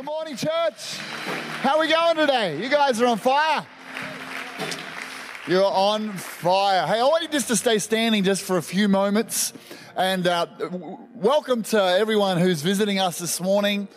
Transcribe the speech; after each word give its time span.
Good 0.00 0.06
morning, 0.06 0.34
church. 0.34 0.96
How 1.60 1.76
are 1.76 1.80
we 1.80 1.88
going 1.88 2.16
today? 2.16 2.62
You 2.62 2.70
guys 2.70 3.02
are 3.02 3.06
on 3.06 3.18
fire. 3.18 3.66
You're 5.46 5.62
on 5.62 6.14
fire. 6.14 6.86
Hey, 6.86 7.00
I 7.00 7.02
want 7.02 7.22
you 7.22 7.28
just 7.28 7.48
to 7.48 7.56
stay 7.56 7.78
standing 7.78 8.24
just 8.24 8.42
for 8.42 8.56
a 8.56 8.62
few 8.62 8.88
moments. 8.88 9.52
And 9.94 10.26
uh, 10.26 10.46
w- 10.58 10.96
welcome 11.14 11.62
to 11.64 11.78
everyone 11.78 12.38
who's 12.38 12.62
visiting 12.62 12.98
us 12.98 13.18
this 13.18 13.42
morning. 13.42 13.88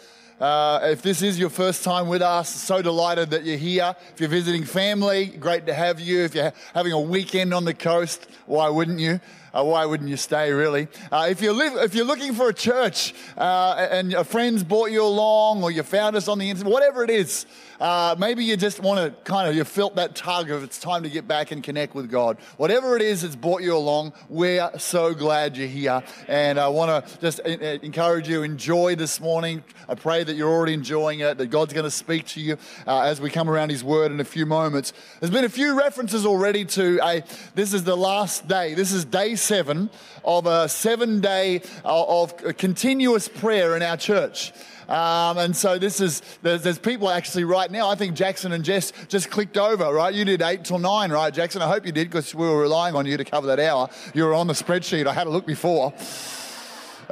Uh, 0.42 0.82
if 0.92 1.02
this 1.02 1.22
is 1.22 1.40
your 1.40 1.50
first 1.50 1.86
time 1.86 2.10
with 2.10 2.22
us, 2.22 2.50
so 2.50 2.82
delighted 2.82 3.30
that 3.30 3.46
you're 3.46 3.56
here. 3.56 3.96
If 4.12 4.20
you're 4.20 4.28
visiting 4.28 4.66
family, 4.66 5.28
great 5.28 5.68
to 5.68 5.74
have 5.74 6.02
you. 6.02 6.26
If 6.26 6.36
you're 6.36 6.52
having 6.74 6.92
a 6.92 7.00
weekend 7.00 7.54
on 7.54 7.64
the 7.64 7.74
coast, 7.74 8.28
why 8.46 8.68
wouldn't 8.68 9.00
you? 9.00 9.22
Uh, 9.54 9.64
why 9.64 9.86
wouldn't 9.86 10.10
you 10.10 10.18
stay, 10.18 10.52
really? 10.52 10.88
Uh, 11.12 11.28
if, 11.30 11.40
you're 11.40 11.54
live, 11.54 11.74
if 11.76 11.94
you're 11.94 12.06
looking 12.06 12.34
for 12.34 12.50
a 12.50 12.54
church 12.54 13.14
uh, 13.38 13.88
and 13.92 14.12
your 14.12 14.24
friends 14.24 14.64
brought 14.64 14.90
you 14.90 15.04
along 15.04 15.62
or 15.62 15.70
you 15.70 15.84
found 15.84 16.16
us 16.16 16.28
on 16.28 16.40
the 16.40 16.50
internet, 16.50 16.74
whatever 16.74 17.04
it 17.04 17.12
is, 17.12 17.46
uh, 17.84 18.16
maybe 18.18 18.46
you 18.46 18.56
just 18.56 18.80
want 18.80 18.98
to 18.98 19.24
kind 19.30 19.50
of, 19.50 19.58
you 19.58 19.64
felt 19.66 19.98
that 19.98 20.16
tug 20.16 20.50
of 20.50 20.64
it's 20.64 20.80
time 20.80 21.04
to 21.04 21.10
get 21.10 21.28
back 21.28 21.52
and 21.52 21.62
connect 21.62 21.94
with 21.94 22.10
God. 22.10 22.38
Whatever 22.56 22.96
it 22.96 23.02
is 23.02 23.24
that's 23.24 23.36
brought 23.36 23.62
you 23.62 23.76
along, 23.76 24.14
we're 24.30 24.72
so 24.80 25.14
glad 25.14 25.58
you're 25.58 25.68
here. 25.68 26.02
And 26.30 26.62
I 26.62 26.70
want 26.70 27.06
to 27.06 27.20
just 27.20 27.40
encourage 27.40 28.30
you, 28.30 28.42
enjoy 28.44 28.96
this 28.96 29.20
morning. 29.20 29.66
I 29.90 29.96
pray 29.96 30.24
that 30.24 30.34
you're 30.38 30.50
already 30.50 30.74
enjoying 30.74 31.20
it, 31.20 31.38
that 31.38 31.48
God's 31.48 31.74
going 31.74 31.84
to 31.84 31.92
speak 31.92 32.26
to 32.28 32.40
you 32.40 32.58
uh, 32.88 33.02
as 33.02 33.20
we 33.20 33.30
come 33.30 33.50
around 33.50 33.70
His 33.70 33.84
Word 33.84 34.14
in 34.14 34.22
a 34.22 34.24
few 34.24 34.46
moments. 34.46 34.94
There's 35.20 35.30
been 35.30 35.44
a 35.44 35.50
few 35.50 35.78
references 35.78 36.26
already 36.26 36.64
to 36.64 37.02
a, 37.04 37.22
this 37.54 37.74
is 37.74 37.84
the 37.84 37.98
last 37.98 38.48
day. 38.48 38.76
This 38.76 38.94
is 38.94 39.04
day 39.04 39.36
seven 39.36 39.90
of 40.24 40.46
a 40.46 40.70
seven 40.70 41.20
day 41.20 41.62
uh, 41.84 42.22
of 42.22 42.38
continuous 42.58 43.28
prayer 43.28 43.76
in 43.76 43.82
our 43.82 43.98
church. 43.98 44.54
Um, 44.90 45.38
and 45.38 45.56
so 45.56 45.78
this 45.78 46.02
is, 46.02 46.22
there's, 46.42 46.64
there's, 46.64 46.80
people 46.80 47.10
actually 47.10 47.46
right 47.46 47.72
now. 47.72 47.90
I 47.90 47.96
think 47.96 48.16
Jackson 48.16 48.52
and 48.52 48.64
Jess 48.64 48.92
just 49.08 49.30
clicked 49.30 49.58
over, 49.58 49.92
right? 49.94 50.14
You 50.14 50.26
did 50.26 50.42
eight 50.42 50.66
till 50.66 50.80
nine, 50.80 51.12
right, 51.12 51.34
Jackson? 51.34 51.62
I 51.62 51.68
hope 51.68 51.86
you 51.86 51.92
did 51.92 52.10
because 52.10 52.36
we 52.36 52.48
were 52.48 52.60
relying 52.62 52.96
on 52.96 53.06
you 53.06 53.16
to 53.18 53.24
cover 53.26 53.48
that 53.48 53.60
hour. 53.60 53.90
You 54.14 54.26
were 54.26 54.34
on 54.34 54.48
the 54.48 54.54
spreadsheet. 54.54 55.08
I 55.08 55.14
had 55.14 55.28
a 55.28 55.30
look 55.30 55.46
before. 55.46 55.94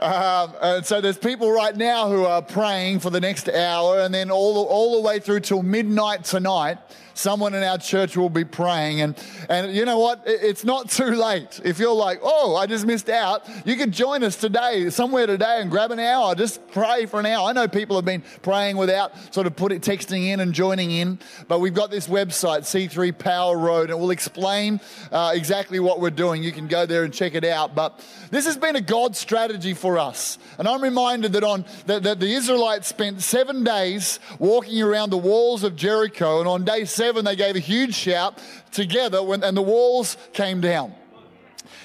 Um, 0.01 0.53
and 0.61 0.85
so 0.85 0.99
there's 0.99 1.17
people 1.17 1.51
right 1.51 1.75
now 1.75 2.09
who 2.09 2.25
are 2.25 2.41
praying 2.41 3.01
for 3.01 3.09
the 3.09 3.21
next 3.21 3.47
hour, 3.47 3.99
and 3.99 4.13
then 4.13 4.31
all, 4.31 4.65
all 4.65 4.95
the 4.95 5.07
way 5.07 5.19
through 5.19 5.41
till 5.41 5.61
midnight 5.61 6.23
tonight 6.23 6.77
someone 7.21 7.53
in 7.53 7.63
our 7.63 7.77
church 7.77 8.17
will 8.17 8.29
be 8.29 8.43
praying. 8.43 9.01
And, 9.01 9.15
and 9.47 9.73
you 9.73 9.85
know 9.85 9.99
what? 9.99 10.23
It's 10.25 10.63
not 10.63 10.89
too 10.89 11.11
late. 11.11 11.61
If 11.63 11.79
you're 11.79 11.93
like, 11.93 12.19
oh, 12.23 12.55
I 12.55 12.65
just 12.65 12.85
missed 12.85 13.09
out, 13.09 13.47
you 13.65 13.75
can 13.75 13.91
join 13.91 14.23
us 14.23 14.35
today, 14.35 14.89
somewhere 14.89 15.27
today, 15.27 15.59
and 15.61 15.69
grab 15.69 15.91
an 15.91 15.99
hour. 15.99 16.35
Just 16.35 16.67
pray 16.71 17.05
for 17.05 17.19
an 17.19 17.25
hour. 17.27 17.47
I 17.47 17.53
know 17.53 17.67
people 17.67 17.95
have 17.95 18.05
been 18.05 18.23
praying 18.41 18.77
without 18.77 19.13
sort 19.33 19.47
of 19.47 19.55
put 19.55 19.71
it, 19.71 19.81
texting 19.81 20.25
in 20.25 20.39
and 20.39 20.53
joining 20.53 20.91
in, 20.91 21.19
but 21.47 21.59
we've 21.59 21.73
got 21.73 21.91
this 21.91 22.07
website, 22.07 22.61
C3 22.61 23.17
Power 23.17 23.57
Road, 23.57 23.83
and 23.83 23.91
it 23.91 23.99
will 23.99 24.11
explain 24.11 24.79
uh, 25.11 25.31
exactly 25.35 25.79
what 25.79 25.99
we're 25.99 26.09
doing. 26.09 26.43
You 26.43 26.51
can 26.51 26.67
go 26.67 26.85
there 26.85 27.03
and 27.03 27.13
check 27.13 27.35
it 27.35 27.45
out. 27.45 27.75
But 27.75 28.03
this 28.31 28.45
has 28.45 28.57
been 28.57 28.75
a 28.75 28.81
God 28.81 29.15
strategy 29.15 29.73
for 29.73 29.97
us. 29.97 30.37
And 30.57 30.67
I'm 30.67 30.81
reminded 30.81 31.33
that 31.33 31.43
on 31.43 31.65
that, 31.85 32.03
that 32.03 32.19
the 32.19 32.33
Israelites 32.33 32.87
spent 32.87 33.21
seven 33.21 33.63
days 33.63 34.19
walking 34.39 34.81
around 34.81 35.09
the 35.09 35.17
walls 35.17 35.63
of 35.63 35.75
Jericho, 35.75 36.39
and 36.39 36.47
on 36.47 36.63
day 36.63 36.85
seven, 36.85 37.10
seven, 37.11 37.25
they 37.25 37.35
gave 37.35 37.57
a 37.57 37.59
huge 37.59 37.93
shout 37.93 38.39
together 38.71 39.21
when, 39.21 39.43
and 39.43 39.57
the 39.57 39.61
walls 39.61 40.15
came 40.31 40.61
down. 40.61 40.93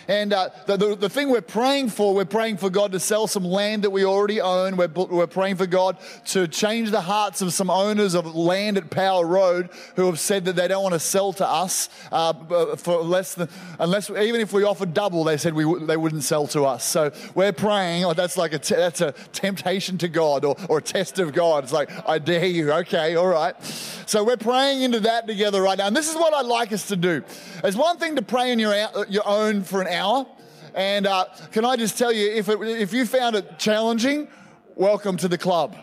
And 0.09 0.33
uh, 0.33 0.51
the, 0.67 0.77
the, 0.77 0.97
the, 0.97 1.09
thing 1.09 1.31
we're 1.31 1.41
praying 1.41 1.91
for, 1.91 2.15
we're 2.15 2.25
praying 2.25 2.59
for 2.59 2.71
God 2.71 2.93
to 2.93 3.01
sell 3.01 3.27
some 3.27 3.45
land 3.45 3.83
that 3.85 3.91
we 3.91 4.05
already 4.05 4.41
own. 4.41 4.77
We're, 4.77 4.89
we're 4.89 5.27
praying 5.27 5.57
for 5.57 5.67
God 5.67 5.97
to 6.27 6.47
change 6.47 6.91
the 6.91 7.01
hearts 7.01 7.43
of 7.43 7.53
some 7.53 7.71
owners 7.71 8.15
of 8.15 8.35
land 8.35 8.77
at 8.77 8.91
Power 8.91 9.27
Road 9.27 9.71
who 9.97 10.07
have 10.07 10.21
said 10.21 10.45
that 10.45 10.57
they 10.57 10.69
don't 10.69 10.83
want 10.83 10.95
to 10.95 11.01
sell 11.01 11.33
to 11.35 11.47
us 11.47 11.89
uh, 12.13 12.33
for 12.77 13.03
less 13.03 13.35
than, 13.35 13.49
unless, 13.79 14.09
even 14.11 14.41
if 14.41 14.53
we 14.53 14.63
offered 14.63 14.95
double, 14.95 15.25
they 15.25 15.37
said 15.37 15.55
we, 15.55 15.85
they 15.87 15.97
wouldn't 15.97 16.23
sell 16.23 16.47
to 16.49 16.65
us. 16.65 16.85
So 16.85 17.13
we're 17.35 17.53
praying, 17.53 18.05
oh, 18.05 18.13
that's 18.13 18.37
like 18.37 18.53
a, 18.53 18.59
that's 18.59 19.01
a 19.01 19.13
temptation 19.33 19.99
to 19.99 20.09
God 20.09 20.45
or, 20.45 20.57
or 20.69 20.79
a 20.79 20.83
test 20.83 21.19
of 21.19 21.33
God. 21.33 21.65
It's 21.65 21.73
like, 21.73 21.91
I 22.09 22.19
dare 22.19 22.47
you. 22.47 22.73
Okay, 22.73 23.17
all 23.17 23.29
right. 23.29 23.61
So 24.07 24.23
we're 24.23 24.37
praying 24.37 24.83
into 24.83 25.01
that 25.01 25.27
together 25.27 25.61
right 25.63 25.79
now. 25.79 25.89
And 25.89 25.97
this 25.97 26.09
is 26.09 26.15
what 26.15 26.33
I'd 26.33 26.47
like 26.47 26.73
us 26.73 26.89
to 26.89 26.97
do. 26.97 27.25
It's 27.65 27.77
one 27.77 27.99
thing 27.99 28.17
to 28.17 28.23
pray 28.23 28.53
in 28.53 28.59
your, 28.59 28.75
your 29.09 29.27
own 29.27 29.63
for 29.63 29.81
an 29.81 29.89
hour. 29.97 30.27
And 30.75 31.07
uh, 31.07 31.25
can 31.53 31.65
I 31.65 31.77
just 31.77 31.97
tell 31.97 32.13
you, 32.13 32.31
if, 32.31 32.49
it, 32.49 32.61
if 32.63 32.93
you 32.93 33.07
found 33.07 33.35
it 33.35 33.59
challenging, 33.59 34.29
welcome 34.75 35.17
to 35.17 35.29
the 35.29 35.39
club. 35.39 35.75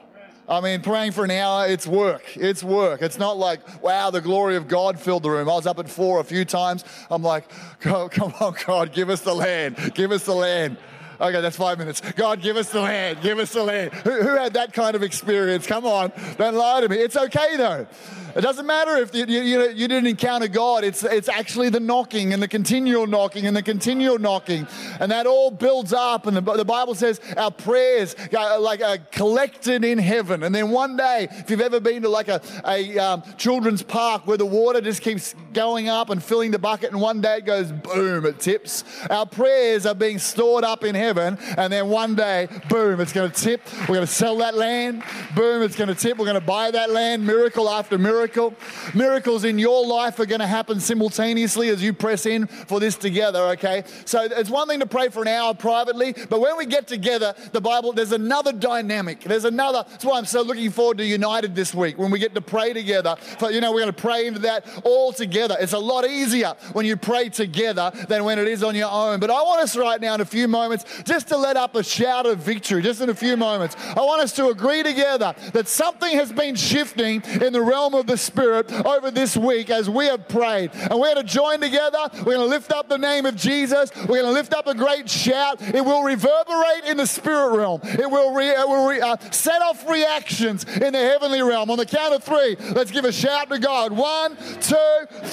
I 0.48 0.60
mean, 0.60 0.82
praying 0.82 1.14
for 1.14 1.24
an 1.24 1.32
hour, 1.32 1.68
it's 1.68 1.88
work. 1.88 2.36
It's 2.36 2.64
work. 2.64 3.02
It's 3.02 3.18
not 3.18 3.38
like, 3.38 3.82
wow, 3.82 4.12
the 4.12 4.20
glory 4.22 4.58
of 4.58 4.68
God 4.68 5.00
filled 5.00 5.24
the 5.24 5.30
room. 5.30 5.50
I 5.50 5.54
was 5.54 5.66
up 5.66 5.80
at 5.80 5.90
four 5.90 6.20
a 6.20 6.24
few 6.24 6.44
times. 6.44 6.84
I'm 7.10 7.24
like, 7.24 7.50
oh, 7.86 8.10
come 8.12 8.34
on, 8.40 8.56
God, 8.66 8.94
give 8.94 9.10
us 9.10 9.22
the 9.22 9.34
land. 9.34 9.94
Give 9.96 10.12
us 10.12 10.26
the 10.26 10.36
land. 10.36 10.78
Okay, 11.24 11.40
that's 11.40 11.56
five 11.56 11.78
minutes. 11.78 12.02
God, 12.18 12.42
give 12.42 12.58
us 12.58 12.70
the 12.70 12.82
land. 12.82 13.22
Give 13.22 13.40
us 13.40 13.54
the 13.54 13.64
land. 13.64 13.94
Who, 13.94 14.12
who 14.12 14.36
had 14.36 14.56
that 14.56 14.74
kind 14.74 14.94
of 14.94 15.04
experience? 15.04 15.66
Come 15.66 15.86
on, 15.86 16.12
don't 16.38 16.54
lie 16.54 16.82
to 16.82 16.90
me. 16.90 16.98
It's 16.98 17.16
okay 17.16 17.56
though. 17.56 17.88
It 18.36 18.42
doesn't 18.42 18.66
matter 18.66 18.98
if 18.98 19.14
you, 19.14 19.26
you, 19.28 19.70
you, 19.70 19.88
didn't 19.88 20.08
encounter 20.08 20.48
God. 20.48 20.84
It's, 20.84 21.04
it's 21.04 21.30
actually 21.30 21.70
the 21.70 21.80
knocking 21.80 22.34
and 22.34 22.42
the 22.42 22.48
continual 22.48 23.06
knocking 23.06 23.46
and 23.46 23.56
the 23.56 23.62
continual 23.62 24.18
knocking. 24.18 24.68
And 25.00 25.12
that 25.12 25.28
all 25.28 25.52
builds 25.52 25.94
up. 25.94 26.26
And 26.26 26.36
the, 26.36 26.42
the 26.42 26.66
Bible 26.66 26.96
says 26.96 27.22
our 27.38 27.52
prayers 27.52 28.16
are 28.36 28.60
like 28.60 28.82
are 28.82 28.98
collected 28.98 29.86
in 29.86 30.00
heaven. 30.00 30.42
And 30.42 30.54
then 30.54 30.72
one 30.72 30.98
day, 30.98 31.28
if 31.30 31.52
you've 31.52 31.62
ever 31.62 31.80
been 31.80 32.02
to 32.02 32.10
like 32.10 32.28
a, 32.28 32.42
a 32.66 32.98
um, 32.98 33.24
children's 33.38 33.84
park 33.84 34.26
where 34.26 34.38
the 34.38 34.48
water 34.48 34.82
just 34.82 35.04
keeps 35.04 35.36
going 35.54 35.90
up 35.90 36.10
and 36.10 36.24
filling 36.24 36.52
the 36.52 36.60
bucket, 36.60 36.92
and 36.92 37.00
one 37.00 37.22
day 37.22 37.38
it 37.38 37.46
goes 37.46 37.72
boom, 37.72 38.26
it 38.26 38.40
tips. 38.40 38.84
Our 39.10 39.26
prayers 39.26 39.86
are 39.86 39.96
being 39.96 40.20
stored 40.20 40.64
up 40.64 40.84
in 40.84 40.96
heaven. 40.96 41.38
And 41.58 41.72
then 41.72 41.90
one 41.90 42.16
day, 42.16 42.48
boom, 42.70 43.00
it's 43.00 43.14
going 43.14 43.32
to 43.32 43.42
tip. 43.42 43.62
We're 43.82 43.96
going 43.96 44.02
to 44.02 44.08
sell 44.08 44.38
that 44.38 44.56
land. 44.56 45.04
Boom, 45.36 45.62
it's 45.64 45.76
going 45.76 45.90
to 45.90 45.96
tip. 45.96 46.18
We're 46.18 46.26
going 46.26 46.40
to 46.40 46.46
buy 46.46 46.72
that 46.72 46.90
land, 46.90 47.26
miracle 47.26 47.70
after 47.70 47.98
miracle 47.98 48.14
miracle. 48.14 48.54
Miracles 48.94 49.44
in 49.44 49.60
your 49.60 49.86
life 49.86 50.20
are 50.20 50.26
going 50.26 50.40
to 50.40 50.48
happen 50.48 50.80
simultaneously 50.80 51.70
as 51.70 51.84
you 51.84 51.94
press 51.94 52.26
in 52.26 52.48
for 52.48 52.80
this 52.80 52.96
together, 52.96 53.40
okay? 53.40 53.84
So 54.06 54.24
it's 54.24 54.50
one 54.50 54.68
thing 54.68 54.80
to 54.80 54.86
pray 54.86 55.10
for 55.10 55.22
an 55.22 55.28
hour 55.28 55.54
privately, 55.54 56.14
but 56.30 56.40
when 56.40 56.58
we 56.58 56.66
get 56.66 56.88
together, 56.88 57.36
the 57.52 57.62
Bible, 57.62 57.94
there's 57.94 58.12
another 58.12 58.54
dynamic. 58.54 59.22
There's 59.22 59.46
another, 59.46 59.84
that's 59.90 60.06
why 60.06 60.18
I'm 60.18 60.26
so 60.26 60.42
looking 60.42 60.70
forward 60.72 60.98
to 61.00 61.06
United 61.06 61.56
this 61.56 61.74
week 61.74 61.98
when 61.98 62.12
we 62.12 62.20
get 62.20 62.34
to 62.36 62.42
pray 62.42 62.74
together. 62.74 63.16
For, 63.40 63.52
you 63.52 63.62
know, 63.62 63.72
we're 63.72 63.82
going 63.82 63.94
to 63.94 64.02
pray 64.02 64.28
into 64.28 64.40
that 64.40 64.66
all 64.84 65.12
together. 65.12 65.43
It's 65.52 65.74
a 65.74 65.80
lot 65.80 66.08
easier 66.08 66.56
when 66.72 66.86
you 66.86 66.96
pray 66.96 67.28
together 67.30 67.92
than 68.08 68.24
when 68.24 68.40
it 68.40 68.48
is 68.48 68.64
on 68.64 68.76
your 68.76 68.90
own. 68.90 69.20
But 69.20 69.30
I 69.30 69.42
want 69.44 69.62
us 69.62 69.76
right 69.76 70.00
now 70.00 70.16
in 70.16 70.22
a 70.22 70.26
few 70.26 70.48
moments 70.48 70.86
just 71.04 71.28
to 71.28 71.38
let 71.38 71.58
up 71.58 71.76
a 71.76 71.84
shout 71.84 72.26
of 72.26 72.40
victory, 72.40 72.82
just 72.82 73.02
in 73.02 73.10
a 73.10 73.16
few 73.16 73.36
moments. 73.36 73.76
I 73.78 74.02
want 74.02 74.22
us 74.22 74.32
to 74.34 74.48
agree 74.48 74.84
together 74.84 75.36
that 75.52 75.68
something 75.68 76.16
has 76.16 76.32
been 76.32 76.56
shifting 76.56 77.22
in 77.42 77.52
the 77.52 77.62
realm 77.62 77.94
of 77.94 78.08
the 78.08 78.14
the 78.14 78.18
Spirit 78.18 78.72
over 78.86 79.10
this 79.10 79.36
week 79.36 79.72
as 79.72 79.90
we 79.90 80.06
have 80.06 80.28
prayed. 80.28 80.70
And 80.76 81.00
we're 81.00 81.16
going 81.16 81.26
to 81.26 81.34
join 81.34 81.60
together. 81.60 81.98
We're 82.20 82.36
going 82.36 82.38
to 82.38 82.46
lift 82.46 82.72
up 82.72 82.88
the 82.88 82.98
name 82.98 83.26
of 83.26 83.36
Jesus. 83.36 83.90
We're 83.96 84.22
going 84.22 84.26
to 84.26 84.32
lift 84.32 84.54
up 84.54 84.68
a 84.68 84.76
great 84.76 85.10
shout. 85.10 85.60
It 85.60 85.84
will 85.84 86.04
reverberate 86.04 86.86
in 86.86 86.98
the 86.98 87.08
spirit 87.08 87.58
realm. 87.58 87.82
It 87.84 88.10
will, 88.10 88.34
re, 88.36 88.50
it 88.50 88.68
will 88.68 88.88
re, 88.88 89.02
uh, 89.02 89.18
set 89.32 89.64
off 89.64 89.90
reactions 89.90 90.64
in 90.66 90.94
the 90.94 91.00
heavenly 91.00 91.42
realm. 91.42 91.72
On 91.72 91.78
the 91.78 91.88
count 91.88 92.14
of 92.14 92.24
three, 92.24 92.56
let's 92.76 92.92
give 92.92 93.04
a 93.04 93.12
shout 93.12 93.50
to 93.50 93.58
God. 93.58 93.92
One, 93.92 94.38
two, 94.62 95.06
three. 95.24 95.33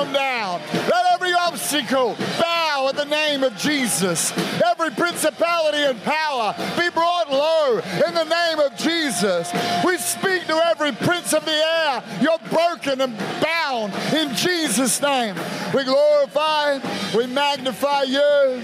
come 0.00 0.12
down. 0.14 0.60
Let 0.72 1.14
every 1.14 1.32
obstacle 1.34 2.16
bow 2.38 2.86
at 2.88 2.96
the 2.96 3.04
name 3.04 3.42
of 3.42 3.54
Jesus. 3.56 4.32
Every 4.62 4.90
principality 4.90 5.78
and 5.78 6.02
power 6.02 6.54
be 6.78 6.88
brought 6.88 7.30
low 7.30 7.80
in 8.06 8.14
the 8.14 8.24
name 8.24 8.60
of 8.60 8.76
Jesus. 8.76 9.52
We 9.84 9.98
speak 9.98 10.46
to 10.46 10.54
every 10.68 10.92
prince 10.92 11.34
of 11.34 11.44
the 11.44 11.52
air. 11.52 12.02
You're 12.22 12.38
broken 12.50 13.02
and 13.02 13.16
bound 13.42 13.92
in 14.14 14.34
Jesus' 14.34 15.02
name. 15.02 15.36
We 15.74 15.84
glorify, 15.84 16.78
we 17.14 17.26
magnify 17.26 18.04
you 18.04 18.62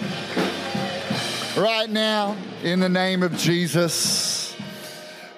right 1.59 1.91
now 1.91 2.35
in 2.63 2.81
the 2.81 2.89
name 2.89 3.23
of 3.23 3.37
Jesus. 3.37 4.36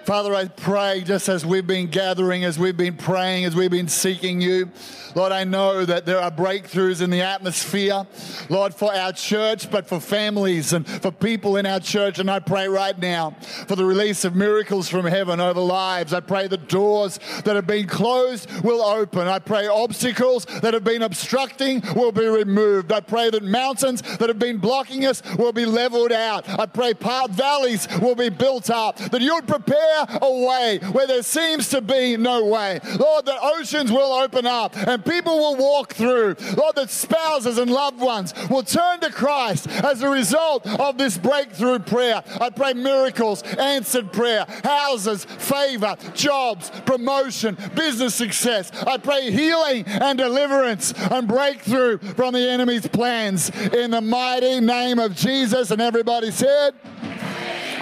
Father, 0.09 0.35
I 0.35 0.47
pray 0.47 1.03
just 1.03 1.29
as 1.29 1.45
we've 1.45 1.67
been 1.67 1.89
gathering, 1.89 2.43
as 2.43 2.59
we've 2.59 2.79
been 2.79 2.97
praying, 2.97 3.45
as 3.45 3.55
we've 3.55 3.71
been 3.71 3.89
seeking 3.89 4.41
you. 4.41 4.71
Lord, 5.15 5.33
I 5.33 5.45
know 5.45 5.85
that 5.85 6.07
there 6.07 6.19
are 6.19 6.31
breakthroughs 6.31 7.03
in 7.03 7.11
the 7.11 7.21
atmosphere, 7.21 8.07
Lord, 8.49 8.75
for 8.75 8.95
our 8.95 9.13
church, 9.13 9.71
but 9.71 9.87
for 9.87 10.01
families 10.01 10.73
and 10.73 10.89
for 10.89 11.11
people 11.11 11.57
in 11.59 11.67
our 11.67 11.81
church. 11.81 12.19
And 12.19 12.31
I 12.31 12.39
pray 12.39 12.69
right 12.69 12.99
now 12.99 13.33
for 13.67 13.77
the 13.77 13.85
release 13.85 14.25
of 14.25 14.35
miracles 14.35 14.89
from 14.89 15.05
heaven 15.05 15.41
over 15.41 15.61
lives. 15.61 16.15
I 16.15 16.21
pray 16.21 16.47
the 16.47 16.57
doors 16.57 17.19
that 17.45 17.57
have 17.57 17.67
been 17.67 17.87
closed 17.87 18.51
will 18.63 18.81
open. 18.83 19.29
I 19.29 19.41
pray 19.41 19.67
obstacles 19.67 20.47
that 20.63 20.73
have 20.73 20.85
been 20.85 21.03
obstructing 21.03 21.83
will 21.95 22.13
be 22.13 22.27
removed. 22.27 22.93
I 22.93 23.01
pray 23.01 23.29
that 23.29 23.43
mountains 23.43 24.01
that 24.19 24.29
have 24.29 24.39
been 24.39 24.57
blocking 24.57 25.05
us 25.05 25.23
will 25.37 25.53
be 25.53 25.67
leveled 25.67 26.13
out. 26.13 26.49
I 26.49 26.65
pray 26.65 26.95
part 26.95 27.33
valleys 27.33 27.89
will 28.01 28.15
be 28.15 28.31
built 28.31 28.71
up, 28.71 28.97
that 28.97 29.21
you 29.21 29.35
would 29.35 29.49
prepare 29.49 29.98
a 30.23 30.47
way 30.47 30.79
where 30.93 31.07
there 31.07 31.23
seems 31.23 31.69
to 31.71 31.81
be 31.81 32.17
no 32.17 32.45
way. 32.45 32.81
Lord, 32.99 33.27
that 33.27 33.39
oceans 33.43 33.91
will 33.91 34.13
open 34.13 34.47
up 34.47 34.77
and 34.77 35.05
people 35.05 35.39
will 35.39 35.57
walk 35.57 35.95
through. 35.95 36.37
Lord, 36.57 36.77
that 36.77 36.91
spouses 36.91 37.59
and 37.59 37.71
loved 37.71 38.01
ones 38.01 38.35
will 38.49 38.63
turn 38.63 39.01
to 39.01 39.11
Christ 39.11 39.69
as 39.69 40.03
a 40.03 40.09
result 40.09 40.67
of 40.67 40.99
this 40.99 41.19
breakthrough 41.19 41.79
prayer. 41.81 42.23
I 42.41 42.51
pray 42.51 42.75
miracles, 42.75 43.43
answered 43.43 44.13
prayer, 44.13 44.45
houses, 44.65 45.25
favor, 45.25 45.97
jobs, 46.15 46.71
promotion, 46.87 47.57
business 47.75 48.15
success. 48.15 48.71
I 48.87 48.99
pray 48.99 49.31
healing 49.31 49.85
and 49.87 50.19
deliverance 50.19 50.93
and 50.93 51.29
breakthrough 51.29 51.99
from 51.99 52.35
the 52.35 52.49
enemy's 52.51 52.87
plans 52.87 53.51
in 53.51 53.91
the 53.91 54.01
mighty 54.01 54.61
name 54.61 54.99
of 54.99 55.15
Jesus. 55.15 55.71
And 55.71 55.81
everybody 55.81 56.31
said, 56.31 56.75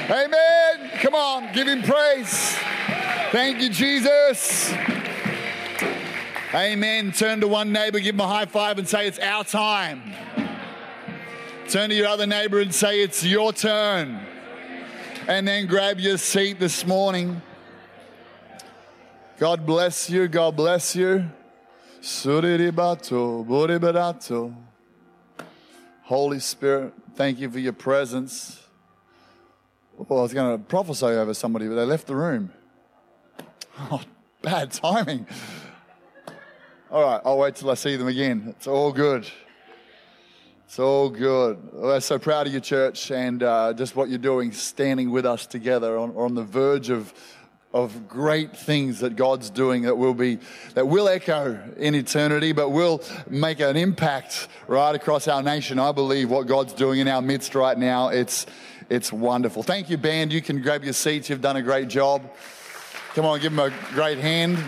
Amen. 0.08 0.90
Come 1.00 1.16
on, 1.16 1.52
give 1.52 1.66
him 1.66 1.82
praise. 1.82 2.54
Thank 3.32 3.60
you, 3.60 3.68
Jesus. 3.68 4.72
Amen. 6.54 7.10
Turn 7.10 7.40
to 7.40 7.48
one 7.48 7.72
neighbor, 7.72 7.98
give 7.98 8.14
him 8.14 8.20
a 8.20 8.28
high 8.28 8.46
five, 8.46 8.78
and 8.78 8.86
say, 8.88 9.08
It's 9.08 9.18
our 9.18 9.42
time. 9.42 10.14
Turn 11.68 11.90
to 11.90 11.96
your 11.96 12.06
other 12.06 12.26
neighbor 12.26 12.60
and 12.60 12.72
say, 12.72 13.02
It's 13.02 13.24
your 13.24 13.52
turn. 13.52 14.20
And 15.26 15.48
then 15.48 15.66
grab 15.66 15.98
your 15.98 16.18
seat 16.18 16.60
this 16.60 16.86
morning. 16.86 17.42
God 19.38 19.66
bless 19.66 20.08
you. 20.08 20.28
God 20.28 20.54
bless 20.54 20.94
you. 20.94 21.28
Holy 26.02 26.38
Spirit, 26.38 26.92
thank 27.16 27.40
you 27.40 27.50
for 27.50 27.58
your 27.58 27.72
presence. 27.72 28.65
Well, 29.98 30.18
I 30.18 30.22
was 30.22 30.34
going 30.34 30.58
to 30.58 30.62
prophesy 30.62 31.06
over 31.06 31.32
somebody, 31.32 31.68
but 31.68 31.76
they 31.76 31.84
left 31.84 32.06
the 32.06 32.16
room. 32.16 32.52
Oh, 33.78 34.00
bad 34.40 34.72
timing. 34.72 35.26
All 36.90 37.02
right, 37.02 37.20
I'll 37.26 37.36
wait 37.36 37.56
till 37.56 37.70
I 37.70 37.74
see 37.74 37.96
them 37.96 38.08
again. 38.08 38.46
It's 38.56 38.66
all 38.66 38.90
good. 38.90 39.26
It's 40.64 40.78
all 40.78 41.10
good. 41.10 41.58
We're 41.74 42.00
so 42.00 42.18
proud 42.18 42.46
of 42.46 42.54
your 42.54 42.62
church 42.62 43.10
and 43.10 43.42
uh, 43.42 43.74
just 43.74 43.94
what 43.94 44.08
you're 44.08 44.16
doing, 44.16 44.52
standing 44.52 45.10
with 45.10 45.26
us 45.26 45.46
together 45.46 45.98
on, 45.98 46.16
on 46.16 46.34
the 46.34 46.42
verge 46.42 46.88
of, 46.88 47.12
of 47.74 48.08
great 48.08 48.56
things 48.56 49.00
that 49.00 49.14
God's 49.14 49.50
doing 49.50 49.82
that 49.82 49.96
will 49.96 50.14
be 50.14 50.38
that 50.72 50.88
will 50.88 51.06
echo 51.06 51.60
in 51.76 51.94
eternity, 51.94 52.52
but 52.52 52.70
will 52.70 53.02
make 53.28 53.60
an 53.60 53.76
impact 53.76 54.48
right 54.68 54.94
across 54.94 55.28
our 55.28 55.42
nation. 55.42 55.78
I 55.78 55.92
believe 55.92 56.30
what 56.30 56.46
God's 56.46 56.72
doing 56.72 57.00
in 57.00 57.08
our 57.08 57.20
midst 57.20 57.54
right 57.54 57.76
now. 57.76 58.08
It's 58.08 58.46
it's 58.88 59.12
wonderful. 59.12 59.62
Thank 59.62 59.90
you, 59.90 59.96
band. 59.96 60.32
You 60.32 60.40
can 60.40 60.62
grab 60.62 60.84
your 60.84 60.92
seats. 60.92 61.28
You've 61.28 61.40
done 61.40 61.56
a 61.56 61.62
great 61.62 61.88
job. 61.88 62.22
Come 63.14 63.24
on, 63.24 63.40
give 63.40 63.54
them 63.54 63.72
a 63.72 63.94
great 63.94 64.18
hand. 64.18 64.58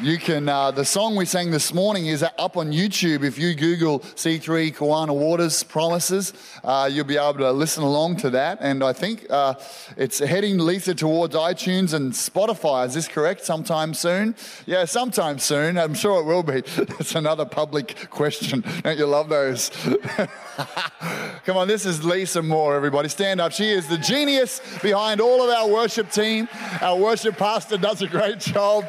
You 0.00 0.16
can, 0.16 0.48
uh, 0.48 0.70
the 0.70 0.86
song 0.86 1.16
we 1.16 1.26
sang 1.26 1.50
this 1.50 1.74
morning 1.74 2.06
is 2.06 2.22
up 2.22 2.56
on 2.56 2.72
YouTube. 2.72 3.24
If 3.24 3.38
you 3.38 3.54
Google 3.54 4.00
C3 4.00 4.74
Kawana 4.74 5.14
Waters 5.14 5.62
Promises, 5.62 6.32
uh, 6.64 6.88
you'll 6.90 7.04
be 7.04 7.18
able 7.18 7.34
to 7.34 7.52
listen 7.52 7.82
along 7.82 8.16
to 8.16 8.30
that. 8.30 8.58
And 8.62 8.82
I 8.82 8.94
think 8.94 9.26
uh, 9.28 9.54
it's 9.98 10.18
heading, 10.18 10.58
Lisa, 10.58 10.94
towards 10.94 11.34
iTunes 11.34 11.92
and 11.92 12.12
Spotify. 12.12 12.86
Is 12.86 12.94
this 12.94 13.06
correct? 13.06 13.44
Sometime 13.44 13.92
soon? 13.92 14.34
Yeah, 14.64 14.86
sometime 14.86 15.38
soon. 15.38 15.76
I'm 15.76 15.94
sure 15.94 16.20
it 16.20 16.24
will 16.24 16.42
be. 16.42 16.62
It's 17.02 17.14
another 17.14 17.44
public 17.44 18.08
question. 18.10 18.64
Don't 18.82 18.98
you 18.98 19.06
love 19.06 19.28
those? 19.28 19.70
Come 21.44 21.56
on, 21.56 21.68
this 21.68 21.84
is 21.84 22.04
Lisa 22.04 22.42
Moore, 22.42 22.76
everybody. 22.76 23.08
Stand 23.08 23.40
up. 23.40 23.52
She 23.52 23.68
is 23.70 23.88
the 23.88 23.98
genius 23.98 24.60
behind 24.80 25.20
all 25.20 25.42
of 25.42 25.50
our 25.50 25.68
worship 25.68 26.10
team. 26.10 26.48
Our 26.80 26.96
worship 26.96 27.36
pastor 27.36 27.76
does 27.76 28.02
a 28.02 28.06
great 28.06 28.38
job. 28.38 28.86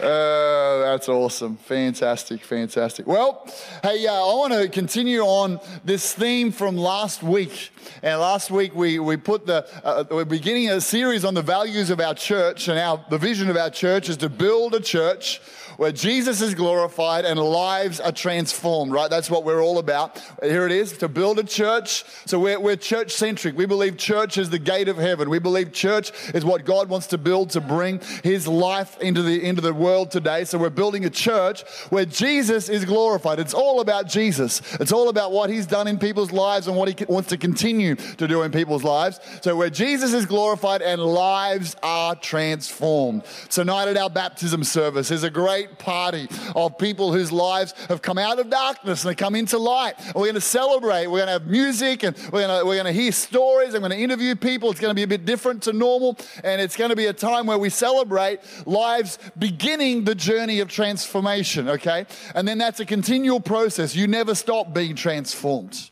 Uh, 0.00 0.78
that's 0.80 1.08
awesome. 1.08 1.56
Fantastic, 1.56 2.44
fantastic. 2.44 3.06
Well, 3.06 3.46
hey, 3.82 4.06
uh, 4.06 4.12
I 4.12 4.34
want 4.34 4.52
to 4.52 4.68
continue 4.68 5.20
on 5.20 5.58
this 5.84 6.12
theme 6.12 6.52
from 6.52 6.76
last 6.76 7.22
week. 7.22 7.70
And 8.02 8.20
last 8.20 8.50
week 8.50 8.74
we, 8.74 8.98
we 8.98 9.16
put 9.16 9.46
the, 9.46 9.66
uh, 9.82 10.04
we're 10.10 10.26
beginning 10.26 10.68
a 10.70 10.82
series 10.82 11.24
on 11.24 11.32
the 11.32 11.40
values 11.40 11.88
of 11.88 12.00
our 12.00 12.14
church, 12.14 12.68
and 12.68 12.78
our, 12.78 13.02
the 13.08 13.16
vision 13.16 13.48
of 13.48 13.56
our 13.56 13.70
church 13.70 14.10
is 14.10 14.18
to 14.18 14.28
build 14.28 14.74
a 14.74 14.80
church 14.80 15.40
where 15.76 15.92
Jesus 15.92 16.40
is 16.40 16.54
glorified 16.54 17.24
and 17.24 17.38
lives 17.38 18.00
are 18.00 18.12
transformed, 18.12 18.92
right? 18.92 19.10
That's 19.10 19.30
what 19.30 19.44
we're 19.44 19.62
all 19.62 19.78
about. 19.78 20.20
Here 20.42 20.66
it 20.66 20.72
is 20.72 20.96
to 20.98 21.08
build 21.08 21.38
a 21.38 21.44
church. 21.44 22.04
So 22.26 22.38
we're, 22.38 22.60
we're 22.60 22.76
church 22.76 23.12
centric. 23.12 23.56
We 23.56 23.66
believe 23.66 23.96
church 23.96 24.38
is 24.38 24.50
the 24.50 24.58
gate 24.58 24.88
of 24.88 24.96
heaven. 24.96 25.30
We 25.30 25.38
believe 25.38 25.72
church 25.72 26.12
is 26.34 26.44
what 26.44 26.64
God 26.64 26.88
wants 26.88 27.08
to 27.08 27.18
build 27.18 27.50
to 27.50 27.60
bring 27.60 28.00
his 28.22 28.48
life 28.48 28.98
into 29.00 29.22
the, 29.22 29.44
into 29.44 29.60
the 29.60 29.74
world 29.74 30.10
today. 30.10 30.44
So 30.44 30.58
we're 30.58 30.70
building 30.70 31.04
a 31.04 31.10
church 31.10 31.62
where 31.90 32.04
Jesus 32.04 32.68
is 32.68 32.84
glorified. 32.84 33.38
It's 33.38 33.54
all 33.54 33.80
about 33.80 34.08
Jesus. 34.08 34.62
It's 34.80 34.92
all 34.92 35.08
about 35.08 35.32
what 35.32 35.50
he's 35.50 35.66
done 35.66 35.88
in 35.88 35.98
people's 35.98 36.32
lives 36.32 36.68
and 36.68 36.76
what 36.76 36.88
he 36.88 37.04
wants 37.04 37.28
to 37.30 37.36
continue 37.36 37.94
to 37.96 38.28
do 38.28 38.42
in 38.42 38.52
people's 38.52 38.84
lives. 38.84 39.20
So 39.42 39.56
where 39.56 39.70
Jesus 39.70 40.12
is 40.12 40.26
glorified 40.26 40.82
and 40.82 41.00
lives 41.00 41.76
are 41.82 42.14
transformed. 42.14 43.24
Tonight 43.50 43.88
at 43.88 43.96
our 43.96 44.10
baptism 44.10 44.64
service 44.64 45.10
is 45.10 45.22
a 45.22 45.30
great 45.30 45.65
great 45.66 45.78
party 45.78 46.28
of 46.54 46.78
people 46.78 47.12
whose 47.12 47.32
lives 47.32 47.72
have 47.88 48.02
come 48.02 48.18
out 48.18 48.38
of 48.38 48.50
darkness 48.50 49.04
and 49.04 49.10
they 49.10 49.14
come 49.14 49.34
into 49.34 49.58
light. 49.58 49.94
And 49.98 50.14
we're 50.14 50.26
going 50.26 50.34
to 50.34 50.40
celebrate. 50.40 51.06
We're 51.06 51.24
going 51.24 51.26
to 51.26 51.32
have 51.32 51.46
music 51.46 52.02
and 52.02 52.16
we're 52.32 52.46
going 52.46 52.60
to, 52.60 52.66
we're 52.66 52.74
going 52.74 52.86
to 52.86 52.92
hear 52.92 53.12
stories. 53.12 53.74
I'm 53.74 53.80
going 53.80 53.92
to 53.92 53.98
interview 53.98 54.34
people. 54.34 54.70
It's 54.70 54.80
going 54.80 54.90
to 54.90 54.94
be 54.94 55.02
a 55.02 55.08
bit 55.08 55.24
different 55.24 55.62
to 55.64 55.72
normal. 55.72 56.16
And 56.44 56.60
it's 56.60 56.76
going 56.76 56.90
to 56.90 56.96
be 56.96 57.06
a 57.06 57.12
time 57.12 57.46
where 57.46 57.58
we 57.58 57.70
celebrate 57.70 58.40
lives 58.66 59.18
beginning 59.38 60.04
the 60.04 60.14
journey 60.14 60.60
of 60.60 60.68
transformation, 60.68 61.68
okay? 61.68 62.06
And 62.34 62.46
then 62.46 62.58
that's 62.58 62.80
a 62.80 62.86
continual 62.86 63.40
process. 63.40 63.94
You 63.94 64.06
never 64.06 64.34
stop 64.34 64.72
being 64.72 64.94
transformed. 64.94 65.90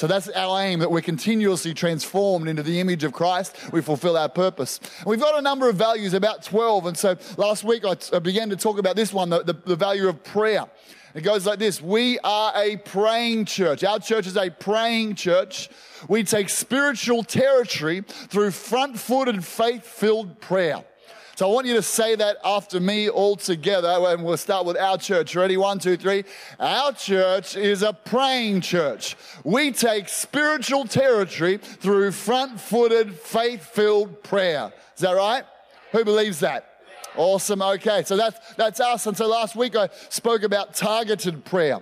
So 0.00 0.06
that's 0.06 0.30
our 0.30 0.62
aim 0.62 0.78
that 0.78 0.90
we're 0.90 1.02
continuously 1.02 1.74
transformed 1.74 2.48
into 2.48 2.62
the 2.62 2.80
image 2.80 3.04
of 3.04 3.12
Christ. 3.12 3.54
We 3.70 3.82
fulfill 3.82 4.16
our 4.16 4.30
purpose. 4.30 4.80
We've 5.04 5.20
got 5.20 5.38
a 5.38 5.42
number 5.42 5.68
of 5.68 5.76
values, 5.76 6.14
about 6.14 6.42
12. 6.42 6.86
And 6.86 6.96
so 6.96 7.18
last 7.36 7.64
week 7.64 7.84
I 7.84 8.18
began 8.18 8.48
to 8.48 8.56
talk 8.56 8.78
about 8.78 8.96
this 8.96 9.12
one, 9.12 9.28
the, 9.28 9.42
the, 9.42 9.52
the 9.52 9.76
value 9.76 10.08
of 10.08 10.24
prayer. 10.24 10.64
It 11.14 11.20
goes 11.20 11.44
like 11.44 11.58
this 11.58 11.82
We 11.82 12.18
are 12.20 12.50
a 12.56 12.78
praying 12.78 13.44
church. 13.44 13.84
Our 13.84 13.98
church 13.98 14.26
is 14.26 14.38
a 14.38 14.48
praying 14.48 15.16
church. 15.16 15.68
We 16.08 16.24
take 16.24 16.48
spiritual 16.48 17.22
territory 17.22 18.00
through 18.00 18.52
front 18.52 18.98
footed, 18.98 19.44
faith 19.44 19.84
filled 19.84 20.40
prayer. 20.40 20.82
So 21.40 21.48
I 21.48 21.54
want 21.54 21.66
you 21.66 21.72
to 21.72 21.82
say 21.82 22.16
that 22.16 22.36
after 22.44 22.80
me 22.80 23.08
all 23.08 23.34
together, 23.34 23.88
and 23.88 24.22
we'll 24.22 24.36
start 24.36 24.66
with 24.66 24.76
our 24.76 24.98
church. 24.98 25.34
Ready? 25.34 25.56
One, 25.56 25.78
two, 25.78 25.96
three. 25.96 26.24
Our 26.58 26.92
church 26.92 27.56
is 27.56 27.80
a 27.82 27.94
praying 27.94 28.60
church. 28.60 29.16
We 29.42 29.72
take 29.72 30.10
spiritual 30.10 30.84
territory 30.84 31.56
through 31.56 32.12
front 32.12 32.60
footed, 32.60 33.18
faith 33.18 33.64
filled 33.64 34.22
prayer. 34.22 34.70
Is 34.94 35.00
that 35.00 35.12
right? 35.12 35.44
Who 35.92 36.04
believes 36.04 36.40
that? 36.40 36.66
Awesome. 37.16 37.62
Okay, 37.62 38.02
so 38.04 38.18
that's 38.18 38.54
that's 38.56 38.78
us. 38.78 39.06
And 39.06 39.16
so 39.16 39.26
last 39.26 39.56
week 39.56 39.74
I 39.74 39.88
spoke 40.10 40.42
about 40.42 40.74
targeted 40.74 41.46
prayer. 41.46 41.80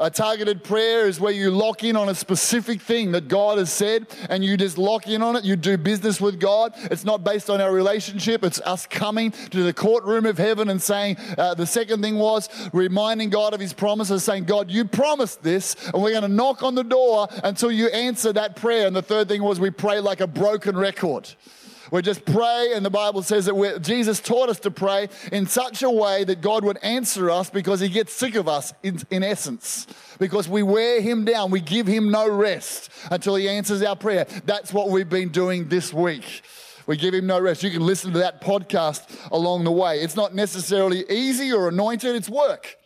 A 0.00 0.08
targeted 0.08 0.64
prayer 0.64 1.06
is 1.06 1.20
where 1.20 1.30
you 1.30 1.50
lock 1.50 1.84
in 1.84 1.94
on 1.94 2.08
a 2.08 2.14
specific 2.14 2.80
thing 2.80 3.12
that 3.12 3.28
God 3.28 3.58
has 3.58 3.70
said 3.70 4.06
and 4.30 4.42
you 4.42 4.56
just 4.56 4.78
lock 4.78 5.06
in 5.06 5.20
on 5.20 5.36
it. 5.36 5.44
You 5.44 5.56
do 5.56 5.76
business 5.76 6.22
with 6.22 6.40
God. 6.40 6.72
It's 6.90 7.04
not 7.04 7.22
based 7.22 7.50
on 7.50 7.60
our 7.60 7.70
relationship, 7.70 8.42
it's 8.42 8.62
us 8.62 8.86
coming 8.86 9.32
to 9.50 9.62
the 9.62 9.74
courtroom 9.74 10.24
of 10.24 10.38
heaven 10.38 10.70
and 10.70 10.80
saying, 10.80 11.18
uh, 11.36 11.52
the 11.52 11.66
second 11.66 12.00
thing 12.00 12.16
was 12.16 12.48
reminding 12.72 13.28
God 13.28 13.52
of 13.52 13.60
his 13.60 13.74
promises, 13.74 14.24
saying, 14.24 14.44
God, 14.44 14.70
you 14.70 14.86
promised 14.86 15.42
this, 15.42 15.76
and 15.92 16.02
we're 16.02 16.12
going 16.12 16.22
to 16.22 16.28
knock 16.28 16.62
on 16.62 16.74
the 16.74 16.82
door 16.82 17.28
until 17.44 17.70
you 17.70 17.88
answer 17.88 18.32
that 18.32 18.56
prayer. 18.56 18.86
And 18.86 18.96
the 18.96 19.02
third 19.02 19.28
thing 19.28 19.42
was 19.42 19.60
we 19.60 19.68
pray 19.68 20.00
like 20.00 20.22
a 20.22 20.26
broken 20.26 20.78
record. 20.78 21.28
We 21.90 22.02
just 22.02 22.24
pray, 22.24 22.72
and 22.74 22.84
the 22.84 22.90
Bible 22.90 23.22
says 23.22 23.46
that 23.46 23.80
Jesus 23.82 24.20
taught 24.20 24.48
us 24.48 24.60
to 24.60 24.70
pray 24.70 25.08
in 25.32 25.46
such 25.46 25.82
a 25.82 25.90
way 25.90 26.24
that 26.24 26.40
God 26.40 26.64
would 26.64 26.78
answer 26.82 27.30
us 27.30 27.50
because 27.50 27.80
He 27.80 27.88
gets 27.88 28.12
sick 28.12 28.36
of 28.36 28.48
us, 28.48 28.72
in, 28.82 29.00
in 29.10 29.22
essence. 29.22 29.86
Because 30.18 30.48
we 30.48 30.62
wear 30.62 31.00
Him 31.00 31.24
down, 31.24 31.50
we 31.50 31.60
give 31.60 31.86
Him 31.86 32.10
no 32.10 32.28
rest 32.28 32.90
until 33.10 33.34
He 33.34 33.48
answers 33.48 33.82
our 33.82 33.96
prayer. 33.96 34.26
That's 34.44 34.72
what 34.72 34.90
we've 34.90 35.08
been 35.08 35.30
doing 35.30 35.68
this 35.68 35.92
week. 35.92 36.42
We 36.86 36.96
give 36.96 37.14
him 37.14 37.26
no 37.26 37.38
rest. 37.38 37.62
You 37.62 37.70
can 37.70 37.86
listen 37.86 38.12
to 38.14 38.18
that 38.18 38.40
podcast 38.40 39.30
along 39.30 39.62
the 39.62 39.70
way. 39.70 40.00
It's 40.00 40.16
not 40.16 40.34
necessarily 40.34 41.04
easy 41.08 41.52
or 41.52 41.68
anointed, 41.68 42.16
it's 42.16 42.28
work. 42.28 42.76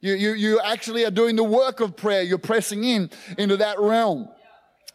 You, 0.00 0.12
you, 0.14 0.32
you 0.32 0.60
actually 0.60 1.04
are 1.04 1.10
doing 1.10 1.34
the 1.34 1.44
work 1.44 1.80
of 1.80 1.96
prayer. 1.96 2.22
You're 2.22 2.36
pressing 2.36 2.84
in 2.84 3.10
into 3.38 3.56
that 3.56 3.80
realm. 3.80 4.28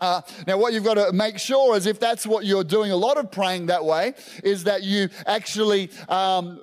Uh, 0.03 0.22
now, 0.45 0.57
what 0.57 0.74
you've 0.74 0.83
got 0.83 0.95
to 0.95 1.13
make 1.13 1.39
sure 1.39 1.77
is 1.77 1.86
if 1.86 1.98
that's 1.98 2.27
what 2.27 2.43
you're 2.43 2.65
doing 2.65 2.91
a 2.91 2.95
lot 2.95 3.15
of 3.15 3.31
praying 3.31 3.67
that 3.67 3.86
way, 3.86 4.13
is 4.43 4.65
that 4.65 4.83
you 4.83 5.07
actually 5.25 5.89
um, 6.10 6.60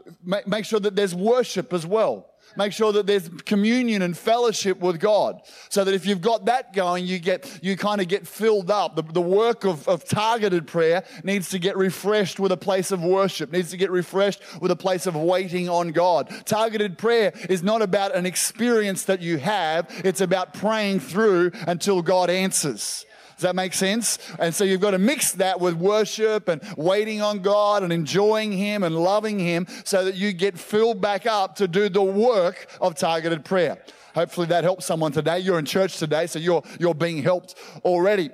make 0.46 0.66
sure 0.66 0.78
that 0.78 0.94
there's 0.94 1.14
worship 1.14 1.72
as 1.72 1.86
well. 1.86 2.26
Make 2.54 2.74
sure 2.74 2.92
that 2.92 3.06
there's 3.06 3.30
communion 3.46 4.02
and 4.02 4.14
fellowship 4.14 4.80
with 4.80 5.00
God. 5.00 5.40
So 5.70 5.84
that 5.84 5.94
if 5.94 6.04
you've 6.04 6.20
got 6.20 6.44
that 6.46 6.74
going, 6.74 7.06
you 7.06 7.18
get, 7.18 7.60
you 7.62 7.78
kind 7.78 8.02
of 8.02 8.08
get 8.08 8.26
filled 8.26 8.70
up. 8.70 8.94
The, 8.94 9.02
the 9.04 9.22
work 9.22 9.64
of, 9.64 9.88
of 9.88 10.04
targeted 10.04 10.66
prayer 10.66 11.02
needs 11.24 11.48
to 11.50 11.58
get 11.58 11.78
refreshed 11.78 12.40
with 12.40 12.52
a 12.52 12.58
place 12.58 12.90
of 12.90 13.02
worship, 13.02 13.52
needs 13.52 13.70
to 13.70 13.78
get 13.78 13.90
refreshed 13.90 14.42
with 14.60 14.70
a 14.70 14.76
place 14.76 15.06
of 15.06 15.16
waiting 15.16 15.70
on 15.70 15.92
God. 15.92 16.28
Targeted 16.44 16.98
prayer 16.98 17.32
is 17.48 17.62
not 17.62 17.80
about 17.80 18.14
an 18.14 18.26
experience 18.26 19.04
that 19.04 19.22
you 19.22 19.38
have. 19.38 19.86
It's 20.04 20.20
about 20.20 20.52
praying 20.52 21.00
through 21.00 21.52
until 21.66 22.02
God 22.02 22.28
answers. 22.28 23.06
Does 23.40 23.44
that 23.44 23.56
make 23.56 23.72
sense? 23.72 24.18
And 24.38 24.54
so 24.54 24.64
you've 24.64 24.82
got 24.82 24.90
to 24.90 24.98
mix 24.98 25.32
that 25.32 25.58
with 25.58 25.72
worship 25.72 26.46
and 26.46 26.60
waiting 26.76 27.22
on 27.22 27.38
God 27.38 27.82
and 27.82 27.90
enjoying 27.90 28.52
Him 28.52 28.82
and 28.82 28.94
loving 28.94 29.38
Him 29.38 29.66
so 29.82 30.04
that 30.04 30.14
you 30.14 30.34
get 30.34 30.58
filled 30.58 31.00
back 31.00 31.24
up 31.24 31.56
to 31.56 31.66
do 31.66 31.88
the 31.88 32.02
work 32.02 32.66
of 32.82 32.96
targeted 32.96 33.42
prayer. 33.42 33.82
Hopefully 34.14 34.46
that 34.48 34.62
helps 34.62 34.84
someone 34.84 35.10
today. 35.10 35.38
You're 35.38 35.58
in 35.58 35.64
church 35.64 35.96
today, 35.96 36.26
so 36.26 36.38
you're, 36.38 36.62
you're 36.78 36.94
being 36.94 37.22
helped 37.22 37.54
already. 37.82 38.28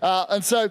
Uh, 0.00 0.26
and 0.28 0.44
so 0.44 0.68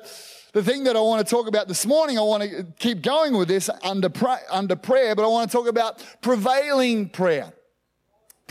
the 0.54 0.64
thing 0.64 0.86
that 0.86 0.96
I 0.96 1.02
want 1.02 1.28
to 1.28 1.30
talk 1.30 1.50
about 1.50 1.68
this 1.68 1.86
morning, 1.86 2.18
I 2.18 2.22
want 2.22 2.44
to 2.44 2.66
keep 2.80 3.02
going 3.02 3.36
with 3.36 3.50
this 3.50 3.70
under, 3.84 4.08
pra- 4.08 4.40
under 4.50 4.78
prayer, 4.78 5.16
but 5.16 5.26
I 5.26 5.28
want 5.28 5.52
to 5.52 5.58
talk 5.58 5.68
about 5.68 6.02
prevailing 6.22 7.10
prayer 7.10 7.52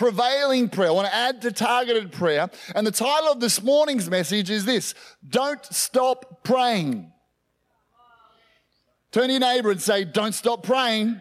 prevailing 0.01 0.71
prayer. 0.71 0.89
I 0.89 0.93
want 0.93 1.09
to 1.09 1.15
add 1.15 1.43
to 1.43 1.53
targeted 1.53 2.11
prayer. 2.11 2.49
And 2.75 2.87
the 2.87 2.91
title 2.91 3.33
of 3.33 3.39
this 3.39 3.63
morning's 3.63 4.09
message 4.09 4.49
is 4.49 4.65
this 4.65 4.95
Don't 5.29 5.63
Stop 5.67 6.43
Praying. 6.43 7.13
Turn 9.13 9.27
to 9.27 9.33
your 9.33 9.41
neighbor 9.41 9.71
and 9.71 9.83
say, 9.83 10.05
Don't 10.05 10.33
stop 10.33 10.63
praying. 10.63 11.21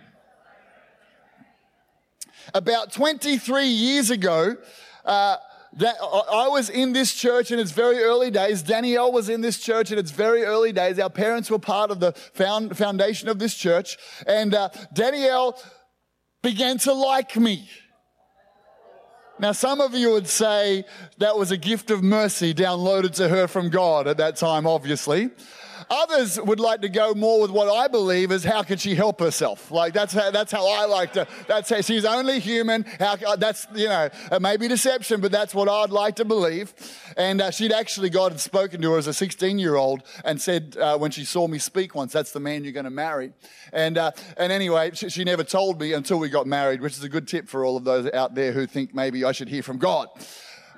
About 2.54 2.94
23 2.94 3.66
years 3.66 4.12
ago, 4.12 4.56
uh, 5.04 5.36
that 5.74 5.96
I 6.02 6.48
was 6.48 6.70
in 6.70 6.94
this 6.94 7.14
church 7.14 7.52
in 7.52 7.60
its 7.60 7.72
very 7.72 8.00
early 8.00 8.32
days. 8.32 8.62
Danielle 8.62 9.12
was 9.12 9.28
in 9.28 9.42
this 9.42 9.60
church 9.60 9.92
in 9.92 10.00
its 10.00 10.12
very 10.12 10.44
early 10.46 10.72
days. 10.72 10.98
Our 11.00 11.10
parents 11.10 11.52
were 11.52 11.60
part 11.60 11.92
of 11.92 12.00
the 12.00 12.14
found, 12.14 12.78
foundation 12.78 13.28
of 13.28 13.40
this 13.40 13.56
church. 13.56 13.98
And 14.26 14.56
uh, 14.56 14.70
Danielle 14.94 15.62
began 16.42 16.78
to 16.80 16.94
like 16.94 17.36
me. 17.36 17.70
Now, 19.40 19.54
some 19.54 19.80
of 19.80 19.94
you 19.94 20.12
would 20.12 20.28
say 20.28 20.84
that 21.18 21.38
was 21.38 21.52
a 21.52 21.58
gift 21.58 21.92
of 21.92 22.04
mercy 22.04 22.54
downloaded 22.54 23.14
to 23.16 23.30
her 23.30 23.48
from 23.48 23.70
God 23.70 24.06
at 24.06 24.18
that 24.18 24.36
time, 24.36 24.68
obviously. 24.68 25.30
Others 25.90 26.40
would 26.42 26.60
like 26.60 26.82
to 26.82 26.90
go 26.90 27.16
more 27.16 27.42
with 27.42 27.50
what 27.50 27.68
I 27.68 27.88
believe 27.88 28.32
is 28.32 28.44
how 28.44 28.62
could 28.62 28.80
she 28.80 28.94
help 28.94 29.20
herself? 29.20 29.72
Like 29.72 29.94
that's 29.94 30.14
how, 30.14 30.30
that's 30.30 30.52
how 30.52 30.68
I 30.68 30.86
like 30.86 31.14
to. 31.14 31.28
That's 31.48 31.70
how 31.70 31.82
she's 31.82 32.06
only 32.06 32.40
human. 32.40 32.84
How 33.00 33.16
that's 33.36 33.66
you 33.74 33.88
know 33.88 34.10
it 34.32 34.42
may 34.42 34.58
be 34.58 34.68
deception, 34.68 35.20
but 35.20 35.32
that's 35.32 35.56
what 35.56 35.68
I'd 35.68 35.90
like 35.90 36.18
to 36.18 36.26
believe. 36.26 36.74
And 37.18 37.42
uh, 37.42 37.50
she'd 37.50 37.72
actually 37.72 38.12
God 38.12 38.34
had 38.34 38.42
spoken 38.42 38.82
to 38.82 38.92
her 38.92 38.98
as 39.00 39.08
a 39.08 39.14
16 39.14 39.58
year 39.58 39.76
old 39.76 40.04
and 40.24 40.40
said 40.40 40.78
uh, 40.80 40.98
when 40.98 41.10
she 41.10 41.26
saw 41.26 41.48
me 41.48 41.58
speak 41.58 41.96
once, 41.96 42.14
that's 42.14 42.32
the 42.34 42.40
man 42.40 42.64
you're 42.64 42.74
going 42.74 42.84
to 42.84 42.92
marry. 42.92 43.34
And 43.74 43.98
uh, 43.98 44.12
and 44.38 44.52
anyway, 44.52 44.92
she, 44.94 45.10
she 45.10 45.24
never 45.24 45.44
told 45.44 45.80
me 45.82 45.94
until 45.94 46.20
we 46.20 46.30
got 46.30 46.46
married, 46.46 46.82
which 46.82 46.98
is 46.98 47.04
a 47.04 47.10
good 47.10 47.28
tip 47.28 47.48
for 47.48 47.66
all 47.66 47.78
of 47.78 47.84
those 47.84 48.12
out 48.12 48.36
there 48.36 48.52
who 48.52 48.68
think 48.68 48.94
maybe 48.94 49.24
I 49.24 49.32
should 49.32 49.50
hear 49.50 49.64
from 49.64 49.80
God. 49.80 50.10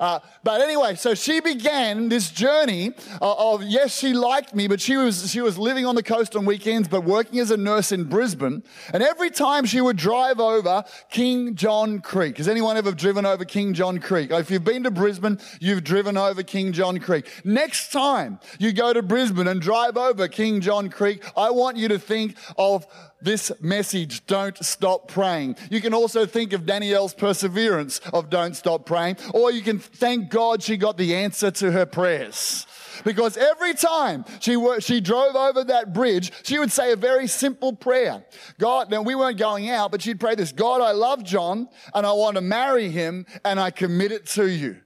Uh, 0.01 0.20
but 0.43 0.62
anyway, 0.62 0.96
so 0.96 1.13
she 1.13 1.39
began 1.39 2.10
this 2.10 2.31
journey 2.31 2.88
of, 3.22 3.62
of, 3.62 3.63
yes, 3.63 3.96
she 3.98 4.13
liked 4.13 4.55
me, 4.55 4.67
but 4.67 4.81
she 4.81 4.98
was, 4.98 5.31
she 5.31 5.41
was 5.41 5.60
living 5.60 5.86
on 5.86 5.93
the 5.93 6.01
coast 6.01 6.36
on 6.36 6.43
weekends, 6.43 6.88
but 6.88 7.03
working 7.03 7.39
as 7.39 7.51
a 7.51 7.58
nurse 7.58 7.91
in 7.91 8.05
Brisbane. 8.05 8.63
And 8.93 9.03
every 9.03 9.29
time 9.29 9.63
she 9.65 9.79
would 9.79 9.98
drive 9.98 10.39
over 10.39 10.84
King 11.12 11.53
John 11.53 12.00
Creek. 12.00 12.38
Has 12.38 12.48
anyone 12.48 12.77
ever 12.77 12.91
driven 12.91 13.27
over 13.27 13.46
King 13.46 13.75
John 13.75 14.00
Creek? 14.00 14.31
If 14.31 14.50
you've 14.50 14.63
been 14.63 14.84
to 14.84 14.91
Brisbane, 14.91 15.39
you've 15.60 15.84
driven 15.84 16.17
over 16.17 16.41
King 16.41 16.72
John 16.72 16.98
Creek. 16.98 17.29
Next 17.46 17.91
time 17.91 18.39
you 18.58 18.74
go 18.74 18.93
to 18.93 19.03
Brisbane 19.03 19.48
and 19.48 19.62
drive 19.62 19.98
over 19.98 20.27
King 20.27 20.62
John 20.62 20.89
Creek, 20.89 21.24
I 21.38 21.51
want 21.51 21.77
you 21.77 21.88
to 21.89 22.00
think 22.00 22.36
of 22.58 22.88
this 23.22 23.51
message, 23.62 24.25
don't 24.25 24.58
stop 24.65 25.08
praying. 25.08 25.55
You 25.70 25.79
can 25.79 25.93
also 25.93 26.25
think 26.25 26.53
of 26.53 26.65
Danielle's 26.65 27.13
perseverance 27.13 28.01
of 28.13 28.29
don't 28.29 28.55
stop 28.55 28.86
praying, 28.86 29.17
or 29.34 29.51
you 29.51 29.62
can 29.62 29.79
thank 29.93 30.29
God 30.29 30.63
she 30.63 30.77
got 30.77 30.98
the 30.98 31.15
answer 31.15 31.51
to 31.51 31.71
her 31.71 31.86
prayers. 31.86 32.65
Because 33.03 33.38
every 33.38 33.74
time 33.74 34.25
she, 34.39 34.57
she 34.79 35.01
drove 35.01 35.36
over 35.36 35.63
that 35.65 35.93
bridge, 35.93 36.31
she 36.43 36.60
would 36.60 36.71
say 36.71 36.91
a 36.91 36.95
very 36.95 37.27
simple 37.27 37.74
prayer. 37.74 38.24
God, 38.60 38.91
now 38.91 39.01
we 39.01 39.15
weren't 39.15 39.38
going 39.38 39.69
out, 39.69 39.91
but 39.91 40.01
she'd 40.01 40.19
pray 40.19 40.36
this 40.36 40.51
God, 40.51 40.81
I 40.81 40.91
love 40.91 41.24
John 41.24 41.67
and 41.93 42.05
I 42.05 42.12
want 42.12 42.36
to 42.36 42.41
marry 42.41 42.89
him 42.89 43.25
and 43.43 43.60
I 43.60 43.71
commit 43.71 44.12
it 44.12 44.25
to 44.27 44.50
you. 44.50 44.77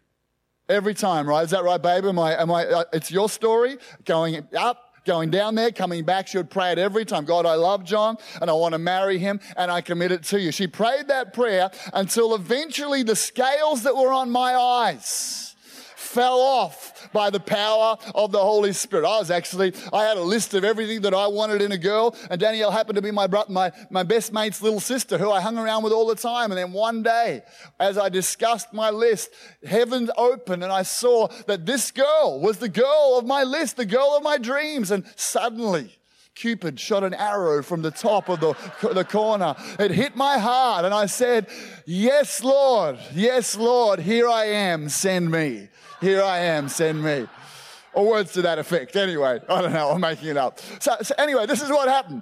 Every 0.68 0.96
time, 0.96 1.30
right? 1.30 1.44
Is 1.44 1.52
that 1.52 1.64
right, 1.64 1.82
baby? 1.82 2.08
Am 2.08 2.18
I, 2.18 2.42
am 2.42 2.52
I, 2.52 2.66
uh, 2.66 2.84
it's 2.92 3.12
your 3.12 3.30
story 3.30 3.78
going 4.04 4.48
up 4.58 4.85
going 5.06 5.30
down 5.30 5.56
there, 5.56 5.72
coming 5.72 6.04
back. 6.04 6.28
She 6.28 6.38
would 6.38 6.50
pray 6.50 6.72
it 6.72 6.78
every 6.78 7.06
time. 7.06 7.26
God, 7.26 7.46
I 7.46 7.56
love 7.56 7.84
John 7.84 8.18
and 8.42 8.50
I 8.50 8.54
want 8.54 8.74
to 8.74 8.80
marry 8.80 9.18
him 9.18 9.40
and 9.56 9.72
I 9.72 9.82
commit 9.82 10.12
it 10.12 10.24
to 10.24 10.40
you. 10.40 10.52
She 10.52 10.68
prayed 10.68 11.08
that 11.08 11.34
prayer 11.34 11.72
until 11.94 12.36
eventually 12.36 13.04
the 13.04 13.16
scales 13.16 13.84
that 13.84 13.96
were 13.96 14.12
on 14.12 14.30
my 14.30 14.56
eyes 14.56 15.56
fell 15.96 16.40
off 16.40 16.95
by 17.16 17.30
the 17.30 17.40
power 17.40 17.98
of 18.14 18.34
the 18.34 18.40
Holy 18.40 18.74
Spirit. 18.74 19.08
I 19.08 19.18
was 19.18 19.32
actually, 19.32 19.74
I 19.94 20.04
had 20.04 20.18
a 20.18 20.22
list 20.22 20.54
of 20.54 20.66
everything 20.66 21.02
that 21.02 21.14
I 21.14 21.28
wanted 21.28 21.62
in 21.62 21.72
a 21.72 21.78
girl, 21.78 22.14
and 22.30 22.40
Danielle 22.40 22.72
happened 22.72 22.98
to 22.98 23.02
be 23.02 23.10
my, 23.10 23.28
my, 23.48 23.72
my 23.90 24.04
best 24.04 24.34
mate's 24.34 24.62
little 24.62 24.82
sister 24.82 25.18
who 25.18 25.32
I 25.32 25.40
hung 25.40 25.58
around 25.58 25.84
with 25.84 25.94
all 25.94 26.08
the 26.08 26.16
time. 26.16 26.52
And 26.52 26.60
then 26.60 26.74
one 26.74 27.04
day, 27.04 27.44
as 27.80 27.98
I 27.98 28.10
discussed 28.10 28.74
my 28.74 28.90
list, 28.90 29.32
heaven 29.66 30.12
opened 30.18 30.62
and 30.62 30.74
I 30.74 30.84
saw 30.84 31.30
that 31.48 31.66
this 31.66 31.90
girl 31.90 32.42
was 32.42 32.58
the 32.58 32.70
girl 32.70 33.16
of 33.18 33.26
my 33.26 33.44
list, 33.44 33.78
the 33.78 33.86
girl 33.86 34.14
of 34.18 34.22
my 34.22 34.38
dreams. 34.38 34.92
And 34.92 35.06
suddenly, 35.16 35.92
Cupid 36.36 36.78
shot 36.82 37.06
an 37.06 37.14
arrow 37.14 37.64
from 37.64 37.82
the 37.82 37.92
top 37.92 38.28
of 38.28 38.42
the, 38.42 38.54
the 38.94 39.06
corner. 39.06 39.56
It 39.80 39.92
hit 39.92 40.18
my 40.18 40.38
heart, 40.38 40.84
and 40.84 40.94
I 40.94 41.06
said, 41.06 41.48
Yes, 41.86 42.44
Lord, 42.44 43.00
yes, 43.14 43.56
Lord, 43.56 44.02
here 44.02 44.28
I 44.28 44.44
am, 44.44 44.90
send 44.90 45.32
me. 45.32 45.70
Here 46.06 46.22
I 46.22 46.38
am, 46.38 46.70
send 46.70 47.04
me. 47.04 47.26
Or 47.94 48.08
words 48.08 48.34
to 48.34 48.44
that 48.44 48.60
effect. 48.60 48.96
Anyway, 48.96 49.40
I 49.50 49.62
don't 49.64 49.74
know, 49.74 49.90
I'm 49.90 50.02
making 50.02 50.30
it 50.30 50.38
up. 50.38 50.60
So, 50.78 50.96
so 51.02 51.16
anyway, 51.18 51.48
this 51.48 51.64
is 51.64 51.70
what 51.72 51.88
happened. 51.88 52.22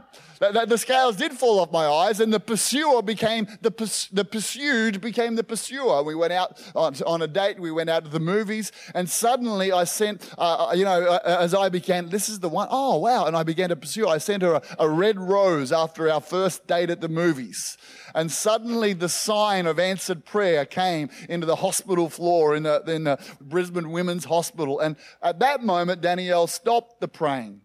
The, 0.51 0.65
the, 0.65 0.77
scales 0.77 1.15
did 1.15 1.31
fall 1.31 1.61
off 1.61 1.71
my 1.71 1.85
eyes, 1.85 2.19
and 2.19 2.33
the 2.33 2.39
pursuer 2.39 3.01
became 3.01 3.47
the, 3.61 3.71
the 4.11 4.25
pursued 4.25 4.99
became 4.99 5.35
the 5.35 5.43
pursuer. 5.43 6.03
We 6.03 6.15
went 6.15 6.33
out 6.33 6.61
on, 6.75 6.95
on, 7.05 7.21
a 7.21 7.27
date, 7.27 7.59
we 7.59 7.71
went 7.71 7.89
out 7.89 8.03
to 8.03 8.11
the 8.11 8.19
movies, 8.19 8.73
and 8.93 9.09
suddenly 9.09 9.71
I 9.71 9.85
sent, 9.85 10.29
uh, 10.37 10.67
uh 10.69 10.73
you 10.73 10.83
know, 10.83 11.01
uh, 11.03 11.37
as 11.39 11.53
I 11.53 11.69
began, 11.69 12.09
this 12.09 12.27
is 12.27 12.39
the 12.39 12.49
one, 12.49 12.67
oh 12.71 12.97
wow, 12.97 13.25
and 13.25 13.37
I 13.37 13.43
began 13.43 13.69
to 13.69 13.77
pursue. 13.77 14.07
I 14.07 14.17
sent 14.17 14.43
her 14.43 14.55
a, 14.55 14.61
a 14.79 14.89
red 14.89 15.17
rose 15.17 15.71
after 15.71 16.11
our 16.11 16.21
first 16.21 16.67
date 16.67 16.89
at 16.89 16.99
the 16.99 17.09
movies. 17.09 17.77
And 18.13 18.31
suddenly 18.31 18.93
the 18.93 19.09
sign 19.09 19.65
of 19.65 19.79
answered 19.79 20.25
prayer 20.25 20.65
came 20.65 21.09
into 21.29 21.47
the 21.47 21.55
hospital 21.55 22.09
floor 22.09 22.55
in 22.55 22.63
the, 22.63 22.83
in 22.85 23.05
the 23.05 23.17
Brisbane 23.39 23.91
Women's 23.91 24.25
Hospital. 24.25 24.79
And 24.79 24.97
at 25.21 25.39
that 25.39 25.63
moment, 25.63 26.01
Danielle 26.01 26.47
stopped 26.47 26.99
the 26.99 27.07
praying 27.07 27.61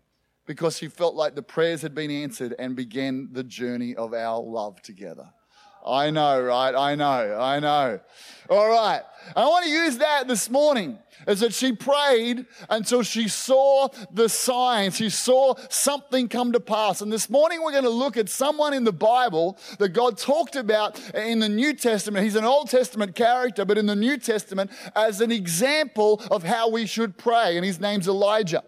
because 0.49 0.79
she 0.79 0.89
felt 0.89 1.15
like 1.15 1.35
the 1.35 1.43
prayers 1.43 1.83
had 1.83 1.95
been 1.95 2.11
answered 2.11 2.55
and 2.59 2.75
began 2.75 3.29
the 3.33 3.45
journey 3.45 3.95
of 3.95 4.15
our 4.15 4.41
love 4.41 4.81
together. 4.81 5.29
I 5.87 6.11
know, 6.11 6.43
right? 6.43 6.75
I 6.75 6.95
know, 6.95 7.39
I 7.39 7.61
know. 7.61 8.01
All 8.49 8.69
right. 8.69 9.03
I 9.37 9.45
want 9.45 9.67
to 9.67 9.71
use 9.71 9.99
that 9.99 10.27
this 10.27 10.49
morning 10.49 10.99
is 11.27 11.41
that 11.41 11.53
she 11.53 11.73
prayed 11.73 12.47
until 12.71 13.03
she 13.03 13.29
saw 13.29 13.89
the 14.11 14.31
signs. 14.31 14.97
She 14.97 15.11
saw 15.11 15.55
something 15.69 16.29
come 16.29 16.53
to 16.53 16.61
pass. 16.61 17.03
And 17.03 17.13
this 17.13 17.29
morning 17.29 17.63
we're 17.63 17.73
going 17.73 17.85
to 17.85 17.91
look 17.91 18.17
at 18.17 18.31
someone 18.31 18.73
in 18.73 18.85
the 18.85 18.93
Bible 18.93 19.59
that 19.79 19.91
God 19.91 20.17
talked 20.17 20.57
about 20.57 20.99
in 21.15 21.41
the 21.41 21.49
New 21.49 21.75
Testament. 21.75 22.25
He's 22.25 22.37
an 22.37 22.45
Old 22.45 22.71
Testament 22.71 23.15
character, 23.15 23.67
but 23.67 23.77
in 23.77 23.85
the 23.85 23.97
New 23.97 24.17
Testament 24.17 24.71
as 24.97 25.21
an 25.21 25.31
example 25.31 26.23
of 26.31 26.43
how 26.43 26.71
we 26.71 26.87
should 26.87 27.19
pray. 27.19 27.57
And 27.57 27.67
his 27.67 27.81
name's 27.81 28.09
Elijah. 28.09 28.65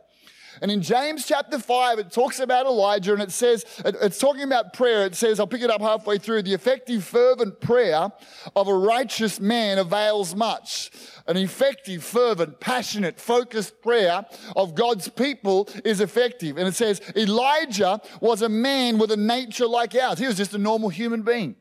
And 0.63 0.71
in 0.71 0.83
James 0.83 1.27
chapter 1.27 1.59
5, 1.59 1.99
it 1.99 2.11
talks 2.11 2.39
about 2.41 2.67
Elijah 2.67 3.13
and 3.13 3.23
it 3.23 3.31
says, 3.33 3.65
it's 3.85 4.19
talking 4.19 4.43
about 4.43 4.73
prayer. 4.73 5.07
It 5.07 5.15
says, 5.15 5.41
I'll 5.41 5.47
pick 5.47 5.63
it 5.63 5.71
up 5.71 5.81
halfway 5.81 6.19
through. 6.19 6.43
The 6.43 6.55
effective, 6.55 7.05
fervent 7.05 7.61
prayer 7.61 8.11
of 8.55 8.69
a 8.69 8.75
righteous 8.75 9.41
man 9.41 9.79
avails 9.79 10.35
much. 10.35 10.91
An 11.27 11.37
effective, 11.37 12.03
fervent, 12.05 12.61
passionate, 12.61 13.21
focused 13.21 13.81
prayer 13.81 14.27
of 14.57 14.75
God's 14.75 15.09
people 15.09 15.69
is 15.85 16.01
effective. 16.01 16.59
And 16.59 16.69
it 16.69 16.75
says, 16.75 17.01
Elijah 17.17 18.01
was 18.21 18.43
a 18.43 18.49
man 18.49 18.99
with 18.99 19.11
a 19.13 19.17
nature 19.17 19.67
like 19.67 19.95
ours. 19.95 20.19
He 20.19 20.27
was 20.27 20.37
just 20.37 20.55
a 20.55 20.59
normal 20.59 20.89
human 20.89 21.23
being. 21.23 21.57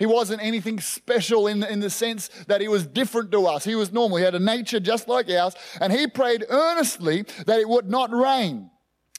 He 0.00 0.06
wasn't 0.06 0.42
anything 0.42 0.80
special 0.80 1.46
in, 1.46 1.62
in 1.62 1.80
the 1.80 1.90
sense 1.90 2.30
that 2.46 2.62
he 2.62 2.68
was 2.68 2.86
different 2.86 3.30
to 3.32 3.46
us. 3.46 3.64
He 3.64 3.74
was 3.74 3.92
normal. 3.92 4.16
He 4.16 4.24
had 4.24 4.34
a 4.34 4.40
nature 4.40 4.80
just 4.80 5.08
like 5.08 5.30
ours. 5.30 5.54
And 5.78 5.92
he 5.92 6.06
prayed 6.06 6.46
earnestly 6.48 7.26
that 7.44 7.60
it 7.60 7.68
would 7.68 7.90
not 7.90 8.10
rain. 8.10 8.70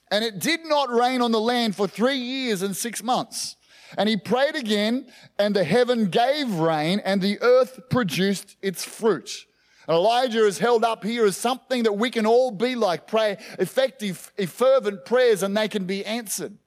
And 0.10 0.26
it 0.26 0.40
did 0.40 0.62
not 0.66 0.90
rain 0.90 1.22
on 1.22 1.32
the 1.32 1.40
land 1.40 1.76
for 1.76 1.88
three 1.88 2.18
years 2.18 2.64
and 2.64 2.76
six 2.76 3.04
months. 3.04 3.58
And 3.96 4.10
he 4.10 4.18
prayed 4.18 4.56
again, 4.56 5.06
and 5.38 5.56
the 5.56 5.64
heaven 5.64 6.08
gave 6.08 6.52
rain, 6.52 7.00
and 7.06 7.22
the 7.22 7.40
earth 7.44 7.80
produced 7.92 8.56
its 8.64 8.84
fruit. 8.84 9.46
And 9.88 9.96
Elijah 9.96 10.48
is 10.48 10.58
held 10.58 10.84
up 10.84 11.04
here 11.04 11.26
as 11.28 11.38
something 11.38 11.84
that 11.84 11.94
we 11.94 12.10
can 12.10 12.26
all 12.26 12.50
be 12.50 12.74
like, 12.74 13.06
pray 13.06 13.38
effective, 13.60 14.32
fervent 14.48 15.06
prayers, 15.06 15.44
and 15.44 15.56
they 15.56 15.68
can 15.68 15.86
be 15.86 16.04
answered. 16.06 16.58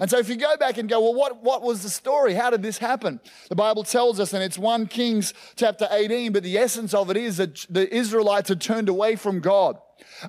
And 0.00 0.10
so 0.10 0.18
if 0.18 0.28
you 0.28 0.36
go 0.36 0.56
back 0.56 0.78
and 0.78 0.88
go, 0.88 1.00
well, 1.00 1.14
what, 1.14 1.42
what 1.42 1.62
was 1.62 1.82
the 1.82 1.90
story? 1.90 2.34
How 2.34 2.50
did 2.50 2.62
this 2.62 2.78
happen? 2.78 3.20
The 3.48 3.56
Bible 3.56 3.84
tells 3.84 4.20
us, 4.20 4.32
and 4.32 4.42
it's 4.42 4.58
1 4.58 4.86
Kings 4.86 5.34
chapter 5.56 5.88
18, 5.90 6.32
but 6.32 6.42
the 6.42 6.58
essence 6.58 6.94
of 6.94 7.10
it 7.10 7.16
is 7.16 7.38
that 7.38 7.66
the 7.68 7.92
Israelites 7.94 8.48
had 8.48 8.60
turned 8.60 8.88
away 8.88 9.16
from 9.16 9.40
God. 9.40 9.78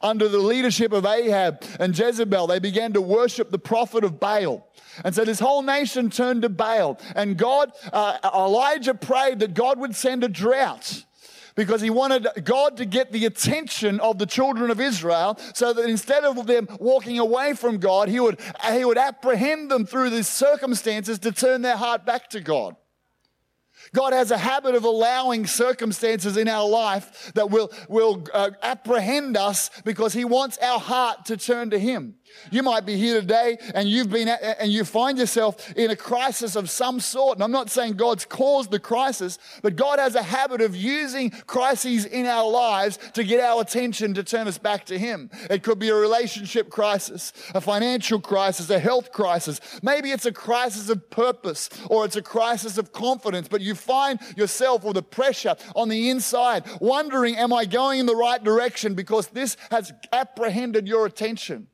Under 0.01 0.27
the 0.27 0.39
leadership 0.39 0.91
of 0.91 1.05
Ahab 1.05 1.63
and 1.79 1.97
Jezebel, 1.97 2.47
they 2.47 2.59
began 2.59 2.93
to 2.93 3.01
worship 3.01 3.51
the 3.51 3.59
prophet 3.59 4.03
of 4.03 4.19
Baal. 4.19 4.67
And 5.03 5.13
so 5.13 5.23
this 5.23 5.39
whole 5.39 5.61
nation 5.61 6.09
turned 6.09 6.41
to 6.41 6.49
Baal. 6.49 6.99
And 7.15 7.37
God, 7.37 7.71
uh, 7.93 8.17
Elijah 8.33 8.93
prayed 8.93 9.39
that 9.39 9.53
God 9.53 9.79
would 9.79 9.95
send 9.95 10.23
a 10.23 10.29
drought 10.29 11.05
because 11.59 11.81
he 11.81 11.89
wanted 11.89 12.25
God 12.45 12.77
to 12.77 12.85
get 12.85 13.11
the 13.11 13.25
attention 13.25 13.99
of 13.99 14.17
the 14.17 14.25
children 14.25 14.71
of 14.71 14.79
Israel 14.79 15.37
so 15.53 15.73
that 15.73 15.89
instead 15.89 16.23
of 16.23 16.47
them 16.47 16.69
walking 16.79 17.19
away 17.19 17.53
from 17.53 17.79
God, 17.79 18.07
he 18.07 18.21
would, 18.21 18.39
he 18.71 18.85
would 18.85 18.97
apprehend 18.97 19.69
them 19.69 19.85
through 19.85 20.09
these 20.09 20.29
circumstances 20.29 21.19
to 21.19 21.33
turn 21.33 21.61
their 21.61 21.75
heart 21.75 22.05
back 22.05 22.29
to 22.29 22.39
God. 22.39 22.77
God 23.93 24.13
has 24.13 24.31
a 24.31 24.37
habit 24.37 24.73
of 24.73 24.85
allowing 24.85 25.45
circumstances 25.47 26.37
in 26.37 26.47
our 26.47 26.65
life 26.65 27.33
that 27.35 27.49
will, 27.49 27.73
will 27.89 28.25
uh, 28.33 28.51
apprehend 28.63 29.35
us 29.35 29.69
because 29.83 30.13
He 30.13 30.23
wants 30.23 30.57
our 30.59 30.79
heart 30.79 31.25
to 31.25 31.35
turn 31.35 31.71
to 31.71 31.79
Him. 31.79 32.15
You 32.51 32.63
might 32.63 32.86
be 32.86 32.98
here 32.98 33.19
today 33.21 33.57
and 33.74 33.88
you've 33.88 34.09
been 34.09 34.27
at, 34.27 34.59
and 34.59 34.71
you 34.71 34.86
find 34.86 35.17
yourself 35.17 35.71
in 35.74 35.91
a 35.91 35.95
crisis 35.95 36.55
of 36.55 36.69
some 36.69 37.00
sort. 37.00 37.38
And 37.38 37.43
I'm 37.43 37.51
not 37.51 37.69
saying 37.69 37.93
God's 37.93 38.25
caused 38.25 38.71
the 38.71 38.79
crisis, 38.79 39.38
but 39.62 39.75
God 39.75 40.00
has 40.00 40.15
a 40.15 40.24
habit 40.24 40.62
of 40.62 40.75
using 40.75 41.29
crises 41.29 42.05
in 42.05 42.25
our 42.25 42.50
lives 42.50 42.98
to 43.13 43.24
get 43.24 43.39
our 43.39 43.62
attention 43.62 44.13
to 44.15 44.24
turn 44.24 44.48
us 44.48 44.57
back 44.57 44.86
to 44.86 44.98
Him. 44.98 45.29
It 45.50 45.63
could 45.63 45.79
be 45.79 45.89
a 45.89 45.95
relationship 45.95 46.69
crisis, 46.69 47.33
a 47.53 47.62
financial 47.62 48.19
crisis, 48.19 48.69
a 48.69 48.79
health 48.79 49.12
crisis. 49.12 49.59
Maybe 49.81 50.12
it's 50.12 50.25
a 50.25 50.31
crisis 50.31 50.89
of 50.89 51.09
purpose 51.09 51.69
or 51.89 52.05
it's 52.05 52.15
a 52.15 52.21
crisis 52.21 52.77
of 52.77 52.91
confidence, 52.91 53.48
but 53.48 53.62
you 53.62 53.75
find 53.75 54.19
yourself 54.36 54.83
with 54.83 54.98
a 54.98 55.03
pressure 55.03 55.55
on 55.75 55.89
the 55.89 56.09
inside, 56.09 56.63
wondering, 56.79 57.36
am 57.36 57.53
I 57.53 57.65
going 57.65 58.00
in 58.00 58.05
the 58.05 58.15
right 58.15 58.43
direction? 58.43 58.93
Because 58.93 59.27
this 59.27 59.57
has 59.71 59.91
apprehended 60.12 60.88
your 60.88 61.05
attention. 61.05 61.67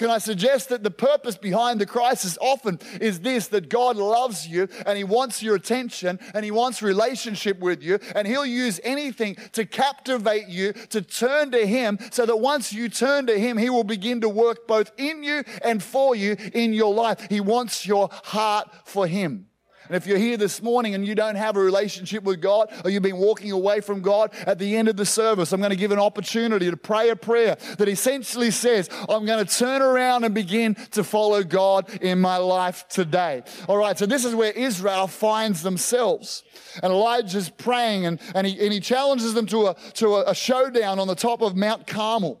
Can 0.00 0.08
I 0.08 0.16
suggest 0.16 0.70
that 0.70 0.82
the 0.82 0.90
purpose 0.90 1.36
behind 1.36 1.78
the 1.78 1.84
crisis 1.84 2.38
often 2.40 2.78
is 3.02 3.20
this 3.20 3.48
that 3.48 3.68
God 3.68 3.98
loves 3.98 4.48
you 4.48 4.66
and 4.86 4.96
He 4.96 5.04
wants 5.04 5.42
your 5.42 5.56
attention 5.56 6.18
and 6.32 6.42
He 6.42 6.50
wants 6.50 6.80
relationship 6.80 7.58
with 7.58 7.82
you, 7.82 7.98
and 8.16 8.26
He'll 8.26 8.46
use 8.46 8.80
anything 8.82 9.36
to 9.52 9.66
captivate 9.66 10.48
you 10.48 10.72
to 10.72 11.02
turn 11.02 11.50
to 11.50 11.66
Him 11.66 11.98
so 12.12 12.24
that 12.24 12.38
once 12.38 12.72
you 12.72 12.88
turn 12.88 13.26
to 13.26 13.38
Him, 13.38 13.58
He 13.58 13.68
will 13.68 13.84
begin 13.84 14.22
to 14.22 14.28
work 14.30 14.66
both 14.66 14.90
in 14.96 15.22
you 15.22 15.44
and 15.62 15.82
for 15.82 16.16
you 16.16 16.34
in 16.54 16.72
your 16.72 16.94
life. 16.94 17.26
He 17.28 17.42
wants 17.42 17.84
your 17.84 18.08
heart 18.10 18.70
for 18.86 19.06
Him. 19.06 19.49
And 19.90 19.96
if 19.96 20.06
you're 20.06 20.18
here 20.18 20.36
this 20.36 20.62
morning 20.62 20.94
and 20.94 21.04
you 21.04 21.16
don't 21.16 21.34
have 21.34 21.56
a 21.56 21.60
relationship 21.60 22.22
with 22.22 22.40
God 22.40 22.72
or 22.84 22.90
you've 22.90 23.02
been 23.02 23.16
walking 23.16 23.50
away 23.50 23.80
from 23.80 24.02
God, 24.02 24.32
at 24.46 24.60
the 24.60 24.76
end 24.76 24.86
of 24.86 24.96
the 24.96 25.04
service, 25.04 25.52
I'm 25.52 25.58
going 25.58 25.70
to 25.70 25.76
give 25.76 25.90
an 25.90 25.98
opportunity 25.98 26.70
to 26.70 26.76
pray 26.76 27.08
a 27.08 27.16
prayer 27.16 27.56
that 27.76 27.88
essentially 27.88 28.52
says, 28.52 28.88
I'm 29.08 29.26
going 29.26 29.44
to 29.44 29.58
turn 29.58 29.82
around 29.82 30.22
and 30.22 30.32
begin 30.32 30.76
to 30.92 31.02
follow 31.02 31.42
God 31.42 31.92
in 32.00 32.20
my 32.20 32.36
life 32.36 32.86
today. 32.88 33.42
All 33.66 33.78
right, 33.78 33.98
so 33.98 34.06
this 34.06 34.24
is 34.24 34.32
where 34.32 34.52
Israel 34.52 35.08
finds 35.08 35.64
themselves. 35.64 36.44
And 36.84 36.92
Elijah's 36.92 37.50
praying 37.50 38.06
and, 38.06 38.20
and, 38.36 38.46
he, 38.46 38.64
and 38.64 38.72
he 38.72 38.78
challenges 38.78 39.34
them 39.34 39.46
to, 39.46 39.66
a, 39.66 39.76
to 39.94 40.18
a, 40.18 40.30
a 40.30 40.34
showdown 40.36 41.00
on 41.00 41.08
the 41.08 41.16
top 41.16 41.42
of 41.42 41.56
Mount 41.56 41.88
Carmel 41.88 42.40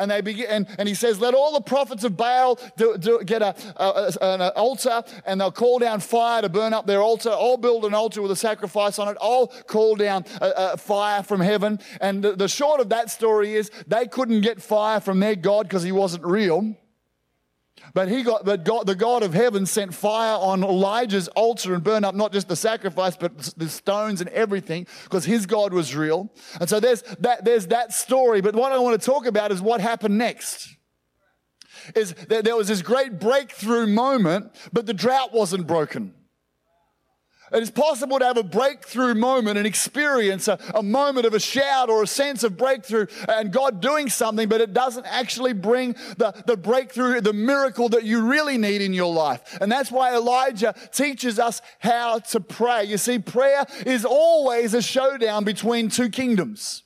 and 0.00 0.10
they 0.10 0.20
begin, 0.20 0.46
and, 0.48 0.66
and 0.78 0.88
he 0.88 0.94
says, 0.94 1.20
let 1.20 1.34
all 1.34 1.52
the 1.52 1.60
prophets 1.60 2.02
of 2.02 2.16
Baal 2.16 2.58
do, 2.76 2.96
do, 2.98 3.22
get 3.24 3.42
a, 3.42 3.54
a, 3.76 4.12
an 4.20 4.40
altar 4.56 5.04
and 5.26 5.40
they'll 5.40 5.52
call 5.52 5.78
down 5.78 6.00
fire 6.00 6.42
to 6.42 6.48
burn 6.48 6.72
up 6.72 6.86
their 6.86 7.02
altar. 7.02 7.30
I'll 7.30 7.56
build 7.56 7.84
an 7.84 7.94
altar 7.94 8.22
with 8.22 8.30
a 8.30 8.36
sacrifice 8.36 8.98
on 8.98 9.08
it. 9.08 9.16
I'll 9.20 9.48
call 9.66 9.94
down 9.96 10.24
a, 10.40 10.52
a 10.56 10.76
fire 10.76 11.22
from 11.22 11.40
heaven. 11.40 11.78
And 12.00 12.24
the, 12.24 12.32
the 12.32 12.48
short 12.48 12.80
of 12.80 12.88
that 12.88 13.10
story 13.10 13.54
is 13.54 13.70
they 13.86 14.06
couldn't 14.06 14.40
get 14.40 14.60
fire 14.62 15.00
from 15.00 15.20
their 15.20 15.36
God 15.36 15.68
because 15.68 15.82
he 15.82 15.92
wasn't 15.92 16.24
real. 16.24 16.74
But 17.94 18.08
he 18.08 18.22
got, 18.22 18.44
but 18.44 18.64
God, 18.64 18.86
the 18.86 18.94
God 18.94 19.22
of 19.22 19.34
heaven 19.34 19.66
sent 19.66 19.94
fire 19.94 20.36
on 20.36 20.62
Elijah's 20.62 21.28
altar 21.28 21.74
and 21.74 21.82
burned 21.82 22.04
up 22.04 22.14
not 22.14 22.32
just 22.32 22.48
the 22.48 22.56
sacrifice, 22.56 23.16
but 23.16 23.36
the 23.56 23.68
stones 23.68 24.20
and 24.20 24.30
everything, 24.30 24.86
because 25.04 25.24
his 25.24 25.46
God 25.46 25.72
was 25.72 25.94
real. 25.94 26.32
And 26.60 26.68
so 26.68 26.80
there's 26.80 27.02
that, 27.20 27.44
there's 27.44 27.68
that 27.68 27.92
story. 27.92 28.40
But 28.40 28.54
what 28.54 28.72
I 28.72 28.78
want 28.78 29.00
to 29.00 29.04
talk 29.04 29.26
about 29.26 29.52
is 29.52 29.60
what 29.60 29.80
happened 29.80 30.18
next. 30.18 30.76
Is 31.96 32.14
that 32.28 32.44
there 32.44 32.56
was 32.56 32.68
this 32.68 32.82
great 32.82 33.18
breakthrough 33.18 33.86
moment, 33.86 34.54
but 34.72 34.86
the 34.86 34.94
drought 34.94 35.32
wasn't 35.32 35.66
broken. 35.66 36.14
It 37.52 37.62
is 37.62 37.70
possible 37.70 38.18
to 38.18 38.24
have 38.24 38.36
a 38.36 38.42
breakthrough 38.42 39.14
moment 39.14 39.58
and 39.58 39.66
experience 39.66 40.48
a, 40.48 40.58
a, 40.74 40.82
moment 40.82 41.26
of 41.26 41.34
a 41.34 41.40
shout 41.40 41.90
or 41.90 42.02
a 42.02 42.06
sense 42.06 42.44
of 42.44 42.56
breakthrough 42.56 43.06
and 43.28 43.52
God 43.52 43.80
doing 43.80 44.08
something, 44.08 44.48
but 44.48 44.60
it 44.60 44.72
doesn't 44.72 45.06
actually 45.06 45.52
bring 45.52 45.94
the, 46.16 46.32
the 46.46 46.56
breakthrough, 46.56 47.20
the 47.20 47.32
miracle 47.32 47.88
that 47.90 48.04
you 48.04 48.28
really 48.28 48.58
need 48.58 48.82
in 48.82 48.92
your 48.92 49.12
life. 49.12 49.58
And 49.60 49.70
that's 49.70 49.90
why 49.90 50.14
Elijah 50.14 50.74
teaches 50.92 51.38
us 51.38 51.60
how 51.78 52.20
to 52.20 52.40
pray. 52.40 52.84
You 52.84 52.98
see, 52.98 53.18
prayer 53.18 53.66
is 53.86 54.04
always 54.04 54.74
a 54.74 54.82
showdown 54.82 55.44
between 55.44 55.88
two 55.88 56.08
kingdoms. 56.08 56.82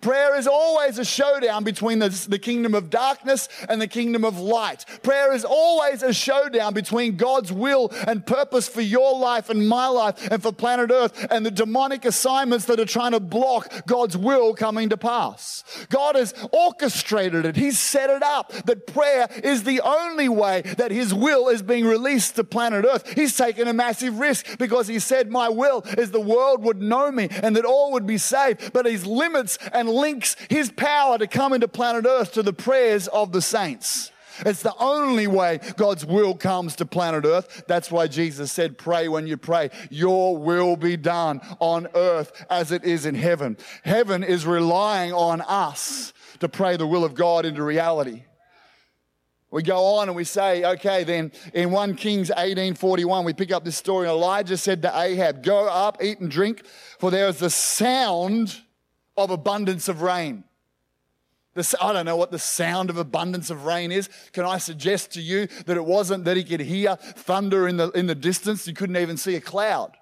Prayer 0.00 0.36
is 0.36 0.46
always 0.46 0.98
a 0.98 1.04
showdown 1.04 1.64
between 1.64 1.98
the, 1.98 2.08
the 2.28 2.38
kingdom 2.38 2.74
of 2.74 2.90
darkness 2.90 3.48
and 3.68 3.80
the 3.80 3.86
kingdom 3.86 4.24
of 4.24 4.38
light. 4.38 4.84
Prayer 5.02 5.32
is 5.32 5.44
always 5.44 6.02
a 6.02 6.12
showdown 6.12 6.74
between 6.74 7.16
God's 7.16 7.52
will 7.52 7.92
and 8.06 8.26
purpose 8.26 8.68
for 8.68 8.80
your 8.80 9.18
life 9.18 9.50
and 9.50 9.68
my 9.68 9.86
life 9.88 10.30
and 10.30 10.42
for 10.42 10.52
planet 10.52 10.90
Earth 10.90 11.26
and 11.30 11.44
the 11.44 11.50
demonic 11.50 12.04
assignments 12.04 12.66
that 12.66 12.80
are 12.80 12.86
trying 12.86 13.12
to 13.12 13.20
block 13.20 13.86
God's 13.86 14.16
will 14.16 14.54
coming 14.54 14.88
to 14.90 14.96
pass. 14.96 15.64
God 15.88 16.16
has 16.16 16.34
orchestrated 16.52 17.44
it. 17.44 17.56
He's 17.56 17.78
set 17.78 18.10
it 18.10 18.22
up 18.22 18.52
that 18.64 18.86
prayer 18.86 19.28
is 19.42 19.64
the 19.64 19.80
only 19.80 20.28
way 20.28 20.62
that 20.62 20.90
His 20.90 21.12
will 21.14 21.48
is 21.48 21.62
being 21.62 21.86
released 21.86 22.36
to 22.36 22.44
planet 22.44 22.84
Earth. 22.84 23.08
He's 23.14 23.36
taken 23.36 23.68
a 23.68 23.72
massive 23.72 24.18
risk 24.18 24.58
because 24.58 24.88
He 24.88 24.98
said, 24.98 25.30
My 25.30 25.48
will 25.48 25.82
is 25.98 26.10
the 26.10 26.20
world 26.20 26.62
would 26.64 26.80
know 26.80 27.10
me 27.10 27.28
and 27.30 27.56
that 27.56 27.64
all 27.64 27.92
would 27.92 28.06
be 28.06 28.18
saved. 28.18 28.72
But 28.72 28.86
His 28.86 29.06
limits 29.06 29.58
and 29.72 29.79
links 29.88 30.36
his 30.48 30.70
power 30.70 31.18
to 31.18 31.26
come 31.26 31.52
into 31.52 31.68
planet 31.68 32.06
Earth 32.06 32.32
to 32.32 32.42
the 32.42 32.52
prayers 32.52 33.08
of 33.08 33.32
the 33.32 33.42
saints. 33.42 34.10
It's 34.46 34.62
the 34.62 34.74
only 34.78 35.26
way 35.26 35.60
God's 35.76 36.06
will 36.06 36.34
comes 36.34 36.76
to 36.76 36.86
planet 36.86 37.24
Earth. 37.24 37.64
That's 37.66 37.90
why 37.90 38.06
Jesus 38.06 38.52
said, 38.52 38.78
Pray 38.78 39.08
when 39.08 39.26
you 39.26 39.36
pray. 39.36 39.70
Your 39.90 40.36
will 40.36 40.76
be 40.76 40.96
done 40.96 41.40
on 41.58 41.88
earth 41.94 42.32
as 42.48 42.72
it 42.72 42.84
is 42.84 43.06
in 43.06 43.14
heaven. 43.14 43.56
Heaven 43.84 44.22
is 44.24 44.46
relying 44.46 45.12
on 45.12 45.40
us 45.42 46.12
to 46.40 46.48
pray 46.48 46.76
the 46.76 46.86
will 46.86 47.04
of 47.04 47.14
God 47.14 47.44
into 47.44 47.62
reality. 47.62 48.24
We 49.50 49.64
go 49.64 49.84
on 49.96 50.08
and 50.08 50.16
we 50.16 50.22
say, 50.22 50.64
okay, 50.64 51.02
then 51.02 51.32
in 51.52 51.72
1 51.72 51.96
Kings 51.96 52.30
18:41, 52.30 53.24
we 53.24 53.32
pick 53.32 53.50
up 53.50 53.64
this 53.64 53.76
story. 53.76 54.06
Elijah 54.06 54.56
said 54.56 54.82
to 54.82 54.96
Ahab, 54.96 55.42
Go 55.42 55.66
up, 55.66 56.02
eat 56.02 56.20
and 56.20 56.30
drink, 56.30 56.64
for 56.98 57.10
there 57.10 57.26
is 57.26 57.38
the 57.38 57.50
sound 57.50 58.60
of 59.16 59.30
abundance 59.30 59.88
of 59.88 60.02
rain. 60.02 60.44
I 61.80 61.92
don't 61.92 62.06
know 62.06 62.16
what 62.16 62.30
the 62.30 62.38
sound 62.38 62.90
of 62.90 62.96
abundance 62.96 63.50
of 63.50 63.64
rain 63.64 63.90
is. 63.90 64.08
Can 64.32 64.44
I 64.44 64.58
suggest 64.58 65.12
to 65.12 65.20
you 65.20 65.48
that 65.66 65.76
it 65.76 65.84
wasn't 65.84 66.24
that 66.24 66.36
he 66.36 66.44
could 66.44 66.60
hear 66.60 66.96
thunder 66.96 67.66
in 67.66 67.76
the, 67.76 67.90
in 67.90 68.06
the 68.06 68.14
distance? 68.14 68.64
He 68.64 68.72
couldn't 68.72 68.96
even 68.96 69.16
see 69.16 69.34
a 69.34 69.40
cloud. 69.40 69.96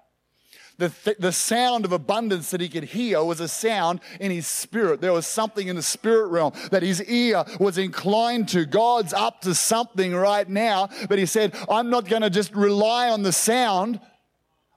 The, 0.77 0.89
th- 0.89 1.17
the 1.17 1.33
sound 1.33 1.83
of 1.83 1.91
abundance 1.91 2.51
that 2.51 2.61
he 2.61 2.69
could 2.69 2.85
hear 2.85 3.21
was 3.23 3.41
a 3.41 3.49
sound 3.49 3.99
in 4.19 4.31
his 4.31 4.47
spirit. 4.47 5.01
There 5.01 5.11
was 5.11 5.27
something 5.27 5.67
in 5.67 5.75
the 5.75 5.81
spirit 5.81 6.27
realm 6.27 6.53
that 6.71 6.83
his 6.83 7.03
ear 7.03 7.43
was 7.59 7.77
inclined 7.77 8.47
to. 8.49 8.65
God's 8.65 9.13
up 9.13 9.41
to 9.41 9.53
something 9.53 10.15
right 10.15 10.47
now, 10.47 10.87
but 11.09 11.19
he 11.19 11.25
said, 11.25 11.53
I'm 11.69 11.89
not 11.89 12.07
going 12.07 12.21
to 12.21 12.29
just 12.29 12.55
rely 12.55 13.09
on 13.09 13.23
the 13.23 13.33
sound. 13.33 13.99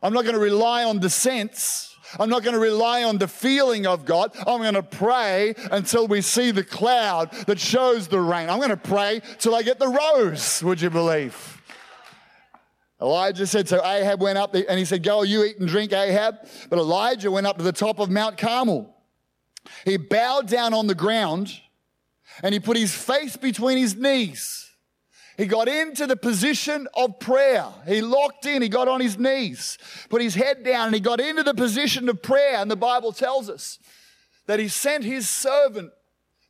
I'm 0.02 0.12
not 0.12 0.22
going 0.24 0.34
to 0.34 0.40
rely 0.40 0.82
on 0.82 0.98
the 0.98 1.10
sense. 1.10 1.91
I'm 2.18 2.28
not 2.28 2.42
going 2.42 2.54
to 2.54 2.60
rely 2.60 3.04
on 3.04 3.18
the 3.18 3.28
feeling 3.28 3.86
of 3.86 4.04
God. 4.04 4.32
I'm 4.46 4.60
going 4.60 4.74
to 4.74 4.82
pray 4.82 5.54
until 5.70 6.06
we 6.06 6.20
see 6.20 6.50
the 6.50 6.64
cloud 6.64 7.32
that 7.46 7.58
shows 7.58 8.08
the 8.08 8.20
rain. 8.20 8.50
I'm 8.50 8.58
going 8.58 8.70
to 8.70 8.76
pray 8.76 9.22
till 9.38 9.54
I 9.54 9.62
get 9.62 9.78
the 9.78 9.88
rose, 9.88 10.62
would 10.62 10.80
you 10.80 10.90
believe? 10.90 11.60
Elijah 13.00 13.46
said, 13.46 13.68
so 13.68 13.84
Ahab 13.84 14.20
went 14.22 14.38
up 14.38 14.54
and 14.54 14.78
he 14.78 14.84
said, 14.84 15.02
Go, 15.02 15.22
you 15.22 15.42
eat 15.42 15.58
and 15.58 15.68
drink, 15.68 15.92
Ahab. 15.92 16.36
But 16.70 16.78
Elijah 16.78 17.30
went 17.30 17.46
up 17.46 17.58
to 17.58 17.64
the 17.64 17.72
top 17.72 17.98
of 17.98 18.10
Mount 18.10 18.38
Carmel. 18.38 18.94
He 19.84 19.96
bowed 19.96 20.46
down 20.46 20.72
on 20.72 20.86
the 20.86 20.94
ground 20.94 21.52
and 22.42 22.52
he 22.54 22.60
put 22.60 22.76
his 22.76 22.94
face 22.94 23.36
between 23.36 23.78
his 23.78 23.96
knees. 23.96 24.61
He 25.42 25.48
got 25.48 25.66
into 25.66 26.06
the 26.06 26.14
position 26.14 26.86
of 26.94 27.18
prayer. 27.18 27.66
He 27.84 28.00
locked 28.00 28.46
in, 28.46 28.62
he 28.62 28.68
got 28.68 28.86
on 28.86 29.00
his 29.00 29.18
knees, 29.18 29.76
put 30.08 30.22
his 30.22 30.36
head 30.36 30.62
down, 30.62 30.86
and 30.86 30.94
he 30.94 31.00
got 31.00 31.18
into 31.18 31.42
the 31.42 31.52
position 31.52 32.08
of 32.08 32.22
prayer. 32.22 32.58
And 32.58 32.70
the 32.70 32.76
Bible 32.76 33.10
tells 33.10 33.50
us 33.50 33.80
that 34.46 34.60
he 34.60 34.68
sent 34.68 35.02
his 35.02 35.28
servant 35.28 35.90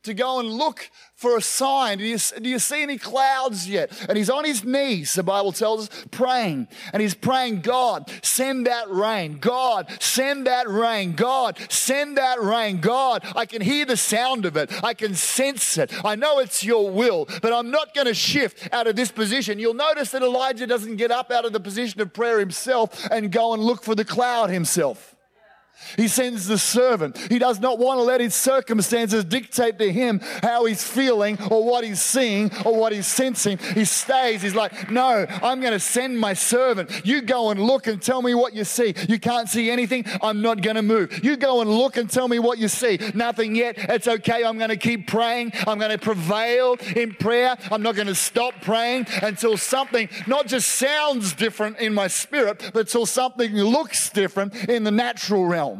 to 0.03 0.13
go 0.13 0.39
and 0.39 0.47
look 0.47 0.91
for 1.23 1.37
a 1.37 1.41
sign. 1.41 1.99
Do 1.99 2.03
you, 2.03 2.17
do 2.17 2.49
you, 2.49 2.59
see 2.59 2.83
any 2.83 2.97
clouds 2.97 3.65
yet? 3.67 3.91
And 4.09 4.17
he's 4.17 4.29
on 4.29 4.43
his 4.43 4.65
knees, 4.65 5.13
the 5.13 5.23
Bible 5.23 5.53
tells 5.53 5.87
us, 5.87 6.05
praying. 6.11 6.67
And 6.91 7.01
he's 7.01 7.13
praying, 7.13 7.61
God, 7.61 8.11
send 8.21 8.67
that 8.67 8.91
rain. 8.91 9.39
God, 9.39 9.87
send 10.01 10.47
that 10.47 10.67
rain. 10.67 11.13
God, 11.13 11.57
send 11.69 12.17
that 12.17 12.41
rain. 12.41 12.81
God, 12.81 13.23
I 13.37 13.45
can 13.45 13.61
hear 13.61 13.85
the 13.85 13.95
sound 13.95 14.45
of 14.45 14.57
it. 14.57 14.69
I 14.83 14.93
can 14.93 15.15
sense 15.15 15.77
it. 15.77 15.93
I 16.03 16.15
know 16.15 16.39
it's 16.39 16.61
your 16.61 16.91
will, 16.91 17.25
but 17.41 17.53
I'm 17.53 17.71
not 17.71 17.95
going 17.95 18.07
to 18.07 18.13
shift 18.13 18.67
out 18.73 18.87
of 18.87 18.97
this 18.97 19.09
position. 19.09 19.59
You'll 19.59 19.75
notice 19.75 20.11
that 20.11 20.23
Elijah 20.23 20.67
doesn't 20.67 20.97
get 20.97 21.09
up 21.09 21.31
out 21.31 21.45
of 21.45 21.53
the 21.53 21.61
position 21.61 22.01
of 22.01 22.11
prayer 22.11 22.37
himself 22.37 23.07
and 23.09 23.31
go 23.31 23.53
and 23.53 23.63
look 23.63 23.81
for 23.81 23.95
the 23.95 24.03
cloud 24.03 24.49
himself. 24.49 25.12
He 25.97 26.07
sends 26.07 26.47
the 26.47 26.57
servant. 26.57 27.17
He 27.17 27.39
does 27.39 27.59
not 27.59 27.79
want 27.79 27.99
to 27.99 28.03
let 28.03 28.21
his 28.21 28.35
circumstances 28.35 29.23
dictate 29.25 29.79
to 29.79 29.91
him 29.91 30.19
how 30.41 30.65
he's 30.65 30.83
feeling 30.83 31.37
or 31.51 31.63
what 31.63 31.83
he's 31.83 32.01
seeing 32.01 32.51
or 32.65 32.75
what 32.75 32.93
he's 32.93 33.07
sensing. 33.07 33.57
He 33.57 33.85
stays. 33.85 34.41
He's 34.41 34.55
like, 34.55 34.89
No, 34.89 35.25
I'm 35.29 35.59
going 35.59 35.73
to 35.73 35.79
send 35.79 36.19
my 36.19 36.33
servant. 36.33 37.05
You 37.05 37.21
go 37.21 37.51
and 37.51 37.59
look 37.59 37.87
and 37.87 38.01
tell 38.01 38.21
me 38.21 38.33
what 38.33 38.53
you 38.53 38.63
see. 38.63 38.95
You 39.07 39.19
can't 39.19 39.47
see 39.47 39.69
anything. 39.69 40.05
I'm 40.21 40.41
not 40.41 40.61
going 40.61 40.75
to 40.75 40.81
move. 40.81 41.23
You 41.23 41.37
go 41.37 41.61
and 41.61 41.69
look 41.69 41.97
and 41.97 42.09
tell 42.09 42.27
me 42.27 42.39
what 42.39 42.57
you 42.57 42.67
see. 42.67 42.99
Nothing 43.13 43.55
yet. 43.55 43.75
It's 43.77 44.07
okay. 44.07 44.43
I'm 44.43 44.57
going 44.57 44.69
to 44.69 44.77
keep 44.77 45.07
praying. 45.07 45.53
I'm 45.67 45.79
going 45.79 45.91
to 45.91 45.97
prevail 45.97 46.77
in 46.95 47.13
prayer. 47.13 47.55
I'm 47.71 47.81
not 47.81 47.95
going 47.95 48.07
to 48.07 48.15
stop 48.15 48.53
praying 48.61 49.07
until 49.21 49.57
something 49.57 50.09
not 50.27 50.47
just 50.47 50.67
sounds 50.67 51.33
different 51.33 51.79
in 51.79 51.93
my 51.93 52.07
spirit, 52.07 52.71
but 52.73 52.81
until 52.81 53.05
something 53.05 53.53
looks 53.53 54.09
different 54.09 54.55
in 54.69 54.83
the 54.83 54.91
natural 54.91 55.45
realm. 55.45 55.72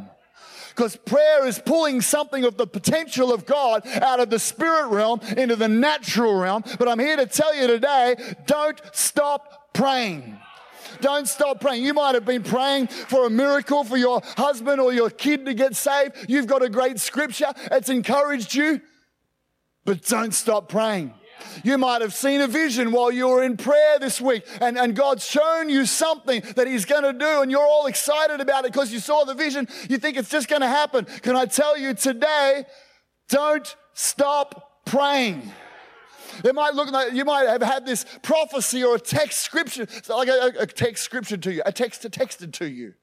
Because 0.69 0.95
prayer 0.95 1.45
is 1.45 1.59
pulling 1.59 2.01
something 2.01 2.43
of 2.45 2.57
the 2.57 2.65
potential 2.65 3.31
of 3.31 3.45
God 3.45 3.85
out 3.87 4.19
of 4.19 4.31
the 4.31 4.39
spirit 4.39 4.87
realm 4.87 5.19
into 5.37 5.55
the 5.55 5.67
natural 5.67 6.33
realm. 6.33 6.63
But 6.79 6.87
I'm 6.87 6.99
here 6.99 7.15
to 7.15 7.27
tell 7.27 7.55
you 7.55 7.67
today 7.67 8.15
don't 8.47 8.81
stop 8.91 9.73
praying. 9.73 10.39
Don't 11.01 11.27
stop 11.27 11.59
praying. 11.59 11.83
You 11.83 11.93
might 11.93 12.15
have 12.15 12.25
been 12.25 12.43
praying 12.43 12.87
for 12.87 13.27
a 13.27 13.29
miracle 13.29 13.83
for 13.83 13.97
your 13.97 14.21
husband 14.37 14.79
or 14.79 14.93
your 14.93 15.09
kid 15.09 15.45
to 15.45 15.53
get 15.53 15.75
saved. 15.75 16.15
You've 16.27 16.47
got 16.47 16.63
a 16.63 16.69
great 16.69 16.99
scripture, 16.99 17.51
it's 17.71 17.89
encouraged 17.89 18.53
you. 18.53 18.81
But 19.85 20.03
don't 20.03 20.33
stop 20.33 20.69
praying. 20.69 21.13
You 21.63 21.77
might 21.77 22.01
have 22.01 22.13
seen 22.13 22.41
a 22.41 22.47
vision 22.47 22.91
while 22.91 23.11
you 23.11 23.27
were 23.27 23.43
in 23.43 23.57
prayer 23.57 23.99
this 23.99 24.19
week, 24.19 24.45
and, 24.61 24.77
and 24.77 24.95
God's 24.95 25.25
shown 25.25 25.69
you 25.69 25.85
something 25.85 26.41
that 26.55 26.67
He's 26.67 26.85
going 26.85 27.03
to 27.03 27.13
do, 27.13 27.41
and 27.41 27.51
you're 27.51 27.65
all 27.65 27.87
excited 27.87 28.41
about 28.41 28.65
it 28.65 28.73
because 28.73 28.91
you 28.91 28.99
saw 28.99 29.23
the 29.23 29.33
vision. 29.33 29.67
You 29.89 29.97
think 29.97 30.17
it's 30.17 30.29
just 30.29 30.47
going 30.47 30.61
to 30.61 30.67
happen. 30.67 31.05
Can 31.05 31.35
I 31.35 31.45
tell 31.45 31.77
you 31.77 31.93
today, 31.93 32.65
don't 33.29 33.75
stop 33.93 34.85
praying. 34.85 35.51
It 36.43 36.55
might 36.55 36.73
look 36.73 36.91
like 36.91 37.13
you 37.13 37.25
might 37.25 37.47
have 37.47 37.61
had 37.61 37.85
this 37.85 38.05
prophecy 38.23 38.83
or 38.83 38.95
a 38.95 38.99
text 38.99 39.41
scripture, 39.41 39.87
like 40.09 40.27
a, 40.27 40.53
a 40.59 40.65
text 40.65 41.03
scripture 41.03 41.37
to 41.37 41.53
you, 41.53 41.61
a 41.65 41.71
text 41.71 42.01
texted 42.03 42.53
to 42.53 42.67
you 42.67 42.95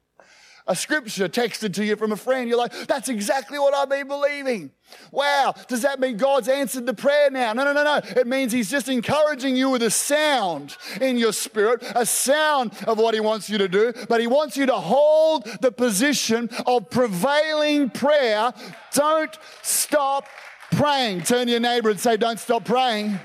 a 0.66 0.76
scripture 0.76 1.28
texted 1.28 1.74
to 1.74 1.84
you 1.84 1.96
from 1.96 2.12
a 2.12 2.16
friend. 2.16 2.48
You're 2.48 2.58
like, 2.58 2.72
that's 2.86 3.08
exactly 3.08 3.58
what 3.58 3.74
I've 3.74 3.88
been 3.88 4.08
believing. 4.08 4.70
Wow, 5.12 5.54
does 5.68 5.82
that 5.82 6.00
mean 6.00 6.16
God's 6.16 6.48
answered 6.48 6.86
the 6.86 6.94
prayer 6.94 7.30
now? 7.30 7.52
No, 7.52 7.64
no, 7.64 7.72
no, 7.72 7.84
no. 7.84 8.00
It 8.04 8.26
means 8.26 8.52
He's 8.52 8.70
just 8.70 8.88
encouraging 8.88 9.56
you 9.56 9.70
with 9.70 9.82
a 9.82 9.90
sound 9.90 10.76
in 11.00 11.16
your 11.16 11.32
spirit, 11.32 11.82
a 11.94 12.04
sound 12.04 12.72
of 12.86 12.98
what 12.98 13.14
He 13.14 13.20
wants 13.20 13.48
you 13.48 13.58
to 13.58 13.68
do, 13.68 13.92
but 14.08 14.20
He 14.20 14.26
wants 14.26 14.56
you 14.56 14.66
to 14.66 14.74
hold 14.74 15.44
the 15.60 15.72
position 15.72 16.50
of 16.66 16.90
prevailing 16.90 17.90
prayer. 17.90 18.52
Don't 18.92 19.38
stop 19.62 20.26
praying. 20.72 21.22
Turn 21.22 21.46
to 21.46 21.52
your 21.52 21.60
neighbor 21.60 21.90
and 21.90 22.00
say, 22.00 22.16
Don't 22.16 22.38
stop 22.38 22.64
praying. 22.64 23.18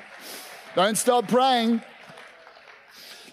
Don't 0.76 0.98
stop 0.98 1.28
praying. 1.28 1.82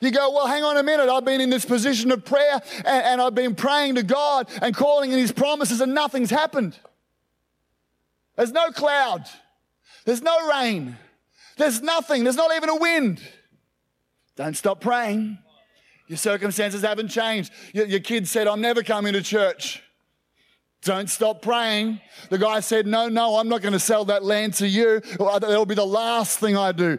You 0.03 0.11
go, 0.11 0.33
well, 0.33 0.49
hang 0.49 0.65
on 0.65 0.77
a 0.77 0.83
minute. 0.83 1.09
I've 1.09 1.25
been 1.25 1.41
in 1.41 1.49
this 1.49 1.65
position 1.65 2.11
of 2.11 2.25
prayer 2.25 2.61
and, 2.79 3.05
and 3.05 3.23
I've 3.23 3.37
been 3.37 3.55
praying 3.55 3.95
to 3.95 4.03
God 4.03 4.49
and 4.61 4.75
calling 4.75 5.13
in 5.13 5.19
His 5.19 5.31
promises, 5.31 5.81
and 5.81 5.95
nothing's 5.95 6.31
happened. 6.31 6.77
There's 8.37 8.51
no 8.51 8.73
cloud, 8.73 9.27
there's 10.05 10.21
no 10.21 10.51
rain, 10.51 10.97
there's 11.57 11.81
nothing, 11.83 12.25
there's 12.25 12.37
not 12.37 12.53
even 12.57 12.69
a 12.69 12.77
wind. 12.77 13.23
Don't 14.35 14.57
stop 14.57 14.81
praying. 14.81 15.39
Your 16.09 16.17
circumstances 16.17 16.83
haven't 16.83 17.09
changed. 17.09 17.53
Your, 17.73 17.87
your 17.87 18.01
kid 18.01 18.27
said, 18.27 18.49
I'm 18.49 18.61
never 18.61 18.83
coming 18.83 19.13
to 19.13 19.23
church. 19.23 19.85
Don't 20.83 21.09
stop 21.09 21.43
praying. 21.43 22.01
The 22.29 22.39
guy 22.39 22.59
said, 22.59 22.89
No, 22.89 23.09
no, 23.09 23.37
I'm 23.37 23.49
not 23.49 23.63
going 23.63 23.73
to 23.73 23.79
sell 23.79 24.05
that 24.07 24.25
land 24.25 24.55
to 24.55 24.67
you. 24.67 25.01
Uh, 25.21 25.39
that'll 25.39 25.65
be 25.65 25.77
the 25.77 25.87
last 25.87 26.41
thing 26.41 26.57
I 26.57 26.73
do. 26.73 26.99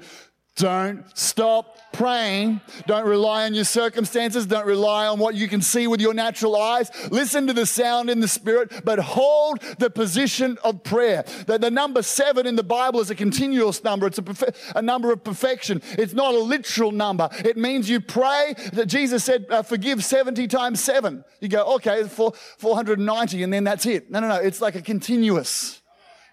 Don't 0.55 1.05
stop 1.17 1.79
praying. 1.93 2.59
Don't 2.87 3.05
rely 3.05 3.45
on 3.45 3.53
your 3.53 3.63
circumstances. 3.63 4.45
Don't 4.45 4.65
rely 4.65 5.07
on 5.07 5.19
what 5.19 5.35
you 5.35 5.47
can 5.47 5.61
see 5.61 5.87
with 5.87 6.01
your 6.01 6.13
natural 6.13 6.55
eyes. 6.57 6.91
Listen 7.11 7.47
to 7.47 7.53
the 7.53 7.65
sound 7.65 8.09
in 8.09 8.19
the 8.19 8.27
spirit, 8.27 8.83
but 8.83 8.99
hold 8.99 9.61
the 9.77 9.89
position 9.89 10.57
of 10.63 10.83
prayer. 10.83 11.23
The, 11.45 11.57
the 11.57 11.71
number 11.71 12.01
seven 12.01 12.45
in 12.45 12.55
the 12.55 12.63
Bible 12.63 12.99
is 12.99 13.09
a 13.09 13.15
continuous 13.15 13.83
number. 13.83 14.07
It's 14.07 14.19
a, 14.19 14.53
a, 14.75 14.81
number 14.81 15.13
of 15.13 15.23
perfection. 15.23 15.81
It's 15.91 16.13
not 16.13 16.33
a 16.33 16.39
literal 16.39 16.91
number. 16.91 17.29
It 17.45 17.55
means 17.55 17.89
you 17.89 18.01
pray 18.01 18.55
that 18.73 18.87
Jesus 18.87 19.23
said, 19.23 19.45
uh, 19.49 19.61
forgive 19.61 20.03
70 20.03 20.47
times 20.47 20.83
seven. 20.83 21.23
You 21.39 21.47
go, 21.47 21.75
okay, 21.75 22.03
four, 22.03 22.33
490, 22.57 23.43
and 23.43 23.53
then 23.53 23.63
that's 23.63 23.85
it. 23.85 24.09
No, 24.09 24.19
no, 24.19 24.27
no. 24.27 24.35
It's 24.35 24.61
like 24.61 24.75
a 24.75 24.81
continuous 24.81 25.82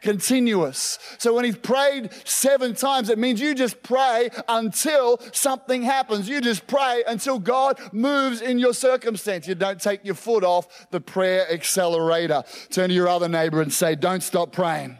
continuous. 0.01 0.99
So 1.19 1.35
when 1.35 1.45
he's 1.45 1.57
prayed 1.57 2.11
seven 2.25 2.75
times, 2.75 3.11
it 3.11 3.19
means 3.19 3.41
you 3.41 3.55
just 3.55 3.83
pray 3.83 4.31
until 4.49 5.21
something 5.33 5.83
happens. 5.83 6.29
You 6.29 6.41
just 6.41 6.67
pray 6.67 7.05
until 7.07 7.39
God 7.39 7.79
moves 7.93 8.41
in 8.41 8.59
your 8.59 8.75
circumstance. 8.75 9.47
You 9.47 9.55
don't 9.55 9.81
take 9.81 10.05
your 10.05 10.15
foot 10.15 10.45
off 10.45 10.91
the 10.91 11.01
prayer 11.01 11.51
accelerator. 11.51 12.43
Turn 12.71 12.89
to 12.89 12.95
your 12.95 13.09
other 13.09 13.29
neighbor 13.29 13.61
and 13.61 13.73
say, 13.73 13.95
Don't 13.95 14.23
stop 14.23 14.53
praying. 14.53 14.99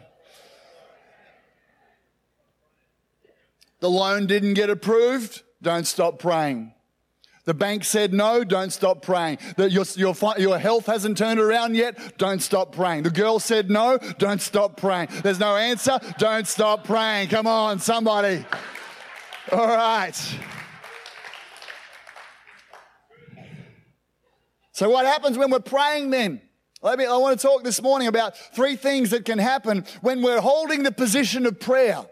The 3.79 3.89
loan 3.89 4.27
didn't 4.27 4.53
get 4.53 4.69
approved. 4.69 5.41
Don't 5.61 5.85
stop 5.85 6.19
praying. 6.19 6.73
The 7.45 7.53
bank 7.53 7.83
said 7.83 8.13
no, 8.13 8.43
don't 8.43 8.71
stop 8.71 9.01
praying. 9.01 9.39
That 9.57 9.71
your, 9.71 9.85
your, 9.95 10.15
your 10.37 10.59
health 10.59 10.85
hasn't 10.85 11.17
turned 11.17 11.39
around 11.39 11.75
yet, 11.75 12.17
don't 12.17 12.41
stop 12.41 12.75
praying. 12.75 13.03
The 13.03 13.09
girl 13.09 13.39
said 13.39 13.69
no, 13.69 13.97
don't 14.19 14.41
stop 14.41 14.77
praying. 14.77 15.09
There's 15.23 15.39
no 15.39 15.55
answer, 15.55 15.99
don't 16.19 16.47
stop 16.47 16.83
praying. 16.83 17.29
Come 17.29 17.47
on, 17.47 17.79
somebody. 17.79 18.45
All 19.51 19.67
right. 19.67 20.15
So, 24.73 24.89
what 24.89 25.05
happens 25.05 25.37
when 25.37 25.51
we're 25.51 25.59
praying 25.59 26.11
then? 26.11 26.41
Let 26.83 26.97
me, 26.97 27.05
I 27.05 27.15
want 27.17 27.39
to 27.39 27.47
talk 27.47 27.63
this 27.63 27.81
morning 27.81 28.07
about 28.07 28.35
three 28.55 28.75
things 28.75 29.11
that 29.11 29.25
can 29.25 29.37
happen 29.37 29.85
when 30.01 30.23
we're 30.23 30.41
holding 30.41 30.81
the 30.83 30.91
position 30.91 31.45
of 31.45 31.59
prayer. 31.59 32.03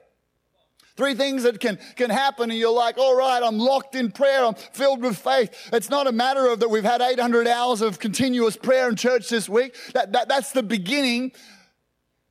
Three 0.99 1.15
things 1.15 1.43
that 1.43 1.62
can, 1.62 1.79
can 1.95 2.09
happen, 2.09 2.51
and 2.51 2.59
you're 2.59 2.73
like, 2.73 2.97
all 2.97 3.15
right, 3.15 3.41
I'm 3.41 3.57
locked 3.57 3.95
in 3.95 4.12
prayer, 4.12 4.43
I'm 4.43 4.55
filled 4.55 5.01
with 5.01 5.17
faith. 5.17 5.69
It's 5.71 5.89
not 5.89 6.07
a 6.07 6.12
matter 6.12 6.47
of 6.47 6.59
that 6.59 6.69
we've 6.69 6.83
had 6.83 6.99
800 6.99 7.47
hours 7.47 7.79
of 7.79 7.99
continuous 7.99 8.57
prayer 8.57 8.89
in 8.89 8.97
church 8.97 9.29
this 9.29 9.47
week. 9.47 9.77
That, 9.93 10.12
that, 10.12 10.27
that's 10.27 10.51
the 10.51 10.62
beginning 10.62 11.31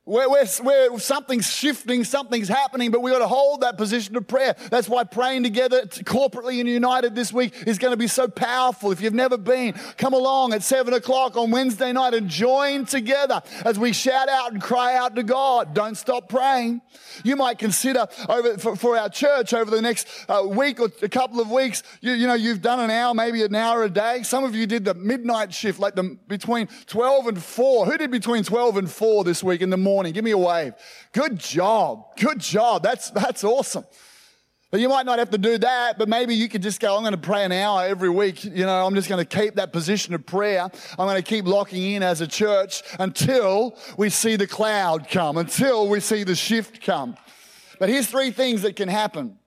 where, 0.09 0.97
something's 0.99 1.49
shifting, 1.49 2.03
something's 2.03 2.47
happening, 2.47 2.89
but 2.89 3.01
we've 3.01 3.13
got 3.13 3.19
to 3.19 3.27
hold 3.27 3.61
that 3.61 3.77
position 3.77 4.15
of 4.17 4.27
prayer. 4.27 4.55
That's 4.71 4.89
why 4.89 5.03
praying 5.03 5.43
together 5.43 5.85
corporately 5.85 6.59
and 6.59 6.67
united 6.67 7.13
this 7.13 7.31
week 7.31 7.53
is 7.67 7.77
going 7.77 7.91
to 7.91 7.97
be 7.97 8.07
so 8.07 8.27
powerful. 8.27 8.91
If 8.91 9.01
you've 9.01 9.13
never 9.13 9.37
been, 9.37 9.73
come 9.97 10.13
along 10.13 10.53
at 10.53 10.63
seven 10.63 10.95
o'clock 10.95 11.37
on 11.37 11.51
Wednesday 11.51 11.93
night 11.93 12.15
and 12.15 12.27
join 12.27 12.85
together 12.85 13.43
as 13.63 13.77
we 13.77 13.93
shout 13.93 14.29
out 14.29 14.51
and 14.51 14.61
cry 14.61 14.95
out 14.95 15.15
to 15.15 15.23
God. 15.23 15.75
Don't 15.75 15.95
stop 15.95 16.27
praying. 16.27 16.81
You 17.23 17.35
might 17.35 17.59
consider 17.59 18.07
over 18.27 18.57
for, 18.57 18.75
for 18.75 18.97
our 18.97 19.09
church 19.09 19.53
over 19.53 19.69
the 19.69 19.81
next 19.81 20.07
uh, 20.27 20.43
week 20.47 20.79
or 20.79 20.89
a 21.03 21.09
couple 21.09 21.39
of 21.39 21.51
weeks. 21.51 21.83
You, 22.01 22.13
you 22.13 22.25
know, 22.25 22.33
you've 22.33 22.61
done 22.61 22.79
an 22.79 22.89
hour, 22.89 23.13
maybe 23.13 23.43
an 23.43 23.53
hour 23.53 23.83
a 23.83 23.89
day. 23.89 24.23
Some 24.23 24.43
of 24.43 24.55
you 24.55 24.65
did 24.65 24.85
the 24.85 24.95
midnight 24.95 25.53
shift, 25.53 25.79
like 25.79 25.95
the 25.95 26.17
between 26.27 26.67
twelve 26.87 27.27
and 27.27 27.41
four. 27.41 27.85
Who 27.85 27.97
did 27.97 28.09
between 28.09 28.43
twelve 28.43 28.77
and 28.77 28.89
four 28.89 29.23
this 29.23 29.43
week 29.43 29.61
in 29.61 29.69
the 29.69 29.77
morning? 29.77 29.98
Morning. 29.99 30.13
Give 30.13 30.23
me 30.23 30.31
a 30.31 30.37
wave. 30.37 30.75
Good 31.11 31.37
job. 31.37 32.15
Good 32.17 32.39
job. 32.39 32.83
That's, 32.83 33.09
that's 33.09 33.43
awesome. 33.43 33.83
But 34.71 34.79
you 34.79 34.87
might 34.87 35.05
not 35.05 35.19
have 35.19 35.29
to 35.31 35.37
do 35.37 35.57
that, 35.57 35.97
but 35.97 36.07
maybe 36.07 36.33
you 36.35 36.47
could 36.47 36.61
just 36.61 36.79
go, 36.79 36.95
I'm 36.95 37.01
going 37.01 37.11
to 37.11 37.17
pray 37.17 37.43
an 37.43 37.51
hour 37.51 37.83
every 37.83 38.09
week. 38.09 38.45
You 38.45 38.65
know, 38.65 38.87
I'm 38.87 38.95
just 38.95 39.09
going 39.09 39.25
to 39.25 39.37
keep 39.37 39.55
that 39.55 39.73
position 39.73 40.13
of 40.13 40.25
prayer. 40.25 40.61
I'm 40.61 41.05
going 41.05 41.17
to 41.17 41.21
keep 41.21 41.43
locking 41.43 41.83
in 41.83 42.01
as 42.01 42.21
a 42.21 42.27
church 42.27 42.81
until 42.97 43.77
we 43.97 44.09
see 44.09 44.37
the 44.37 44.47
cloud 44.47 45.09
come, 45.09 45.35
until 45.35 45.89
we 45.89 45.99
see 45.99 46.23
the 46.23 46.33
shift 46.33 46.81
come. 46.81 47.17
But 47.77 47.89
here's 47.89 48.07
three 48.07 48.31
things 48.31 48.61
that 48.61 48.77
can 48.77 48.87
happen 48.87 49.37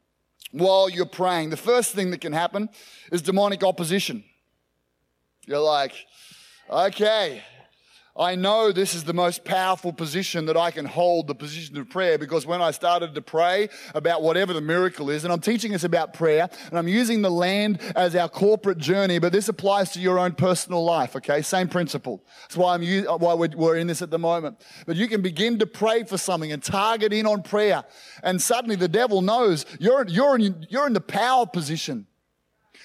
while 0.51 0.91
you're 0.91 1.07
praying. 1.07 1.49
The 1.49 1.57
first 1.57 1.95
thing 1.95 2.11
that 2.11 2.21
can 2.21 2.35
happen 2.35 2.69
is 3.11 3.23
demonic 3.23 3.65
opposition. 3.65 4.23
You're 5.47 5.61
like, 5.61 5.95
okay, 6.69 7.43
I 8.15 8.35
know 8.35 8.73
this 8.73 8.95
is 8.95 9.05
the 9.05 9.15
most 9.15 9.43
powerful 9.43 9.91
position 9.91 10.45
that 10.45 10.57
I 10.57 10.71
can 10.71 10.85
hold, 10.85 11.29
the 11.29 11.35
position 11.35 11.79
of 11.79 11.89
prayer, 11.89 12.19
because 12.19 12.45
when 12.45 12.61
I 12.61 12.71
started 12.71 13.15
to 13.15 13.23
pray 13.23 13.71
about 13.95 14.23
whatever 14.23 14.53
the 14.53 14.61
miracle 14.61 15.09
is, 15.09 15.25
and 15.25 15.33
I'm 15.33 15.41
teaching 15.41 15.75
us 15.75 15.83
about 15.83 16.13
prayer, 16.13 16.47
and 16.69 16.79
I'm 16.79 16.89
using 16.89 17.23
the 17.23 17.31
land 17.31 17.81
as 17.97 18.15
our 18.15 18.29
corporate 18.29 18.77
journey, 18.77 19.19
but 19.19 19.33
this 19.33 19.49
applies 19.49 19.93
to 19.93 20.01
your 20.01 20.19
own 20.19 20.33
personal 20.33 20.85
life, 20.85 21.17
okay? 21.17 21.41
Same 21.41 21.69
principle. 21.69 22.23
That's 22.43 22.57
why 22.57 22.75
I'm 22.75 22.83
why 23.19 23.33
we're 23.33 23.77
in 23.77 23.87
this 23.87 24.03
at 24.03 24.11
the 24.11 24.19
moment. 24.19 24.63
But 24.87 24.97
you 24.97 25.09
can 25.09 25.23
begin 25.23 25.59
to 25.61 25.67
pray 25.67 26.05
for 26.05 26.19
something 26.19 26.53
and 26.53 26.63
target 26.63 27.15
in 27.15 27.27
on 27.27 27.43
prayer, 27.43 27.83
and 28.23 28.43
suddenly 28.43 28.77
the 28.77 28.89
devil 28.89 29.23
knows 29.23 29.65
you're, 29.81 30.07
you're, 30.07 30.37
in, 30.37 30.67
you're 30.69 30.87
in 30.87 30.93
the 30.93 31.01
power 31.01 31.47
position. 31.47 32.07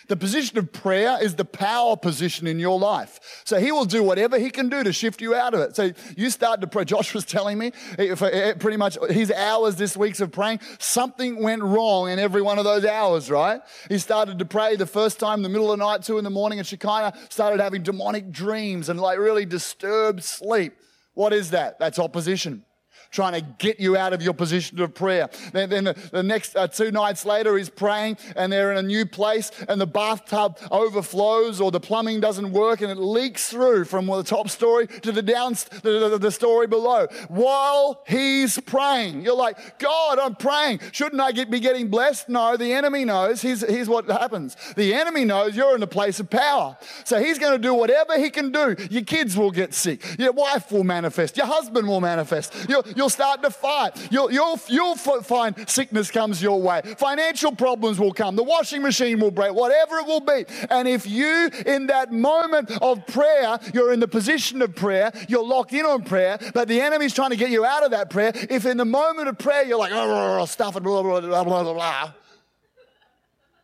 The 0.07 0.15
position 0.15 0.57
of 0.57 0.71
prayer 0.71 1.17
is 1.21 1.35
the 1.35 1.45
power 1.45 1.97
position 1.97 2.47
in 2.47 2.59
your 2.59 2.79
life. 2.79 3.41
So 3.43 3.59
he 3.59 3.71
will 3.71 3.85
do 3.85 4.03
whatever 4.03 4.39
he 4.39 4.49
can 4.49 4.69
do 4.69 4.83
to 4.83 4.93
shift 4.93 5.21
you 5.21 5.35
out 5.35 5.53
of 5.53 5.59
it. 5.61 5.75
So 5.75 5.91
you 6.15 6.29
start 6.29 6.61
to 6.61 6.67
pray. 6.67 6.85
Josh 6.85 7.13
was 7.13 7.25
telling 7.25 7.57
me 7.57 7.71
eh, 7.97 8.15
eh, 8.19 8.53
pretty 8.53 8.77
much 8.77 8.97
his 9.09 9.31
hours 9.31 9.75
this 9.75 9.97
week 9.97 10.19
of 10.19 10.31
praying, 10.31 10.61
something 10.79 11.43
went 11.43 11.61
wrong 11.61 12.09
in 12.09 12.17
every 12.17 12.41
one 12.41 12.57
of 12.57 12.63
those 12.63 12.85
hours, 12.85 13.29
right? 13.29 13.61
He 13.89 13.97
started 13.97 14.39
to 14.39 14.45
pray 14.45 14.75
the 14.77 14.85
first 14.85 15.19
time, 15.19 15.43
the 15.43 15.49
middle 15.49 15.71
of 15.71 15.77
the 15.77 15.85
night, 15.85 16.03
two 16.03 16.17
in 16.17 16.23
the 16.23 16.29
morning, 16.29 16.59
and 16.59 16.67
she 16.67 16.77
kind 16.77 17.13
of 17.13 17.31
started 17.31 17.59
having 17.59 17.83
demonic 17.83 18.31
dreams 18.31 18.89
and 18.89 18.99
like 18.99 19.19
really 19.19 19.45
disturbed 19.45 20.23
sleep. 20.23 20.73
What 21.13 21.33
is 21.33 21.51
that? 21.51 21.79
That's 21.79 21.99
opposition 21.99 22.63
trying 23.11 23.33
to 23.33 23.41
get 23.57 23.79
you 23.79 23.97
out 23.97 24.13
of 24.13 24.21
your 24.21 24.33
position 24.33 24.79
of 24.81 24.93
prayer. 24.93 25.29
Then, 25.53 25.69
then 25.69 25.83
the, 25.85 26.09
the, 26.11 26.23
next 26.23 26.55
uh, 26.55 26.67
two 26.67 26.91
nights 26.91 27.25
later, 27.25 27.57
he's 27.57 27.69
praying 27.69 28.17
and 28.35 28.51
they're 28.51 28.71
in 28.71 28.77
a 28.77 28.87
new 28.87 29.05
place 29.05 29.51
and 29.67 29.79
the 29.79 29.87
bathtub 29.87 30.57
overflows 30.71 31.61
or 31.61 31.71
the 31.71 31.79
plumbing 31.79 32.19
doesn't 32.19 32.51
work 32.51 32.81
and 32.81 32.91
it 32.91 32.97
leaks 32.97 33.49
through 33.49 33.85
from 33.85 34.07
the 34.07 34.23
top 34.23 34.49
story 34.49 34.87
to 34.87 35.11
the 35.11 35.21
down 35.21 35.53
the, 35.83 36.09
the, 36.09 36.17
the 36.17 36.31
story 36.31 36.67
below. 36.67 37.07
While 37.27 38.03
he's 38.07 38.59
praying, 38.59 39.21
you're 39.21 39.35
like, 39.35 39.79
God, 39.79 40.19
I'm 40.19 40.35
praying. 40.35 40.79
Shouldn't 40.91 41.21
I 41.21 41.31
get, 41.31 41.49
be 41.49 41.59
getting 41.59 41.89
blessed? 41.89 42.29
No, 42.29 42.57
the 42.57 42.73
enemy 42.73 43.05
knows. 43.05 43.41
Here's, 43.41 43.61
here's 43.61 43.89
what 43.89 44.07
happens. 44.07 44.55
The 44.75 44.93
enemy 44.93 45.25
knows 45.25 45.55
you're 45.55 45.75
in 45.75 45.83
a 45.83 45.87
place 45.87 46.19
of 46.19 46.29
power. 46.29 46.77
So 47.03 47.21
he's 47.21 47.39
going 47.39 47.53
to 47.53 47.59
do 47.59 47.73
whatever 47.73 48.19
he 48.19 48.29
can 48.29 48.51
do. 48.51 48.75
Your 48.89 49.03
kids 49.03 49.37
will 49.37 49.51
get 49.51 49.73
sick. 49.73 50.19
Your 50.19 50.33
wife 50.33 50.71
will 50.71 50.83
manifest. 50.83 51.37
Your 51.37 51.45
husband 51.45 51.87
will 51.87 52.01
manifest. 52.01 52.53
Your, 52.69 52.83
You'll 52.97 53.09
start 53.09 53.43
to 53.43 53.51
fight. 53.51 54.11
You'll, 54.11 54.31
you'll, 54.31 54.59
you'll 54.67 54.95
find 54.95 55.69
sickness 55.69 56.09
comes 56.09 56.41
your 56.41 56.59
way. 56.59 56.81
Financial 56.97 57.55
problems 57.55 57.99
will 57.99 58.11
come. 58.11 58.35
The 58.35 58.43
washing 58.43 58.81
machine 58.81 59.19
will 59.19 59.29
break, 59.29 59.53
whatever 59.53 59.99
it 59.99 60.07
will 60.07 60.19
be. 60.19 60.45
And 60.71 60.87
if 60.87 61.05
you, 61.05 61.49
in 61.65 61.87
that 61.87 62.11
moment 62.11 62.71
of 62.81 63.05
prayer, 63.05 63.59
you're 63.73 63.93
in 63.93 63.99
the 63.99 64.07
position 64.07 64.63
of 64.63 64.75
prayer, 64.75 65.11
you're 65.29 65.45
locked 65.45 65.73
in 65.73 65.85
on 65.85 66.03
prayer, 66.03 66.39
but 66.55 66.67
the 66.67 66.81
enemy's 66.81 67.13
trying 67.13 67.29
to 67.29 67.35
get 67.35 67.51
you 67.51 67.63
out 67.63 67.83
of 67.83 67.91
that 67.91 68.09
prayer. 68.09 68.31
If 68.33 68.65
in 68.65 68.77
the 68.77 68.85
moment 68.85 69.27
of 69.27 69.37
prayer 69.37 69.63
you're 69.63 69.77
like, 69.77 69.91
oh, 69.93 70.43
stuff 70.45 70.75
it, 70.75 70.81
blah, 70.81 71.03
blah, 71.03 71.21
blah, 71.21 71.43
blah, 71.43 71.73
blah, 71.73 72.13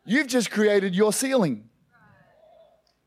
you've 0.06 0.28
just 0.28 0.52
created 0.52 0.94
your 0.96 1.12
ceiling 1.12 1.70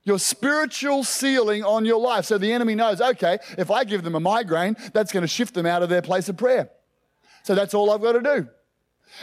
your 0.07 0.19
spiritual 0.19 1.05
ceiling 1.05 1.65
on 1.65 1.85
your 1.85 2.01
life. 2.01 2.25
So 2.25 2.39
the 2.39 2.53
enemy 2.53 2.75
knows, 2.75 3.01
okay, 3.01 3.39
if 3.59 3.71
I 3.71 3.85
give 3.85 4.05
them 4.05 4.15
a 4.15 4.21
migraine, 4.21 4.77
that's 4.95 5.13
going 5.13 5.23
to 5.23 5.29
shift 5.29 5.53
them 5.53 5.67
out 5.67 5.83
of 5.83 5.91
their 5.91 6.01
place 6.01 6.31
of 6.31 6.39
prayer. 6.39 6.71
So 7.43 7.55
that's 7.55 7.75
all 7.75 7.91
I've 7.91 8.01
got 8.01 8.13
to 8.13 8.23
do. 8.23 8.49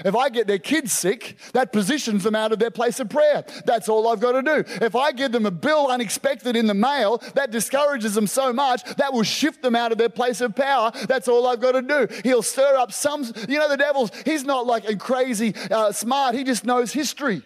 If 0.04 0.16
I 0.16 0.30
get 0.30 0.48
their 0.48 0.60
kids 0.60 0.92
sick, 0.92 1.38
that 1.54 1.72
positions 1.72 2.24
them 2.24 2.36
out 2.36 2.52
of 2.52 2.60
their 2.60 2.72
place 2.72 3.00
of 3.00 3.10
prayer. 3.10 3.46
That's 3.66 3.90
all 3.90 4.08
I've 4.08 4.20
got 4.20 4.32
to 4.32 4.42
do. 4.42 4.64
If 4.84 4.96
I 4.96 5.12
give 5.12 5.32
them 5.32 5.46
a 5.46 5.52
bill 5.52 5.88
unexpected 5.88 6.56
in 6.56 6.68
the 6.68 6.74
mail, 6.74 7.22
that 7.36 7.52
discourages 7.52 8.16
them 8.16 8.28
so 8.28 8.52
much, 8.52 8.84
that 8.96 9.14
will 9.14 9.24
shift 9.24 9.62
them 9.62 9.76
out 9.76 9.92
of 9.92 9.98
their 9.98 10.10
place 10.10 10.42
of 10.42 10.56
power. 10.56 10.92
That's 11.08 11.28
all 11.28 11.48
I've 11.48 11.62
got 11.62 11.74
to 11.74 11.82
do. 11.82 12.08
He'll 12.24 12.42
stir 12.42 12.76
up 12.78 12.92
some, 12.92 13.24
you 13.48 13.60
know, 13.60 13.70
the 13.70 13.78
devil's, 13.78 14.12
he's 14.26 14.44
not 14.44 14.66
like 14.66 14.90
a 14.90 14.96
crazy 14.96 15.54
uh, 15.70 15.92
smart, 15.92 16.36
he 16.36 16.44
just 16.44 16.66
knows 16.66 16.92
history. 16.92 17.44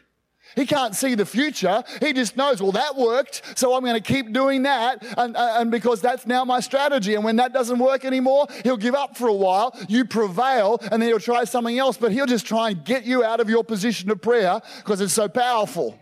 He 0.55 0.65
can't 0.65 0.95
see 0.95 1.15
the 1.15 1.25
future. 1.25 1.83
He 2.01 2.13
just 2.13 2.35
knows, 2.35 2.61
well, 2.61 2.71
that 2.71 2.95
worked, 2.95 3.41
so 3.55 3.75
I'm 3.75 3.83
going 3.83 4.01
to 4.01 4.13
keep 4.13 4.33
doing 4.33 4.63
that. 4.63 5.05
And, 5.17 5.35
uh, 5.35 5.55
and 5.57 5.69
because 5.69 6.01
that's 6.01 6.25
now 6.25 6.45
my 6.45 6.59
strategy. 6.59 7.15
And 7.15 7.23
when 7.23 7.35
that 7.35 7.53
doesn't 7.53 7.79
work 7.79 8.05
anymore, 8.05 8.47
he'll 8.63 8.77
give 8.77 8.95
up 8.95 9.17
for 9.17 9.27
a 9.27 9.33
while. 9.33 9.77
You 9.87 10.05
prevail, 10.05 10.79
and 10.91 11.01
then 11.01 11.09
he'll 11.09 11.19
try 11.19 11.43
something 11.43 11.77
else. 11.77 11.97
But 11.97 12.11
he'll 12.11 12.25
just 12.25 12.47
try 12.47 12.71
and 12.71 12.83
get 12.83 13.05
you 13.05 13.23
out 13.23 13.39
of 13.39 13.49
your 13.49 13.63
position 13.63 14.09
of 14.09 14.21
prayer 14.21 14.61
because 14.77 15.01
it's 15.01 15.13
so 15.13 15.27
powerful. 15.27 15.99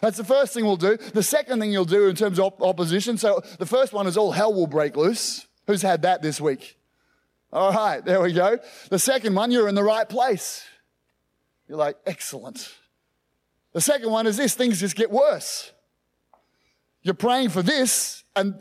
That's 0.00 0.18
the 0.18 0.24
first 0.24 0.52
thing 0.52 0.64
we'll 0.64 0.76
do. 0.76 0.96
The 0.96 1.22
second 1.22 1.60
thing 1.60 1.72
you'll 1.72 1.84
do 1.84 2.08
in 2.08 2.16
terms 2.16 2.38
of 2.38 2.60
opposition. 2.62 3.16
So 3.16 3.42
the 3.58 3.66
first 3.66 3.92
one 3.92 4.06
is 4.06 4.16
all 4.16 4.32
hell 4.32 4.52
will 4.52 4.66
break 4.66 4.96
loose. 4.96 5.46
Who's 5.66 5.82
had 5.82 6.02
that 6.02 6.22
this 6.22 6.40
week? 6.40 6.78
All 7.52 7.72
right, 7.72 8.04
there 8.04 8.20
we 8.20 8.32
go. 8.32 8.58
The 8.90 8.98
second 8.98 9.34
one, 9.34 9.50
you're 9.50 9.68
in 9.68 9.74
the 9.74 9.82
right 9.82 10.08
place. 10.08 10.64
You're 11.68 11.78
like, 11.78 11.96
excellent. 12.04 12.72
The 13.76 13.82
second 13.82 14.10
one 14.10 14.26
is 14.26 14.38
this 14.38 14.54
things 14.54 14.80
just 14.80 14.96
get 14.96 15.10
worse. 15.10 15.70
You're 17.02 17.12
praying 17.12 17.50
for 17.50 17.60
this, 17.60 18.24
and 18.34 18.54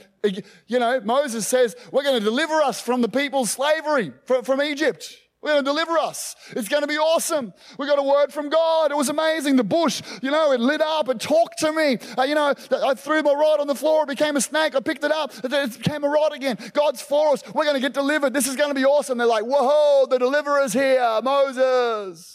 you 0.67 0.77
know, 0.77 0.99
Moses 0.99 1.47
says, 1.47 1.73
We're 1.89 2.03
going 2.03 2.19
to 2.19 2.25
deliver 2.25 2.55
us 2.55 2.81
from 2.81 3.01
the 3.01 3.07
people's 3.07 3.49
slavery 3.49 4.11
from, 4.25 4.61
Egypt. 4.61 5.15
We're 5.41 5.51
going 5.51 5.63
to 5.63 5.69
deliver 5.69 5.97
us. 5.97 6.35
It's 6.49 6.67
going 6.67 6.81
to 6.81 6.87
be 6.87 6.97
awesome. 6.97 7.53
We 7.79 7.87
got 7.87 7.97
a 7.97 8.03
word 8.03 8.33
from 8.33 8.49
God. 8.49 8.91
It 8.91 8.97
was 8.97 9.07
amazing. 9.07 9.55
The 9.55 9.63
bush, 9.63 10.01
you 10.21 10.31
know, 10.31 10.51
it 10.51 10.59
lit 10.59 10.81
up. 10.81 11.07
It 11.07 11.21
talked 11.21 11.59
to 11.59 11.71
me. 11.71 11.97
Uh, 12.17 12.23
you 12.23 12.35
know, 12.35 12.53
I 12.85 12.93
threw 12.93 13.23
my 13.23 13.31
rod 13.31 13.61
on 13.61 13.67
the 13.67 13.75
floor. 13.75 14.03
It 14.03 14.09
became 14.09 14.35
a 14.35 14.41
snake. 14.41 14.75
I 14.75 14.81
picked 14.81 15.05
it 15.05 15.13
up. 15.13 15.31
It 15.45 15.77
became 15.77 16.03
a 16.03 16.09
rod 16.09 16.33
again. 16.33 16.57
God's 16.73 17.01
for 17.01 17.31
us. 17.31 17.43
We're 17.53 17.63
going 17.63 17.75
to 17.75 17.81
get 17.81 17.93
delivered. 17.93 18.33
This 18.33 18.47
is 18.47 18.57
going 18.57 18.69
to 18.69 18.75
be 18.75 18.83
awesome. 18.83 19.17
They're 19.17 19.27
like, 19.27 19.45
whoa, 19.45 20.07
the 20.09 20.19
deliverer's 20.19 20.73
here, 20.73 21.21
Moses. 21.23 22.34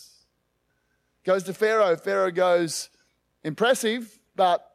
Goes 1.25 1.45
to 1.45 1.55
Pharaoh. 1.55 1.97
Pharaoh 1.97 2.31
goes, 2.31 2.89
impressive, 3.45 4.19
but 4.37 4.67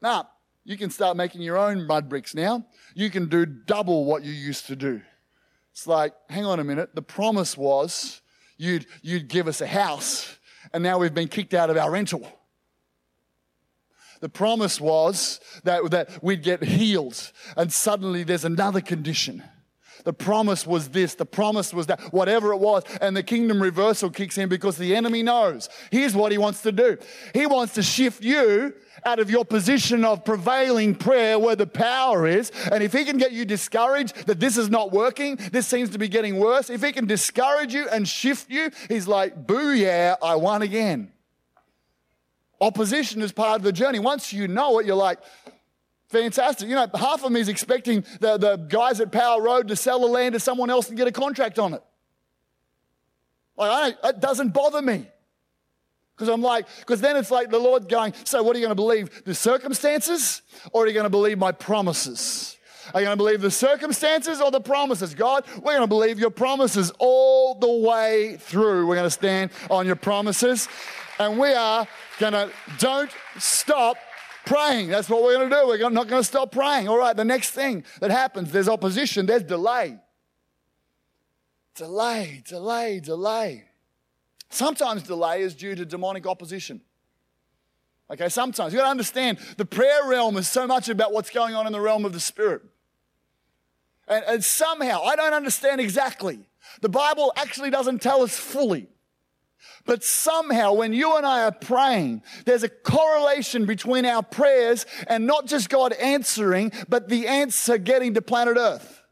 nah, 0.00 0.24
you 0.64 0.76
can 0.76 0.90
start 0.90 1.16
making 1.16 1.42
your 1.42 1.56
own 1.56 1.86
mud 1.86 2.08
bricks 2.08 2.34
now. 2.34 2.66
You 2.94 3.10
can 3.10 3.28
do 3.28 3.46
double 3.46 4.04
what 4.04 4.22
you 4.22 4.32
used 4.32 4.66
to 4.66 4.76
do. 4.76 5.00
It's 5.72 5.86
like, 5.86 6.14
hang 6.30 6.44
on 6.44 6.60
a 6.60 6.64
minute. 6.64 6.94
The 6.94 7.02
promise 7.02 7.56
was 7.56 8.22
you'd, 8.56 8.86
you'd 9.02 9.28
give 9.28 9.48
us 9.48 9.60
a 9.60 9.66
house, 9.66 10.38
and 10.72 10.82
now 10.82 10.98
we've 10.98 11.14
been 11.14 11.28
kicked 11.28 11.54
out 11.54 11.70
of 11.70 11.76
our 11.76 11.90
rental. 11.90 12.26
The 14.20 14.28
promise 14.28 14.80
was 14.80 15.40
that, 15.64 15.90
that 15.90 16.22
we'd 16.22 16.42
get 16.42 16.62
healed, 16.62 17.32
and 17.56 17.72
suddenly 17.72 18.22
there's 18.22 18.44
another 18.44 18.80
condition. 18.80 19.42
The 20.04 20.12
promise 20.12 20.66
was 20.66 20.90
this, 20.90 21.14
the 21.14 21.26
promise 21.26 21.72
was 21.72 21.86
that, 21.86 22.00
whatever 22.12 22.52
it 22.52 22.58
was. 22.58 22.84
And 23.00 23.16
the 23.16 23.22
kingdom 23.22 23.60
reversal 23.60 24.10
kicks 24.10 24.38
in 24.38 24.48
because 24.48 24.76
the 24.76 24.94
enemy 24.94 25.22
knows. 25.22 25.68
Here's 25.90 26.14
what 26.14 26.30
he 26.30 26.38
wants 26.38 26.62
to 26.62 26.72
do 26.72 26.98
he 27.32 27.46
wants 27.46 27.74
to 27.74 27.82
shift 27.82 28.22
you 28.22 28.74
out 29.04 29.18
of 29.18 29.30
your 29.30 29.44
position 29.44 30.04
of 30.04 30.24
prevailing 30.24 30.94
prayer 30.94 31.38
where 31.38 31.56
the 31.56 31.66
power 31.66 32.26
is. 32.26 32.50
And 32.70 32.82
if 32.82 32.92
he 32.92 33.04
can 33.04 33.18
get 33.18 33.32
you 33.32 33.44
discouraged 33.44 34.26
that 34.26 34.40
this 34.40 34.56
is 34.56 34.70
not 34.70 34.92
working, 34.92 35.36
this 35.52 35.66
seems 35.66 35.90
to 35.90 35.98
be 35.98 36.08
getting 36.08 36.38
worse, 36.38 36.70
if 36.70 36.82
he 36.82 36.92
can 36.92 37.06
discourage 37.06 37.74
you 37.74 37.88
and 37.88 38.06
shift 38.08 38.50
you, 38.50 38.70
he's 38.88 39.06
like, 39.06 39.46
boo, 39.46 39.72
yeah, 39.72 40.16
I 40.22 40.36
won 40.36 40.62
again. 40.62 41.12
Opposition 42.60 43.20
is 43.20 43.32
part 43.32 43.56
of 43.56 43.62
the 43.62 43.72
journey. 43.72 43.98
Once 43.98 44.32
you 44.32 44.48
know 44.48 44.78
it, 44.78 44.86
you're 44.86 44.96
like, 44.96 45.18
fantastic. 46.14 46.68
You 46.68 46.76
know, 46.76 46.86
half 46.94 47.24
of 47.24 47.32
me 47.32 47.40
is 47.40 47.48
expecting 47.48 48.04
the, 48.20 48.38
the 48.38 48.56
guys 48.56 49.00
at 49.00 49.10
Power 49.10 49.42
Road 49.42 49.68
to 49.68 49.76
sell 49.76 50.00
the 50.00 50.06
land 50.06 50.34
to 50.34 50.40
someone 50.40 50.70
else 50.70 50.88
and 50.88 50.96
get 50.96 51.08
a 51.08 51.12
contract 51.12 51.58
on 51.58 51.74
it. 51.74 51.82
Like, 53.56 53.96
I, 54.02 54.08
it 54.08 54.20
doesn't 54.20 54.54
bother 54.54 54.80
me. 54.80 55.06
Because 56.14 56.28
I'm 56.28 56.42
like, 56.42 56.66
because 56.78 57.00
then 57.00 57.16
it's 57.16 57.32
like 57.32 57.50
the 57.50 57.58
Lord 57.58 57.88
going, 57.88 58.14
so 58.22 58.40
what 58.44 58.54
are 58.54 58.58
you 58.60 58.64
going 58.64 58.76
to 58.76 58.80
believe? 58.80 59.24
The 59.24 59.34
circumstances 59.34 60.42
or 60.72 60.84
are 60.84 60.86
you 60.86 60.92
going 60.92 61.04
to 61.04 61.10
believe 61.10 61.38
my 61.38 61.50
promises? 61.50 62.56
Are 62.92 63.00
you 63.00 63.06
going 63.06 63.18
to 63.18 63.24
believe 63.24 63.40
the 63.40 63.50
circumstances 63.50 64.40
or 64.40 64.52
the 64.52 64.60
promises? 64.60 65.14
God, 65.14 65.44
we're 65.56 65.72
going 65.72 65.80
to 65.80 65.86
believe 65.88 66.20
your 66.20 66.30
promises 66.30 66.92
all 66.98 67.56
the 67.56 67.88
way 67.88 68.36
through. 68.38 68.86
We're 68.86 68.94
going 68.94 69.06
to 69.06 69.10
stand 69.10 69.50
on 69.70 69.86
your 69.86 69.96
promises 69.96 70.68
and 71.18 71.38
we 71.38 71.52
are 71.52 71.88
going 72.20 72.34
to, 72.34 72.50
don't 72.78 73.10
stop 73.38 73.96
praying. 74.44 74.88
That's 74.88 75.08
what 75.08 75.22
we're 75.22 75.34
going 75.34 75.50
to 75.50 75.56
do. 75.56 75.66
We're 75.66 75.90
not 75.90 76.08
going 76.08 76.20
to 76.20 76.26
stop 76.26 76.52
praying. 76.52 76.88
All 76.88 76.98
right, 76.98 77.16
the 77.16 77.24
next 77.24 77.50
thing 77.50 77.84
that 78.00 78.10
happens, 78.10 78.52
there's 78.52 78.68
opposition, 78.68 79.26
there's 79.26 79.42
delay. 79.42 79.98
Delay, 81.74 82.42
delay, 82.46 83.00
delay. 83.00 83.64
Sometimes 84.48 85.02
delay 85.02 85.42
is 85.42 85.54
due 85.54 85.74
to 85.74 85.84
demonic 85.84 86.26
opposition. 86.26 86.80
Okay, 88.10 88.28
sometimes 88.28 88.72
you 88.72 88.78
got 88.78 88.84
to 88.84 88.90
understand 88.90 89.38
the 89.56 89.64
prayer 89.64 90.06
realm 90.06 90.36
is 90.36 90.48
so 90.48 90.66
much 90.66 90.88
about 90.88 91.12
what's 91.12 91.30
going 91.30 91.54
on 91.54 91.66
in 91.66 91.72
the 91.72 91.80
realm 91.80 92.04
of 92.04 92.12
the 92.12 92.20
spirit. 92.20 92.62
And, 94.06 94.24
and 94.28 94.44
somehow, 94.44 95.02
I 95.02 95.16
don't 95.16 95.32
understand 95.32 95.80
exactly. 95.80 96.38
The 96.82 96.88
Bible 96.88 97.32
actually 97.36 97.70
doesn't 97.70 98.02
tell 98.02 98.22
us 98.22 98.36
fully. 98.36 98.88
But 99.84 100.02
somehow, 100.02 100.72
when 100.72 100.92
you 100.92 101.16
and 101.16 101.26
I 101.26 101.44
are 101.44 101.52
praying, 101.52 102.22
there's 102.46 102.62
a 102.62 102.68
correlation 102.68 103.66
between 103.66 104.06
our 104.06 104.22
prayers 104.22 104.86
and 105.08 105.26
not 105.26 105.46
just 105.46 105.68
God 105.68 105.92
answering, 105.92 106.72
but 106.88 107.08
the 107.08 107.26
answer 107.26 107.76
getting 107.76 108.14
to 108.14 108.22
planet 108.22 108.56
Earth. 108.56 109.02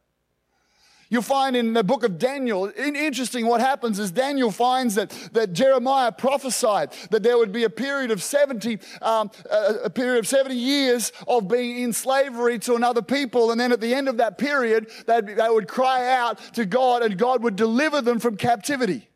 You'll 1.12 1.21
find 1.21 1.55
in 1.55 1.75
the 1.75 1.85
book 1.85 2.05
of 2.05 2.19
Daniel, 2.19 2.73
interesting 2.75 3.45
what 3.45 3.61
happens 3.61 3.99
is 3.99 4.11
Daniel 4.11 4.51
finds 4.51 4.95
that, 4.95 5.11
that 5.35 5.53
Jeremiah 5.53 6.11
prophesied 6.11 6.91
that 7.11 7.23
there 7.23 7.37
would 7.37 7.53
be 7.53 7.65
a 7.65 7.69
period 7.69 8.11
of 8.11 8.23
70, 8.23 8.79
um, 9.03 9.31
a, 9.51 9.75
a 9.85 9.91
period 9.91 10.21
of 10.21 10.27
70 10.27 10.55
years 10.55 11.12
of 11.29 11.49
being 11.49 11.81
in 11.81 11.93
slavery 11.93 12.59
to 12.61 12.77
another 12.77 13.03
people. 13.03 13.51
And 13.51 13.61
then 13.61 13.73
at 13.73 13.81
the 13.83 13.93
end 13.93 14.09
of 14.09 14.17
that 14.17 14.38
period, 14.38 14.91
they 15.07 15.21
would 15.51 15.69
cry 15.69 16.15
out 16.15 16.38
to 16.55 16.65
God 16.65 17.03
and 17.03 17.19
God 17.19 17.43
would 17.43 17.57
deliver 17.57 18.01
them 18.01 18.19
from 18.19 18.38
captivity. 18.38 19.07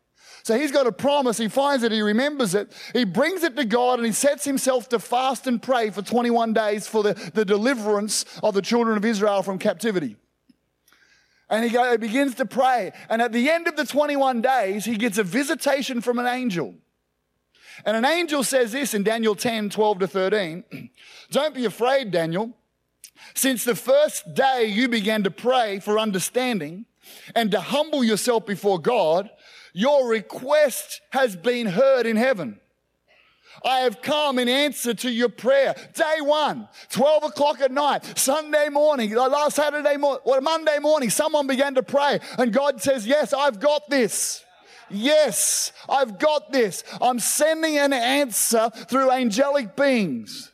So 0.47 0.57
he's 0.57 0.71
got 0.71 0.87
a 0.87 0.93
promise. 0.93 1.37
He 1.37 1.49
finds 1.49 1.83
it. 1.83 1.91
He 1.91 2.01
remembers 2.01 2.55
it. 2.55 2.71
He 2.93 3.03
brings 3.03 3.43
it 3.43 3.57
to 3.57 3.65
God 3.65 3.99
and 3.99 4.05
he 4.05 4.13
sets 4.13 4.45
himself 4.45 4.87
to 4.87 4.97
fast 4.97 5.45
and 5.45 5.61
pray 5.61 5.89
for 5.89 6.01
21 6.01 6.53
days 6.53 6.87
for 6.87 7.03
the, 7.03 7.15
the 7.33 7.43
deliverance 7.43 8.23
of 8.41 8.53
the 8.53 8.61
children 8.61 8.95
of 8.95 9.03
Israel 9.03 9.43
from 9.43 9.59
captivity. 9.59 10.15
And 11.49 11.65
he, 11.65 11.69
go, 11.69 11.91
he 11.91 11.97
begins 11.97 12.35
to 12.35 12.45
pray. 12.45 12.93
And 13.09 13.21
at 13.21 13.33
the 13.33 13.49
end 13.49 13.67
of 13.67 13.75
the 13.75 13.85
21 13.85 14.39
days, 14.39 14.85
he 14.85 14.95
gets 14.95 15.17
a 15.17 15.23
visitation 15.25 15.99
from 15.99 16.17
an 16.17 16.25
angel. 16.25 16.75
And 17.85 17.97
an 17.97 18.05
angel 18.05 18.41
says 18.41 18.71
this 18.71 18.93
in 18.93 19.03
Daniel 19.03 19.35
10 19.35 19.69
12 19.69 19.99
to 19.99 20.07
13 20.07 20.63
Don't 21.29 21.55
be 21.55 21.65
afraid, 21.65 22.09
Daniel. 22.09 22.55
Since 23.33 23.65
the 23.65 23.75
first 23.75 24.33
day 24.33 24.63
you 24.67 24.87
began 24.87 25.23
to 25.23 25.29
pray 25.29 25.79
for 25.81 25.99
understanding 25.99 26.85
and 27.35 27.51
to 27.51 27.59
humble 27.59 28.01
yourself 28.01 28.45
before 28.45 28.79
God, 28.79 29.29
your 29.77 30.09
request 30.09 31.01
has 31.11 31.35
been 31.35 31.67
heard 31.67 32.07
in 32.07 32.15
heaven. 32.15 32.59
I 33.63 33.81
have 33.81 34.01
come 34.01 34.39
in 34.39 34.49
answer 34.49 34.95
to 34.95 35.11
your 35.11 35.29
prayer. 35.29 35.75
Day 35.93 36.15
one, 36.19 36.67
12 36.89 37.25
o'clock 37.25 37.61
at 37.61 37.71
night, 37.71 38.17
Sunday 38.17 38.69
morning, 38.69 39.13
last 39.13 39.55
Saturday 39.55 39.97
morning, 39.97 40.21
well, 40.25 40.41
Monday 40.41 40.79
morning, 40.79 41.11
someone 41.11 41.45
began 41.45 41.75
to 41.75 41.83
pray 41.83 42.19
and 42.39 42.51
God 42.51 42.81
says, 42.81 43.05
yes, 43.05 43.33
I've 43.33 43.59
got 43.59 43.87
this. 43.87 44.43
Yes, 44.89 45.73
I've 45.87 46.17
got 46.17 46.51
this. 46.51 46.83
I'm 46.99 47.19
sending 47.19 47.77
an 47.77 47.93
answer 47.93 48.71
through 48.89 49.11
angelic 49.11 49.75
beings. 49.75 50.51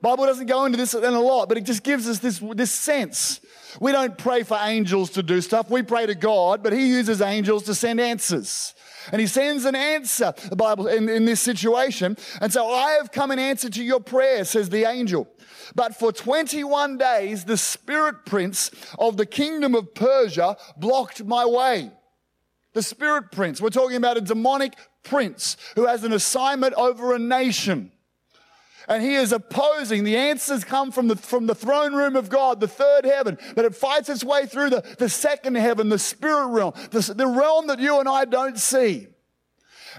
Bible 0.00 0.24
doesn't 0.24 0.46
go 0.46 0.64
into 0.64 0.78
this 0.78 0.94
in 0.94 1.04
a 1.04 1.20
lot, 1.20 1.50
but 1.50 1.58
it 1.58 1.64
just 1.64 1.82
gives 1.82 2.08
us 2.08 2.20
this, 2.20 2.38
this 2.54 2.72
sense. 2.72 3.40
We 3.78 3.92
don't 3.92 4.16
pray 4.16 4.42
for 4.42 4.58
angels 4.60 5.10
to 5.10 5.22
do 5.22 5.40
stuff. 5.40 5.70
We 5.70 5.82
pray 5.82 6.06
to 6.06 6.14
God, 6.14 6.62
but 6.62 6.72
He 6.72 6.88
uses 6.88 7.20
angels 7.20 7.64
to 7.64 7.74
send 7.74 8.00
answers. 8.00 8.74
And 9.12 9.20
he 9.20 9.26
sends 9.26 9.64
an 9.64 9.74
answer, 9.74 10.34
the 10.48 10.56
Bible, 10.56 10.86
in, 10.86 11.08
in 11.08 11.24
this 11.24 11.40
situation. 11.40 12.16
And 12.40 12.52
so 12.52 12.68
I 12.68 12.92
have 12.92 13.10
come 13.12 13.30
in 13.30 13.38
answer 13.38 13.70
to 13.70 13.82
your 13.82 14.00
prayer, 14.00 14.44
says 14.44 14.68
the 14.68 14.84
angel. 14.84 15.28
But 15.74 15.96
for 15.96 16.12
21 16.12 16.98
days, 16.98 17.44
the 17.44 17.56
spirit 17.56 18.26
prince 18.26 18.70
of 18.98 19.16
the 19.16 19.26
kingdom 19.26 19.74
of 19.74 19.94
Persia 19.94 20.56
blocked 20.76 21.24
my 21.24 21.46
way. 21.46 21.90
The 22.72 22.82
spirit 22.82 23.32
prince. 23.32 23.60
We're 23.60 23.70
talking 23.70 23.96
about 23.96 24.16
a 24.16 24.20
demonic 24.20 24.74
prince 25.02 25.56
who 25.74 25.86
has 25.86 26.04
an 26.04 26.12
assignment 26.12 26.74
over 26.74 27.14
a 27.14 27.18
nation 27.18 27.92
and 28.90 29.04
he 29.04 29.14
is 29.14 29.32
opposing. 29.32 30.02
The 30.02 30.16
answers 30.16 30.64
come 30.64 30.90
from 30.90 31.06
the, 31.08 31.16
from 31.16 31.46
the 31.46 31.54
throne 31.54 31.94
room 31.94 32.16
of 32.16 32.28
God, 32.28 32.58
the 32.58 32.68
third 32.68 33.04
heaven, 33.04 33.38
but 33.54 33.64
it 33.64 33.74
fights 33.74 34.08
its 34.08 34.24
way 34.24 34.46
through 34.46 34.70
the, 34.70 34.96
the 34.98 35.08
second 35.08 35.54
heaven, 35.54 35.88
the 35.88 35.98
spirit 35.98 36.48
realm, 36.48 36.74
the, 36.90 37.14
the 37.16 37.26
realm 37.26 37.68
that 37.68 37.78
you 37.78 38.00
and 38.00 38.08
I 38.08 38.24
don't 38.24 38.58
see. 38.58 39.06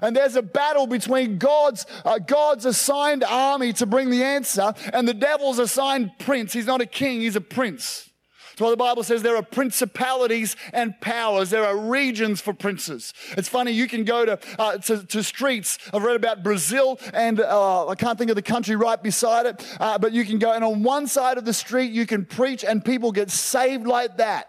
And 0.01 0.15
there's 0.15 0.35
a 0.35 0.41
battle 0.41 0.87
between 0.87 1.37
God's, 1.37 1.85
uh, 2.03 2.19
God's 2.19 2.65
assigned 2.65 3.23
army 3.23 3.71
to 3.73 3.85
bring 3.85 4.09
the 4.09 4.23
answer 4.23 4.73
and 4.93 5.07
the 5.07 5.13
devil's 5.13 5.59
assigned 5.59 6.11
prince. 6.19 6.51
He's 6.51 6.67
not 6.67 6.81
a 6.81 6.85
king, 6.85 7.21
he's 7.21 7.35
a 7.37 7.41
prince. 7.41 8.10
That's 8.51 8.61
why 8.61 8.69
the 8.69 8.77
Bible 8.77 9.03
says 9.03 9.23
there 9.23 9.37
are 9.37 9.43
principalities 9.43 10.55
and 10.73 10.99
powers. 10.99 11.49
There 11.49 11.65
are 11.65 11.77
regions 11.77 12.41
for 12.41 12.53
princes. 12.53 13.13
It's 13.37 13.47
funny, 13.47 13.71
you 13.71 13.87
can 13.87 14.03
go 14.03 14.25
to, 14.25 14.39
uh, 14.59 14.77
to, 14.79 15.05
to, 15.05 15.23
streets. 15.23 15.77
I've 15.93 16.03
read 16.03 16.15
about 16.15 16.43
Brazil, 16.43 16.99
and 17.13 17.39
uh, 17.39 17.87
I 17.87 17.95
can't 17.95 18.17
think 18.17 18.29
of 18.29 18.35
the 18.35 18.41
country 18.41 18.75
right 18.75 19.01
beside 19.01 19.45
it, 19.45 19.77
uh, 19.79 19.97
but 19.97 20.11
you 20.11 20.25
can 20.25 20.37
go, 20.37 20.51
and 20.51 20.63
on 20.63 20.83
one 20.83 21.07
side 21.07 21.37
of 21.37 21.45
the 21.45 21.53
street, 21.53 21.91
you 21.91 22.05
can 22.05 22.25
preach, 22.25 22.63
and 22.65 22.83
people 22.83 23.11
get 23.11 23.31
saved 23.31 23.87
like 23.87 24.17
that. 24.17 24.47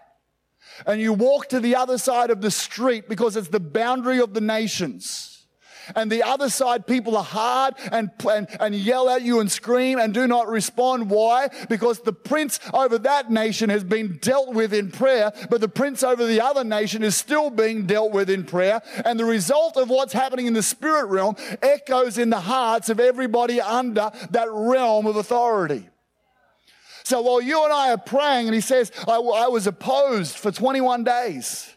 And 0.87 1.01
you 1.01 1.13
walk 1.13 1.49
to 1.51 1.61
the 1.61 1.77
other 1.77 1.99
side 1.99 2.31
of 2.31 2.41
the 2.41 2.51
street 2.51 3.09
because 3.09 3.37
it's 3.37 3.49
the 3.49 3.61
boundary 3.61 4.19
of 4.19 4.35
the 4.35 4.41
nations 4.41 5.32
and 5.95 6.11
the 6.11 6.23
other 6.23 6.49
side 6.49 6.87
people 6.87 7.17
are 7.17 7.25
hard 7.25 7.75
and, 7.91 8.11
and, 8.29 8.49
and 8.61 8.75
yell 8.75 9.09
at 9.09 9.23
you 9.23 9.41
and 9.41 9.51
scream 9.51 9.99
and 9.99 10.15
do 10.15 10.27
not 10.27 10.49
respond. 10.49 11.11
Why? 11.11 11.49
Because 11.69 12.01
the 12.01 12.13
prince 12.13 12.61
over 12.73 12.99
that 12.99 13.31
nation 13.31 13.71
has 13.71 13.85
been 13.85 14.19
dealt 14.19 14.53
with 14.53 14.73
in 14.73 14.91
prayer, 14.91 15.33
but 15.51 15.61
the 15.61 15.69
prince 15.69 16.03
over 16.03 16.27
the 16.27 16.41
other 16.41 16.65
nation 16.65 17.03
is 17.03 17.17
still 17.17 17.51
being 17.51 17.87
dealt 17.87 18.13
with 18.13 18.31
in 18.31 18.45
prayer. 18.45 18.81
And 19.05 19.19
the 19.19 19.25
result 19.25 19.77
of 19.77 19.89
what's 19.89 20.13
happening 20.13 20.47
in 20.47 20.55
the 20.55 20.63
spirit 20.63 21.07
realm 21.07 21.37
echoes 21.63 22.19
in 22.19 22.31
the 22.31 22.41
hearts 22.41 22.89
of 22.89 23.01
everybody 23.01 23.61
under 23.61 24.11
that 24.31 24.49
realm 24.51 25.07
of 25.07 25.17
authority. 25.17 25.89
So 27.05 27.21
while 27.21 27.41
you 27.41 27.65
and 27.65 27.73
I 27.73 27.91
are 27.91 27.99
praying, 27.99 28.47
and 28.47 28.55
he 28.55 28.61
says, 28.61 28.93
I, 29.09 29.17
I 29.17 29.49
was 29.49 29.67
opposed 29.67 30.37
for 30.37 30.51
21 30.53 31.05
days. 31.05 31.75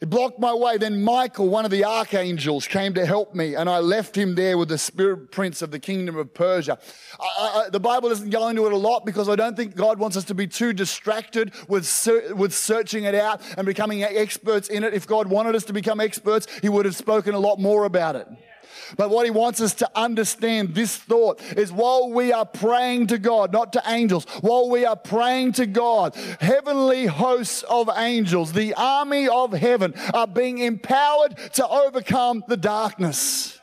It 0.00 0.10
blocked 0.10 0.38
my 0.38 0.54
way. 0.54 0.78
Then 0.78 1.02
Michael, 1.02 1.48
one 1.48 1.64
of 1.64 1.72
the 1.72 1.84
archangels, 1.84 2.68
came 2.68 2.94
to 2.94 3.04
help 3.04 3.34
me, 3.34 3.56
and 3.56 3.68
I 3.68 3.80
left 3.80 4.16
him 4.16 4.36
there 4.36 4.56
with 4.56 4.68
the 4.68 4.78
spirit 4.78 5.32
prince 5.32 5.60
of 5.60 5.72
the 5.72 5.80
kingdom 5.80 6.14
of 6.16 6.32
Persia. 6.32 6.78
I, 7.18 7.64
I, 7.66 7.70
the 7.70 7.80
Bible 7.80 8.08
doesn't 8.08 8.30
go 8.30 8.46
into 8.46 8.64
it 8.66 8.72
a 8.72 8.76
lot 8.76 9.04
because 9.04 9.28
I 9.28 9.34
don't 9.34 9.56
think 9.56 9.74
God 9.74 9.98
wants 9.98 10.16
us 10.16 10.24
to 10.26 10.34
be 10.34 10.46
too 10.46 10.72
distracted 10.72 11.52
with, 11.66 11.84
ser- 11.84 12.32
with 12.36 12.54
searching 12.54 13.04
it 13.04 13.16
out 13.16 13.40
and 13.56 13.66
becoming 13.66 14.04
experts 14.04 14.68
in 14.68 14.84
it. 14.84 14.94
If 14.94 15.08
God 15.08 15.26
wanted 15.26 15.56
us 15.56 15.64
to 15.64 15.72
become 15.72 15.98
experts, 15.98 16.46
He 16.60 16.68
would 16.68 16.84
have 16.84 16.94
spoken 16.94 17.34
a 17.34 17.40
lot 17.40 17.58
more 17.58 17.84
about 17.84 18.14
it. 18.14 18.28
But 18.96 19.10
what 19.10 19.24
he 19.24 19.30
wants 19.30 19.60
us 19.60 19.74
to 19.74 19.90
understand 19.94 20.74
this 20.74 20.96
thought 20.96 21.40
is 21.56 21.72
while 21.72 22.10
we 22.10 22.32
are 22.32 22.46
praying 22.46 23.08
to 23.08 23.18
God, 23.18 23.52
not 23.52 23.72
to 23.74 23.82
angels, 23.86 24.24
while 24.40 24.68
we 24.68 24.84
are 24.84 24.96
praying 24.96 25.52
to 25.52 25.66
God, 25.66 26.14
heavenly 26.40 27.06
hosts 27.06 27.62
of 27.64 27.90
angels, 27.96 28.52
the 28.52 28.74
army 28.74 29.28
of 29.28 29.52
heaven, 29.52 29.94
are 30.14 30.26
being 30.26 30.58
empowered 30.58 31.36
to 31.54 31.66
overcome 31.66 32.44
the 32.48 32.56
darkness. 32.56 33.58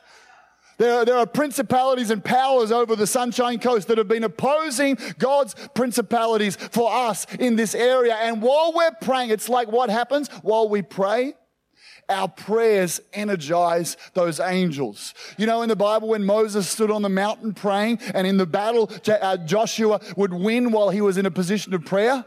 There 0.77 0.93
are, 0.93 1.05
there 1.05 1.17
are 1.17 1.25
principalities 1.25 2.09
and 2.09 2.23
powers 2.23 2.71
over 2.71 2.95
the 2.95 3.07
Sunshine 3.07 3.59
Coast 3.59 3.87
that 3.87 3.97
have 3.97 4.07
been 4.07 4.25
opposing 4.25 4.97
God's 5.17 5.55
principalities 5.73 6.57
for 6.57 6.91
us 6.93 7.25
in 7.39 7.55
this 7.55 7.73
area. 7.73 8.15
And 8.15 8.41
while 8.41 8.73
we're 8.75 8.91
praying, 9.01 9.29
it's 9.29 9.47
like 9.47 9.71
what 9.71 9.89
happens 9.89 10.27
while 10.41 10.67
we 10.67 10.81
pray? 10.81 11.35
Our 12.09 12.27
prayers 12.27 12.99
energize 13.13 13.97
those 14.13 14.39
angels. 14.39 15.13
You 15.37 15.45
know, 15.45 15.61
in 15.61 15.69
the 15.69 15.75
Bible, 15.75 16.09
when 16.09 16.23
Moses 16.23 16.69
stood 16.69 16.91
on 16.91 17.01
the 17.01 17.09
mountain 17.09 17.53
praying, 17.53 17.99
and 18.13 18.27
in 18.27 18.37
the 18.37 18.45
battle, 18.45 18.91
uh, 19.07 19.37
Joshua 19.37 19.99
would 20.15 20.33
win 20.33 20.71
while 20.71 20.89
he 20.89 21.01
was 21.01 21.17
in 21.17 21.25
a 21.25 21.31
position 21.31 21.73
of 21.73 21.85
prayer 21.85 22.25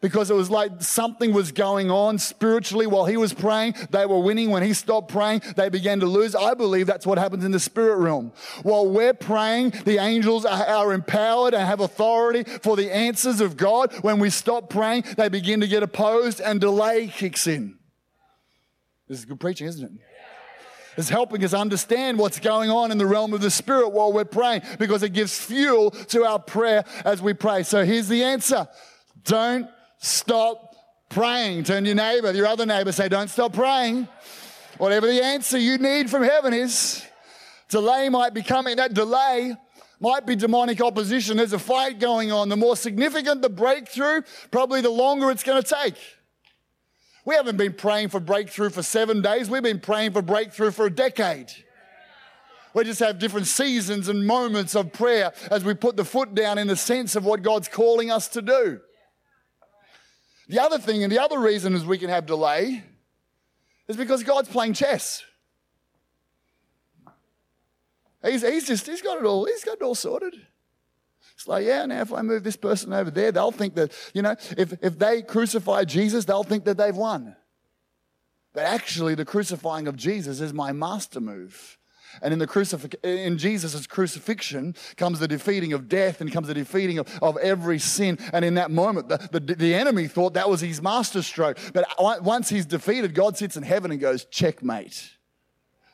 because 0.00 0.30
it 0.30 0.34
was 0.34 0.50
like 0.50 0.82
something 0.82 1.32
was 1.32 1.52
going 1.52 1.90
on 1.90 2.18
spiritually 2.18 2.86
while 2.86 3.04
he 3.04 3.16
was 3.16 3.32
praying. 3.32 3.74
They 3.90 4.06
were 4.06 4.20
winning. 4.20 4.50
When 4.50 4.62
he 4.62 4.72
stopped 4.72 5.12
praying, 5.12 5.42
they 5.56 5.68
began 5.68 6.00
to 6.00 6.06
lose. 6.06 6.34
I 6.34 6.54
believe 6.54 6.86
that's 6.86 7.06
what 7.06 7.18
happens 7.18 7.44
in 7.44 7.52
the 7.52 7.60
spirit 7.60 7.96
realm. 7.96 8.32
While 8.62 8.88
we're 8.88 9.14
praying, 9.14 9.74
the 9.84 9.98
angels 9.98 10.44
are, 10.44 10.64
are 10.64 10.92
empowered 10.92 11.54
and 11.54 11.66
have 11.66 11.80
authority 11.80 12.44
for 12.44 12.76
the 12.76 12.92
answers 12.94 13.40
of 13.40 13.56
God. 13.56 13.92
When 14.02 14.18
we 14.18 14.30
stop 14.30 14.70
praying, 14.70 15.04
they 15.16 15.28
begin 15.28 15.60
to 15.60 15.68
get 15.68 15.82
opposed 15.82 16.40
and 16.40 16.60
delay 16.60 17.08
kicks 17.08 17.46
in. 17.46 17.79
This 19.10 19.18
is 19.18 19.24
good 19.24 19.40
preaching, 19.40 19.66
isn't 19.66 19.84
it? 19.84 19.90
It's 20.96 21.08
helping 21.08 21.42
us 21.42 21.52
understand 21.52 22.16
what's 22.16 22.38
going 22.38 22.70
on 22.70 22.92
in 22.92 22.98
the 22.98 23.06
realm 23.06 23.34
of 23.34 23.40
the 23.40 23.50
spirit 23.50 23.88
while 23.88 24.12
we're 24.12 24.24
praying 24.24 24.62
because 24.78 25.02
it 25.02 25.08
gives 25.08 25.36
fuel 25.36 25.90
to 25.90 26.24
our 26.24 26.38
prayer 26.38 26.84
as 27.04 27.20
we 27.20 27.34
pray. 27.34 27.64
So 27.64 27.84
here's 27.84 28.06
the 28.06 28.22
answer. 28.22 28.68
Don't 29.24 29.68
stop 29.98 30.76
praying. 31.08 31.64
Turn 31.64 31.86
your 31.86 31.96
neighbor, 31.96 32.30
your 32.30 32.46
other 32.46 32.64
neighbor, 32.64 32.92
say, 32.92 33.08
Don't 33.08 33.26
stop 33.26 33.52
praying. 33.52 34.06
Whatever 34.78 35.08
the 35.08 35.24
answer 35.24 35.58
you 35.58 35.78
need 35.78 36.08
from 36.08 36.22
heaven 36.22 36.54
is, 36.54 37.04
delay 37.68 38.08
might 38.10 38.32
be 38.32 38.44
coming. 38.44 38.76
That 38.76 38.94
delay 38.94 39.56
might 39.98 40.24
be 40.24 40.36
demonic 40.36 40.80
opposition. 40.80 41.36
There's 41.36 41.52
a 41.52 41.58
fight 41.58 41.98
going 41.98 42.30
on. 42.30 42.48
The 42.48 42.56
more 42.56 42.76
significant 42.76 43.42
the 43.42 43.50
breakthrough, 43.50 44.22
probably 44.52 44.82
the 44.82 44.90
longer 44.90 45.32
it's 45.32 45.42
going 45.42 45.60
to 45.60 45.68
take. 45.68 45.96
We 47.30 47.36
haven't 47.36 47.58
been 47.58 47.74
praying 47.74 48.08
for 48.08 48.18
breakthrough 48.18 48.70
for 48.70 48.82
seven 48.82 49.22
days. 49.22 49.48
We've 49.48 49.62
been 49.62 49.78
praying 49.78 50.14
for 50.14 50.20
breakthrough 50.20 50.72
for 50.72 50.86
a 50.86 50.90
decade. 50.90 51.52
We 52.74 52.82
just 52.82 52.98
have 52.98 53.20
different 53.20 53.46
seasons 53.46 54.08
and 54.08 54.26
moments 54.26 54.74
of 54.74 54.92
prayer 54.92 55.32
as 55.48 55.62
we 55.62 55.74
put 55.74 55.96
the 55.96 56.04
foot 56.04 56.34
down 56.34 56.58
in 56.58 56.66
the 56.66 56.74
sense 56.74 57.14
of 57.14 57.24
what 57.24 57.42
God's 57.42 57.68
calling 57.68 58.10
us 58.10 58.26
to 58.30 58.42
do. 58.42 58.80
The 60.48 60.58
other 60.58 60.78
thing, 60.78 61.04
and 61.04 61.12
the 61.12 61.22
other 61.22 61.38
reason 61.38 61.74
is 61.74 61.84
we 61.84 61.98
can 61.98 62.10
have 62.10 62.26
delay, 62.26 62.82
is 63.86 63.96
because 63.96 64.24
God's 64.24 64.48
playing 64.48 64.72
chess. 64.72 65.22
He's, 68.24 68.42
he's 68.42 68.66
just, 68.66 68.88
he's 68.88 69.02
got 69.02 69.18
it 69.18 69.24
all, 69.24 69.44
he's 69.44 69.62
got 69.62 69.76
it 69.76 69.82
all 69.82 69.94
sorted. 69.94 70.34
It's 71.40 71.48
like, 71.48 71.64
yeah, 71.64 71.86
now 71.86 72.02
if 72.02 72.12
I 72.12 72.20
move 72.20 72.44
this 72.44 72.56
person 72.56 72.92
over 72.92 73.10
there, 73.10 73.32
they'll 73.32 73.50
think 73.50 73.74
that, 73.76 73.92
you 74.12 74.20
know, 74.20 74.36
if, 74.58 74.74
if 74.82 74.98
they 74.98 75.22
crucify 75.22 75.84
Jesus, 75.84 76.26
they'll 76.26 76.44
think 76.44 76.66
that 76.66 76.76
they've 76.76 76.94
won. 76.94 77.34
But 78.52 78.64
actually, 78.64 79.14
the 79.14 79.24
crucifying 79.24 79.88
of 79.88 79.96
Jesus 79.96 80.42
is 80.42 80.52
my 80.52 80.72
master 80.72 81.18
move. 81.18 81.78
And 82.20 82.34
in 82.34 82.38
the 82.38 82.46
crucif- 82.46 82.94
in 83.02 83.38
Jesus' 83.38 83.86
crucifixion 83.86 84.74
comes 84.98 85.18
the 85.18 85.28
defeating 85.28 85.72
of 85.72 85.88
death 85.88 86.20
and 86.20 86.30
comes 86.30 86.48
the 86.48 86.52
defeating 86.52 86.98
of, 86.98 87.08
of 87.22 87.38
every 87.38 87.78
sin. 87.78 88.18
And 88.34 88.44
in 88.44 88.56
that 88.56 88.70
moment, 88.70 89.08
the, 89.08 89.16
the, 89.32 89.54
the 89.54 89.74
enemy 89.74 90.08
thought 90.08 90.34
that 90.34 90.50
was 90.50 90.60
his 90.60 90.82
masterstroke. 90.82 91.56
But 91.72 91.86
once 92.22 92.50
he's 92.50 92.66
defeated, 92.66 93.14
God 93.14 93.38
sits 93.38 93.56
in 93.56 93.62
heaven 93.62 93.90
and 93.92 93.98
goes, 93.98 94.26
checkmate. 94.26 95.10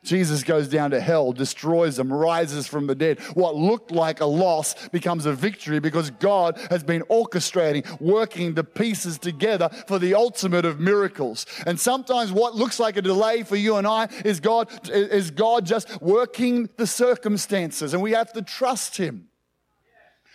Jesus 0.07 0.43
goes 0.43 0.69
down 0.69 0.93
to 0.93 1.01
hell, 1.01 1.33
destroys 1.33 1.97
them, 1.97 2.13
rises 2.13 2.67
from 2.67 2.87
the 2.87 2.95
dead. 2.95 3.21
What 3.35 3.55
looked 3.55 3.91
like 3.91 4.21
a 4.21 4.27
loss 4.27 4.89
becomes 4.89 5.27
a 5.27 5.33
victory 5.33 5.81
because 5.81 6.11
God 6.11 6.59
has 6.71 6.83
been 6.83 7.03
orchestrating, 7.03 8.01
working 8.01 8.55
the 8.55 8.65
pieces 8.65 9.19
together 9.19 9.69
for 9.87 9.99
the 9.99 10.15
ultimate 10.15 10.65
of 10.65 10.81
miracles. 10.81 11.45
And 11.67 11.79
sometimes 11.79 12.33
what 12.33 12.55
looks 12.55 12.81
like 12.81 12.97
a 12.97 13.03
delay 13.03 13.43
for 13.43 13.57
you 13.57 13.77
and 13.77 13.87
I 13.87 14.09
is 14.25 14.41
God, 14.41 14.71
is 14.89 15.31
God 15.31 15.67
just 15.67 16.01
working 16.01 16.71
the 16.77 16.87
circumstances, 16.87 17.93
and 17.93 18.03
we 18.03 18.13
have 18.13 18.33
to 18.33 18.43
trust 18.43 18.97
Him. 18.97 19.29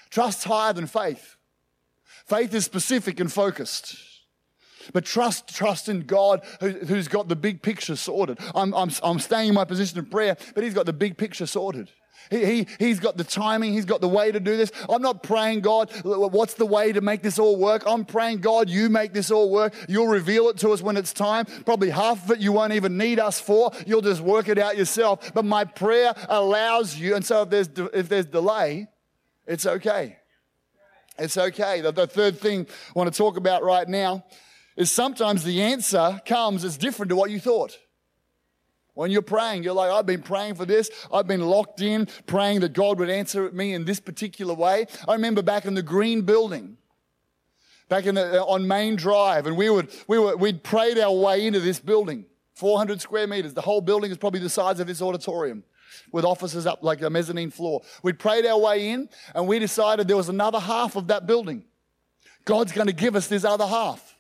Trust 0.10 0.44
higher 0.44 0.74
than 0.74 0.88
faith. 0.88 1.38
Faith 2.26 2.54
is 2.54 2.66
specific 2.66 3.20
and 3.20 3.32
focused. 3.32 4.11
But 4.94 5.06
trust, 5.06 5.54
trust 5.54 5.90
in 5.90 6.02
God 6.02 6.44
who, 6.60 6.72
has 6.96 7.08
got 7.08 7.28
the 7.28 7.36
big 7.36 7.62
picture 7.62 7.96
sorted. 7.96 8.40
I'm, 8.56 8.74
I'm, 8.74 8.92
I'm 9.04 9.20
staying 9.20 9.50
in 9.50 9.56
my 9.56 9.66
position 9.66 10.00
of 10.00 10.10
prayer, 10.10 10.38
but 10.56 10.64
He's 10.64 10.74
got 10.74 10.86
the 10.86 10.94
big 10.94 11.18
picture 11.18 11.46
sorted. 11.46 11.90
He, 12.30 12.46
he, 12.46 12.68
he's 12.80 13.00
got 13.00 13.18
the 13.18 13.24
timing. 13.24 13.74
He's 13.74 13.86
got 13.86 14.02
the 14.02 14.08
way 14.08 14.32
to 14.32 14.40
do 14.40 14.56
this. 14.56 14.72
I'm 14.90 15.02
not 15.02 15.24
praying, 15.24 15.62
God, 15.62 15.92
what's 16.04 16.54
the 16.54 16.66
way 16.66 16.94
to 16.94 17.02
make 17.02 17.22
this 17.22 17.40
all 17.40 17.58
work? 17.58 17.84
I'm 17.86 18.06
praying, 18.06 18.40
God, 18.40 18.70
you 18.70 18.90
make 18.90 19.14
this 19.14 19.32
all 19.32 19.50
work. 19.50 19.74
You'll 19.88 20.08
reveal 20.08 20.50
it 20.50 20.58
to 20.60 20.70
us 20.70 20.82
when 20.82 20.98
it's 20.98 21.14
time. 21.14 21.46
Probably 21.66 21.90
half 21.90 22.26
of 22.26 22.32
it 22.32 22.40
you 22.40 22.52
won't 22.52 22.74
even 22.74 22.98
need 22.98 23.20
us 23.20 23.40
for. 23.40 23.72
You'll 23.86 24.02
just 24.02 24.22
work 24.22 24.48
it 24.48 24.58
out 24.58 24.78
yourself. 24.78 25.34
But 25.34 25.46
my 25.46 25.66
prayer 25.66 26.14
allows 26.30 26.96
you. 26.96 27.16
And 27.16 27.26
so 27.26 27.44
if 27.44 27.50
there's, 27.50 27.70
if 27.94 28.10
there's 28.10 28.28
delay, 28.28 28.88
it's 29.48 29.66
okay. 29.66 30.18
It's 31.18 31.38
okay. 31.38 31.82
The, 31.82 31.92
the 31.92 32.08
third 32.08 32.40
thing 32.40 32.68
I 32.70 32.92
want 32.96 33.12
to 33.12 33.18
talk 33.18 33.38
about 33.38 33.64
right 33.64 33.88
now 33.88 34.24
is 34.78 34.92
sometimes 34.92 35.44
the 35.44 35.62
answer 35.62 36.22
comes 36.26 36.64
as 36.64 36.78
different 36.78 37.10
to 37.10 37.16
what 37.16 37.32
you 37.32 37.40
thought. 37.40 37.78
When 38.94 39.10
you're 39.10 39.22
praying, 39.22 39.64
you're 39.64 39.74
like, 39.74 39.90
I've 39.90 40.06
been 40.06 40.22
praying 40.22 40.56
for 40.56 40.66
this. 40.66 40.90
I've 41.14 41.28
been 41.28 41.42
locked 41.42 41.82
in, 41.82 42.08
praying 42.28 42.60
that 42.62 42.74
God 42.74 43.00
would 43.00 43.10
answer 43.10 43.50
me 43.52 43.74
in 43.74 43.86
this 43.86 44.00
particular 44.00 44.54
way. 44.54 44.86
I 45.08 45.14
remember 45.14 45.42
back 45.42 45.66
in 45.66 45.76
the 45.76 45.82
green 45.82 46.24
building, 46.24 46.78
back 47.88 48.06
in 48.06 48.16
the, 48.16 48.42
uh, 48.42 48.46
on 48.46 48.68
Main 48.68 48.98
Drive, 48.98 49.48
and 49.48 49.56
we 49.56 49.70
would, 49.70 49.90
we 50.08 50.20
were, 50.20 50.36
we'd 50.36 50.62
prayed 50.62 50.98
our 50.98 51.14
way 51.14 51.48
into 51.48 51.62
this 51.62 51.80
building, 51.80 52.26
400 52.56 53.00
square 53.00 53.28
meters. 53.28 53.54
The 53.54 53.62
whole 53.62 53.82
building 53.82 54.12
is 54.12 54.18
probably 54.18 54.42
the 54.42 54.50
size 54.50 54.80
of 54.82 54.88
this 54.88 55.02
auditorium 55.02 55.64
with 56.12 56.26
offices 56.26 56.66
up 56.66 56.84
like 56.84 57.02
a 57.02 57.10
mezzanine 57.10 57.52
floor. 57.52 57.82
We'd 58.04 58.20
prayed 58.20 58.46
our 58.46 58.60
way 58.60 58.90
in, 58.90 59.10
and 59.34 59.48
we 59.48 59.60
decided 59.60 60.08
there 60.08 60.18
was 60.18 60.30
another 60.30 60.60
half 60.60 60.98
of 60.98 61.08
that 61.08 61.28
building. 61.28 61.64
God's 62.44 62.74
going 62.74 62.88
to 62.88 62.94
give 62.94 63.16
us 63.16 63.28
this 63.28 63.46
other 63.46 63.68
half. 63.68 64.11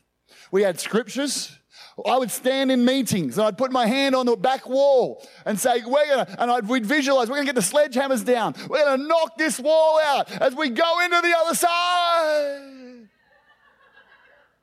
We 0.51 0.63
had 0.63 0.79
scriptures. 0.79 1.57
I 2.05 2.17
would 2.17 2.31
stand 2.31 2.71
in 2.71 2.85
meetings 2.85 3.37
and 3.37 3.47
I'd 3.47 3.57
put 3.57 3.71
my 3.71 3.85
hand 3.85 4.15
on 4.15 4.25
the 4.25 4.35
back 4.35 4.67
wall 4.67 5.25
and 5.45 5.59
say, 5.59 5.81
we're 5.85 6.07
gonna, 6.07 6.35
and 6.39 6.51
I'd, 6.51 6.67
we'd 6.67 6.85
visualize, 6.85 7.29
we're 7.29 7.35
gonna 7.35 7.51
get 7.51 7.55
the 7.55 7.61
sledgehammers 7.61 8.25
down. 8.25 8.55
We're 8.69 8.83
gonna 8.83 9.03
knock 9.03 9.37
this 9.37 9.59
wall 9.59 9.99
out 10.03 10.31
as 10.31 10.55
we 10.55 10.69
go 10.69 10.99
into 11.01 11.21
the 11.21 11.35
other 11.37 11.55
side. 11.55 13.09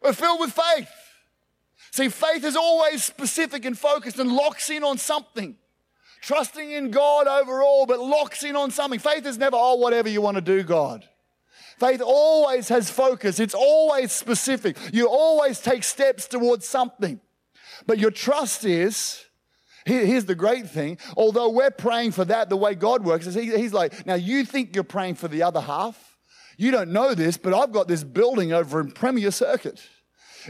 We're 0.02 0.12
filled 0.12 0.40
with 0.40 0.52
faith. 0.52 0.90
See, 1.90 2.08
faith 2.08 2.44
is 2.44 2.56
always 2.56 3.04
specific 3.04 3.64
and 3.64 3.78
focused 3.78 4.18
and 4.18 4.32
locks 4.32 4.70
in 4.70 4.84
on 4.84 4.98
something. 4.98 5.56
Trusting 6.20 6.70
in 6.70 6.90
God 6.90 7.26
overall, 7.26 7.86
but 7.86 8.00
locks 8.00 8.42
in 8.42 8.56
on 8.56 8.70
something. 8.70 8.98
Faith 8.98 9.26
is 9.26 9.38
never, 9.38 9.56
oh, 9.56 9.76
whatever 9.76 10.08
you 10.08 10.20
want 10.20 10.36
to 10.36 10.40
do, 10.40 10.62
God. 10.62 11.08
Faith 11.78 12.02
always 12.04 12.68
has 12.68 12.90
focus. 12.90 13.38
It's 13.38 13.54
always 13.54 14.12
specific. 14.12 14.76
You 14.92 15.08
always 15.08 15.60
take 15.60 15.84
steps 15.84 16.26
towards 16.26 16.66
something. 16.66 17.20
But 17.86 17.98
your 17.98 18.10
trust 18.10 18.64
is, 18.64 19.24
here's 19.84 20.24
the 20.24 20.34
great 20.34 20.68
thing. 20.68 20.98
Although 21.16 21.50
we're 21.50 21.70
praying 21.70 22.12
for 22.12 22.24
that, 22.24 22.48
the 22.48 22.56
way 22.56 22.74
God 22.74 23.04
works 23.04 23.26
is 23.26 23.34
he's 23.34 23.72
like, 23.72 24.06
now 24.06 24.14
you 24.14 24.44
think 24.44 24.74
you're 24.74 24.84
praying 24.84 25.14
for 25.14 25.28
the 25.28 25.42
other 25.44 25.60
half. 25.60 26.16
You 26.56 26.72
don't 26.72 26.90
know 26.90 27.14
this, 27.14 27.36
but 27.36 27.54
I've 27.54 27.70
got 27.70 27.86
this 27.86 28.02
building 28.02 28.52
over 28.52 28.80
in 28.80 28.90
Premier 28.90 29.30
Circuit. 29.30 29.80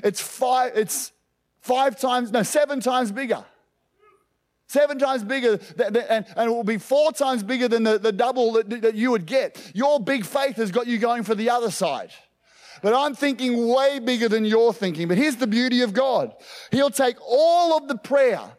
It's 0.02 0.22
five, 0.22 0.72
it's 0.74 1.12
five 1.60 2.00
times, 2.00 2.32
no, 2.32 2.42
seven 2.42 2.80
times 2.80 3.12
bigger. 3.12 3.44
Seven 4.68 4.98
times 4.98 5.24
bigger, 5.24 5.58
and, 5.78 5.96
and 5.96 6.50
it 6.50 6.50
will 6.50 6.62
be 6.62 6.76
four 6.76 7.10
times 7.12 7.42
bigger 7.42 7.68
than 7.68 7.84
the, 7.84 7.98
the 7.98 8.12
double 8.12 8.52
that, 8.52 8.68
that 8.82 8.94
you 8.94 9.10
would 9.10 9.24
get. 9.24 9.72
Your 9.74 9.98
big 9.98 10.26
faith 10.26 10.56
has 10.56 10.70
got 10.70 10.86
you 10.86 10.98
going 10.98 11.22
for 11.22 11.34
the 11.34 11.48
other 11.48 11.70
side. 11.70 12.10
But 12.82 12.94
I'm 12.94 13.14
thinking 13.14 13.68
way 13.68 13.98
bigger 13.98 14.28
than 14.28 14.44
you're 14.44 14.74
thinking. 14.74 15.08
But 15.08 15.16
here's 15.16 15.36
the 15.36 15.46
beauty 15.46 15.80
of 15.80 15.92
God 15.94 16.34
He'll 16.70 16.90
take 16.90 17.16
all 17.26 17.78
of 17.78 17.88
the 17.88 17.96
prayer 17.96 18.57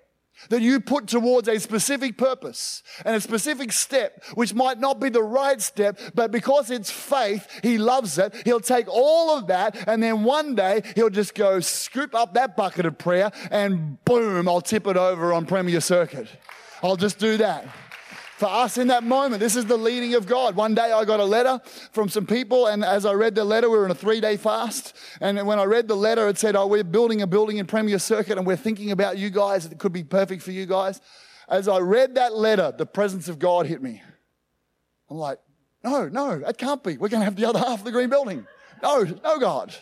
that 0.49 0.61
you 0.61 0.79
put 0.79 1.07
towards 1.07 1.47
a 1.47 1.59
specific 1.59 2.17
purpose 2.17 2.83
and 3.05 3.15
a 3.15 3.21
specific 3.21 3.71
step, 3.71 4.23
which 4.35 4.53
might 4.53 4.79
not 4.79 4.99
be 4.99 5.09
the 5.09 5.23
right 5.23 5.61
step, 5.61 5.99
but 6.15 6.31
because 6.31 6.71
it's 6.71 6.89
faith, 6.89 7.47
he 7.61 7.77
loves 7.77 8.17
it. 8.17 8.33
He'll 8.45 8.59
take 8.59 8.87
all 8.87 9.37
of 9.37 9.47
that 9.47 9.75
and 9.87 10.01
then 10.01 10.23
one 10.23 10.55
day 10.55 10.81
he'll 10.95 11.09
just 11.09 11.35
go 11.35 11.59
scoop 11.59 12.15
up 12.15 12.33
that 12.33 12.55
bucket 12.55 12.85
of 12.85 12.97
prayer 12.97 13.31
and 13.51 14.03
boom, 14.05 14.47
I'll 14.47 14.61
tip 14.61 14.87
it 14.87 14.97
over 14.97 15.33
on 15.33 15.45
Premier 15.45 15.81
Circuit. 15.81 16.27
I'll 16.81 16.95
just 16.95 17.19
do 17.19 17.37
that 17.37 17.67
for 18.39 18.47
us 18.47 18.77
in 18.77 18.87
that 18.87 19.03
moment. 19.03 19.41
This 19.41 19.57
is 19.57 19.65
the 19.65 19.75
leading 19.75 20.15
of 20.15 20.25
God. 20.25 20.55
One 20.55 20.73
day 20.73 20.93
I 20.93 21.03
got 21.03 21.19
a 21.19 21.25
letter 21.25 21.59
from 21.91 22.07
some 22.07 22.25
people, 22.25 22.67
and 22.67 22.85
as 22.85 23.05
I 23.05 23.11
read 23.11 23.35
the 23.35 23.43
letter, 23.43 23.69
we 23.69 23.77
were 23.77 23.83
in 23.83 23.91
a 23.91 23.95
three 23.95 24.21
day 24.21 24.37
fast. 24.37 24.95
And 25.19 25.45
when 25.45 25.59
I 25.59 25.65
read 25.65 25.89
the 25.89 25.97
letter, 25.97 26.29
it 26.29 26.37
said, 26.37 26.55
Oh, 26.55 26.65
we're 26.65 26.85
building 26.85 27.21
a 27.21 27.27
building 27.27 27.57
in 27.57 27.65
Premier 27.65 27.99
Circuit, 27.99 28.37
and 28.37 28.47
we're 28.47 28.55
thinking 28.55 28.91
about 28.91 29.17
you 29.17 29.29
guys. 29.29 29.65
It 29.65 29.77
could 29.77 29.91
be 29.91 30.05
perfect 30.05 30.41
for 30.41 30.51
you 30.51 30.65
guys. 30.65 31.01
as 31.49 31.67
I 31.67 31.79
read 31.79 32.15
that 32.15 32.33
letter, 32.33 32.73
the 32.75 32.85
presence 32.85 33.27
of 33.27 33.39
God 33.39 33.65
hit 33.65 33.83
me. 33.83 34.01
I'm 35.09 35.17
like, 35.17 35.39
no, 35.83 36.07
no, 36.07 36.39
that 36.39 36.57
can't 36.57 36.81
be. 36.81 36.97
We're 36.97 37.09
going 37.09 37.21
to 37.21 37.25
have 37.25 37.35
the 37.35 37.45
other 37.45 37.59
half 37.59 37.79
of 37.79 37.83
the 37.83 37.91
green 37.91 38.09
building. 38.09 38.47
No, 38.81 39.03
no, 39.03 39.39
God. 39.39 39.75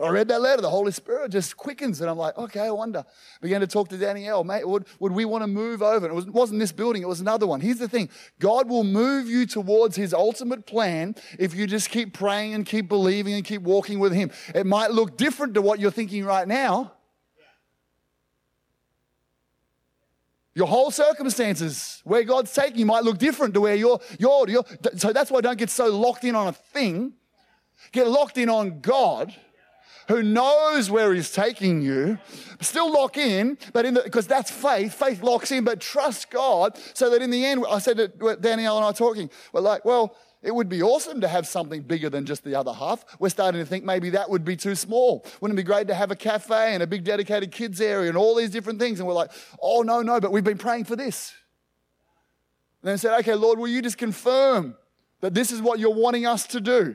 I 0.00 0.10
read 0.10 0.28
that 0.28 0.40
letter, 0.40 0.62
the 0.62 0.70
Holy 0.70 0.92
Spirit 0.92 1.32
just 1.32 1.56
quickens, 1.56 2.00
and 2.00 2.08
I'm 2.08 2.16
like, 2.16 2.38
okay, 2.38 2.60
I 2.60 2.70
wonder. 2.70 3.04
Began 3.40 3.60
to 3.62 3.66
talk 3.66 3.88
to 3.88 3.96
Danielle, 3.96 4.44
mate, 4.44 4.66
would, 4.66 4.86
would 5.00 5.10
we 5.10 5.24
want 5.24 5.42
to 5.42 5.48
move 5.48 5.82
over? 5.82 6.06
And 6.06 6.12
it 6.12 6.14
was, 6.14 6.26
wasn't 6.26 6.60
this 6.60 6.70
building, 6.70 7.02
it 7.02 7.08
was 7.08 7.20
another 7.20 7.48
one. 7.48 7.60
Here's 7.60 7.78
the 7.78 7.88
thing 7.88 8.08
God 8.38 8.68
will 8.68 8.84
move 8.84 9.26
you 9.26 9.44
towards 9.44 9.96
His 9.96 10.14
ultimate 10.14 10.66
plan 10.66 11.16
if 11.38 11.52
you 11.54 11.66
just 11.66 11.90
keep 11.90 12.14
praying 12.14 12.54
and 12.54 12.64
keep 12.64 12.88
believing 12.88 13.34
and 13.34 13.44
keep 13.44 13.62
walking 13.62 13.98
with 13.98 14.12
Him. 14.12 14.30
It 14.54 14.66
might 14.66 14.92
look 14.92 15.16
different 15.16 15.54
to 15.54 15.62
what 15.62 15.80
you're 15.80 15.90
thinking 15.90 16.24
right 16.24 16.46
now. 16.46 16.92
Your 20.54 20.68
whole 20.68 20.92
circumstances, 20.92 22.02
where 22.04 22.22
God's 22.22 22.52
taking 22.52 22.80
you, 22.80 22.86
might 22.86 23.04
look 23.04 23.18
different 23.18 23.54
to 23.54 23.60
where 23.60 23.74
you're, 23.74 24.00
you're, 24.18 24.48
you're. 24.48 24.64
So 24.96 25.12
that's 25.12 25.30
why 25.30 25.40
don't 25.40 25.58
get 25.58 25.70
so 25.70 25.86
locked 25.86 26.24
in 26.24 26.34
on 26.36 26.48
a 26.48 26.52
thing. 26.52 27.14
Get 27.92 28.08
locked 28.08 28.38
in 28.38 28.48
on 28.48 28.80
God 28.80 29.34
who 30.08 30.22
knows 30.22 30.90
where 30.90 31.14
he's 31.14 31.30
taking 31.30 31.82
you. 31.82 32.18
Still 32.60 32.92
lock 32.92 33.16
in, 33.16 33.58
but 33.72 33.84
in 33.84 33.94
the 33.94 34.02
because 34.02 34.26
that's 34.26 34.50
faith. 34.50 34.94
Faith 34.94 35.22
locks 35.22 35.52
in, 35.52 35.64
but 35.64 35.80
trust 35.80 36.30
God 36.30 36.78
so 36.94 37.10
that 37.10 37.22
in 37.22 37.30
the 37.30 37.44
end, 37.44 37.64
I 37.70 37.78
said 37.78 37.98
to 37.98 38.36
Danielle 38.40 38.78
and 38.78 38.86
I 38.86 38.92
talking, 38.92 39.30
we're 39.52 39.60
like, 39.60 39.84
well, 39.84 40.16
it 40.42 40.54
would 40.54 40.68
be 40.68 40.82
awesome 40.82 41.20
to 41.20 41.28
have 41.28 41.46
something 41.46 41.82
bigger 41.82 42.08
than 42.08 42.24
just 42.24 42.44
the 42.44 42.54
other 42.54 42.72
half. 42.72 43.04
We're 43.18 43.28
starting 43.28 43.60
to 43.60 43.66
think 43.66 43.84
maybe 43.84 44.10
that 44.10 44.30
would 44.30 44.44
be 44.44 44.56
too 44.56 44.76
small. 44.76 45.26
Wouldn't 45.40 45.58
it 45.58 45.62
be 45.62 45.66
great 45.66 45.88
to 45.88 45.94
have 45.94 46.10
a 46.10 46.16
cafe 46.16 46.74
and 46.74 46.82
a 46.82 46.86
big 46.86 47.04
dedicated 47.04 47.50
kids 47.50 47.80
area 47.80 48.08
and 48.08 48.16
all 48.16 48.36
these 48.36 48.50
different 48.50 48.78
things? 48.78 49.00
And 49.00 49.08
we're 49.08 49.14
like, 49.14 49.32
oh, 49.60 49.82
no, 49.82 50.00
no, 50.00 50.20
but 50.20 50.30
we've 50.30 50.44
been 50.44 50.58
praying 50.58 50.84
for 50.84 50.94
this. 50.94 51.34
And 52.82 52.88
then 52.88 52.98
said, 52.98 53.18
okay, 53.20 53.34
Lord, 53.34 53.58
will 53.58 53.68
you 53.68 53.82
just 53.82 53.98
confirm 53.98 54.76
that 55.20 55.34
this 55.34 55.50
is 55.50 55.60
what 55.60 55.80
you're 55.80 55.94
wanting 55.94 56.24
us 56.24 56.46
to 56.48 56.60
do? 56.60 56.94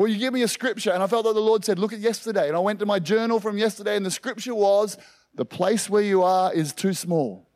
Well, 0.00 0.08
you 0.08 0.16
give 0.16 0.32
me 0.32 0.40
a 0.40 0.48
scripture, 0.48 0.92
and 0.92 1.02
I 1.02 1.06
felt 1.06 1.26
that 1.26 1.34
the 1.34 1.40
Lord 1.40 1.62
said, 1.62 1.78
Look 1.78 1.92
at 1.92 1.98
yesterday. 1.98 2.48
And 2.48 2.56
I 2.56 2.60
went 2.60 2.78
to 2.78 2.86
my 2.86 2.98
journal 2.98 3.38
from 3.38 3.58
yesterday, 3.58 3.96
and 3.96 4.06
the 4.06 4.10
scripture 4.10 4.54
was, 4.54 4.96
The 5.34 5.44
place 5.44 5.90
where 5.90 6.00
you 6.00 6.22
are 6.22 6.50
is 6.54 6.72
too 6.72 6.94
small. 6.94 7.46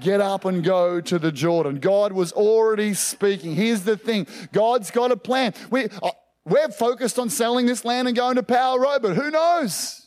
Get 0.00 0.20
up 0.20 0.44
and 0.44 0.64
go 0.64 1.00
to 1.00 1.16
the 1.16 1.30
Jordan. 1.30 1.78
God 1.78 2.12
was 2.12 2.32
already 2.32 2.92
speaking. 2.94 3.54
Here's 3.54 3.82
the 3.82 3.96
thing 3.96 4.26
God's 4.50 4.90
got 4.90 5.12
a 5.12 5.16
plan. 5.16 5.54
We, 5.70 5.84
uh, 6.02 6.10
we're 6.44 6.70
focused 6.70 7.20
on 7.20 7.30
selling 7.30 7.66
this 7.66 7.84
land 7.84 8.08
and 8.08 8.16
going 8.16 8.34
to 8.34 8.42
Power 8.42 8.80
Road, 8.80 9.02
but 9.02 9.14
who 9.14 9.30
knows? 9.30 9.99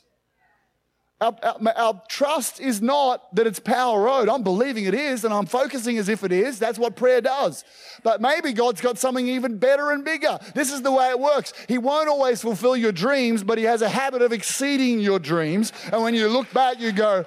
Our, 1.23 1.35
our, 1.41 1.73
our, 1.77 2.01
trust 2.09 2.59
is 2.59 2.81
not 2.81 3.33
that 3.33 3.47
it's 3.47 3.59
Power 3.59 4.01
Road. 4.01 4.27
I'm 4.27 4.43
believing 4.43 4.83
it 4.83 4.93
is, 4.93 5.23
and 5.23 5.33
I'm 5.33 5.45
focusing 5.45 5.97
as 5.97 6.09
if 6.09 6.21
it 6.25 6.33
is. 6.33 6.59
That's 6.59 6.77
what 6.77 6.97
prayer 6.97 7.21
does. 7.21 7.63
But 8.03 8.19
maybe 8.19 8.51
God's 8.51 8.81
got 8.81 8.97
something 8.97 9.25
even 9.29 9.57
better 9.57 9.91
and 9.91 10.03
bigger. 10.03 10.37
This 10.53 10.69
is 10.69 10.81
the 10.81 10.91
way 10.91 11.09
it 11.09 11.19
works. 11.19 11.53
He 11.69 11.77
won't 11.77 12.09
always 12.09 12.41
fulfill 12.41 12.75
your 12.75 12.91
dreams, 12.91 13.41
but 13.41 13.57
He 13.57 13.63
has 13.63 13.81
a 13.81 13.87
habit 13.87 14.21
of 14.21 14.33
exceeding 14.33 14.99
your 14.99 15.17
dreams. 15.17 15.71
And 15.93 16.03
when 16.03 16.13
you 16.13 16.27
look 16.27 16.51
back, 16.51 16.81
you 16.81 16.91
go, 16.91 17.25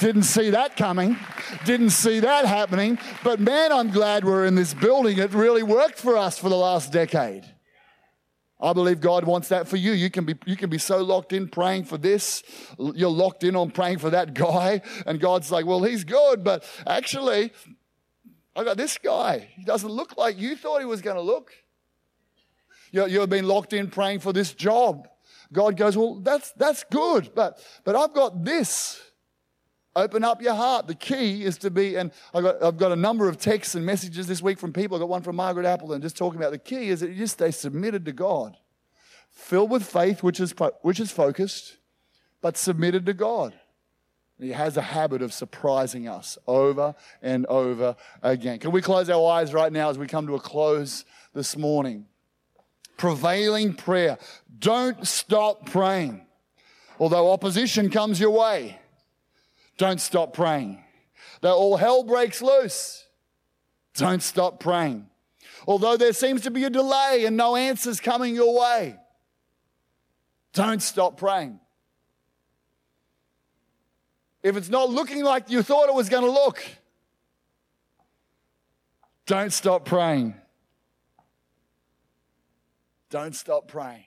didn't 0.00 0.24
see 0.24 0.50
that 0.50 0.76
coming. 0.76 1.16
Didn't 1.64 1.90
see 1.90 2.18
that 2.20 2.46
happening. 2.46 2.98
But 3.22 3.38
man, 3.38 3.70
I'm 3.72 3.90
glad 3.90 4.24
we're 4.24 4.44
in 4.46 4.56
this 4.56 4.74
building. 4.74 5.18
It 5.18 5.32
really 5.32 5.62
worked 5.62 5.98
for 5.98 6.16
us 6.16 6.36
for 6.36 6.48
the 6.48 6.56
last 6.56 6.92
decade. 6.92 7.44
I 8.58 8.72
believe 8.72 9.00
God 9.00 9.24
wants 9.24 9.48
that 9.48 9.68
for 9.68 9.76
you. 9.76 9.92
You 9.92 10.10
can 10.10 10.24
be 10.24 10.34
you 10.46 10.56
can 10.56 10.70
be 10.70 10.78
so 10.78 11.02
locked 11.02 11.32
in 11.32 11.48
praying 11.48 11.84
for 11.84 11.98
this. 11.98 12.42
You're 12.78 13.10
locked 13.10 13.44
in 13.44 13.54
on 13.54 13.70
praying 13.70 13.98
for 13.98 14.10
that 14.10 14.32
guy, 14.32 14.80
and 15.04 15.20
God's 15.20 15.52
like, 15.52 15.66
"Well, 15.66 15.82
he's 15.82 16.04
good, 16.04 16.42
but 16.42 16.64
actually, 16.86 17.52
I 18.54 18.64
got 18.64 18.78
this 18.78 18.96
guy. 18.96 19.48
He 19.54 19.64
doesn't 19.64 19.90
look 19.90 20.16
like 20.16 20.38
you 20.38 20.56
thought 20.56 20.80
he 20.80 20.86
was 20.86 21.02
going 21.02 21.16
to 21.16 21.22
look." 21.22 21.52
You 22.92 23.06
you've 23.06 23.28
been 23.28 23.46
locked 23.46 23.74
in 23.74 23.90
praying 23.90 24.20
for 24.20 24.32
this 24.32 24.54
job. 24.54 25.06
God 25.52 25.76
goes, 25.76 25.96
"Well, 25.96 26.20
that's 26.20 26.52
that's 26.52 26.84
good, 26.84 27.32
but 27.34 27.58
but 27.84 27.94
I've 27.94 28.14
got 28.14 28.42
this." 28.42 29.02
Open 29.96 30.22
up 30.22 30.42
your 30.42 30.54
heart. 30.54 30.86
The 30.86 30.94
key 30.94 31.42
is 31.42 31.56
to 31.58 31.70
be, 31.70 31.96
and 31.96 32.12
I've 32.34 32.42
got, 32.42 32.62
I've 32.62 32.76
got 32.76 32.92
a 32.92 32.96
number 32.96 33.30
of 33.30 33.38
texts 33.38 33.74
and 33.74 33.84
messages 33.84 34.26
this 34.26 34.42
week 34.42 34.58
from 34.58 34.74
people. 34.74 34.94
I 34.94 35.00
got 35.00 35.08
one 35.08 35.22
from 35.22 35.36
Margaret 35.36 35.64
Appleton 35.64 36.02
just 36.02 36.18
talking 36.18 36.38
about 36.38 36.52
the 36.52 36.58
key 36.58 36.90
is 36.90 37.00
that 37.00 37.08
you 37.08 37.14
just 37.14 37.32
stay 37.32 37.50
submitted 37.50 38.04
to 38.04 38.12
God, 38.12 38.58
filled 39.30 39.70
with 39.70 39.84
faith, 39.84 40.22
which 40.22 40.38
is, 40.38 40.54
which 40.82 41.00
is 41.00 41.10
focused, 41.10 41.78
but 42.42 42.58
submitted 42.58 43.06
to 43.06 43.14
God. 43.14 43.54
He 44.38 44.50
has 44.50 44.76
a 44.76 44.82
habit 44.82 45.22
of 45.22 45.32
surprising 45.32 46.08
us 46.08 46.36
over 46.46 46.94
and 47.22 47.46
over 47.46 47.96
again. 48.22 48.58
Can 48.58 48.72
we 48.72 48.82
close 48.82 49.08
our 49.08 49.32
eyes 49.32 49.54
right 49.54 49.72
now 49.72 49.88
as 49.88 49.96
we 49.96 50.06
come 50.06 50.26
to 50.26 50.34
a 50.34 50.40
close 50.40 51.06
this 51.32 51.56
morning? 51.56 52.04
Prevailing 52.98 53.72
prayer. 53.72 54.18
Don't 54.58 55.06
stop 55.06 55.64
praying. 55.64 56.26
Although 56.98 57.32
opposition 57.32 57.88
comes 57.88 58.20
your 58.20 58.30
way, 58.30 58.78
don't 59.76 60.00
stop 60.00 60.32
praying. 60.32 60.82
Though 61.40 61.56
all 61.56 61.76
hell 61.76 62.02
breaks 62.02 62.40
loose, 62.40 63.06
don't 63.94 64.22
stop 64.22 64.60
praying. 64.60 65.06
Although 65.66 65.96
there 65.96 66.12
seems 66.12 66.42
to 66.42 66.50
be 66.50 66.64
a 66.64 66.70
delay 66.70 67.24
and 67.26 67.36
no 67.36 67.56
answers 67.56 68.00
coming 68.00 68.34
your 68.34 68.58
way, 68.58 68.96
don't 70.52 70.82
stop 70.82 71.16
praying. 71.18 71.60
If 74.42 74.56
it's 74.56 74.68
not 74.68 74.90
looking 74.90 75.24
like 75.24 75.50
you 75.50 75.62
thought 75.62 75.88
it 75.88 75.94
was 75.94 76.08
going 76.08 76.24
to 76.24 76.30
look, 76.30 76.64
don't 79.26 79.52
stop 79.52 79.84
praying. 79.84 80.34
Don't 83.10 83.34
stop 83.34 83.68
praying. 83.68 84.05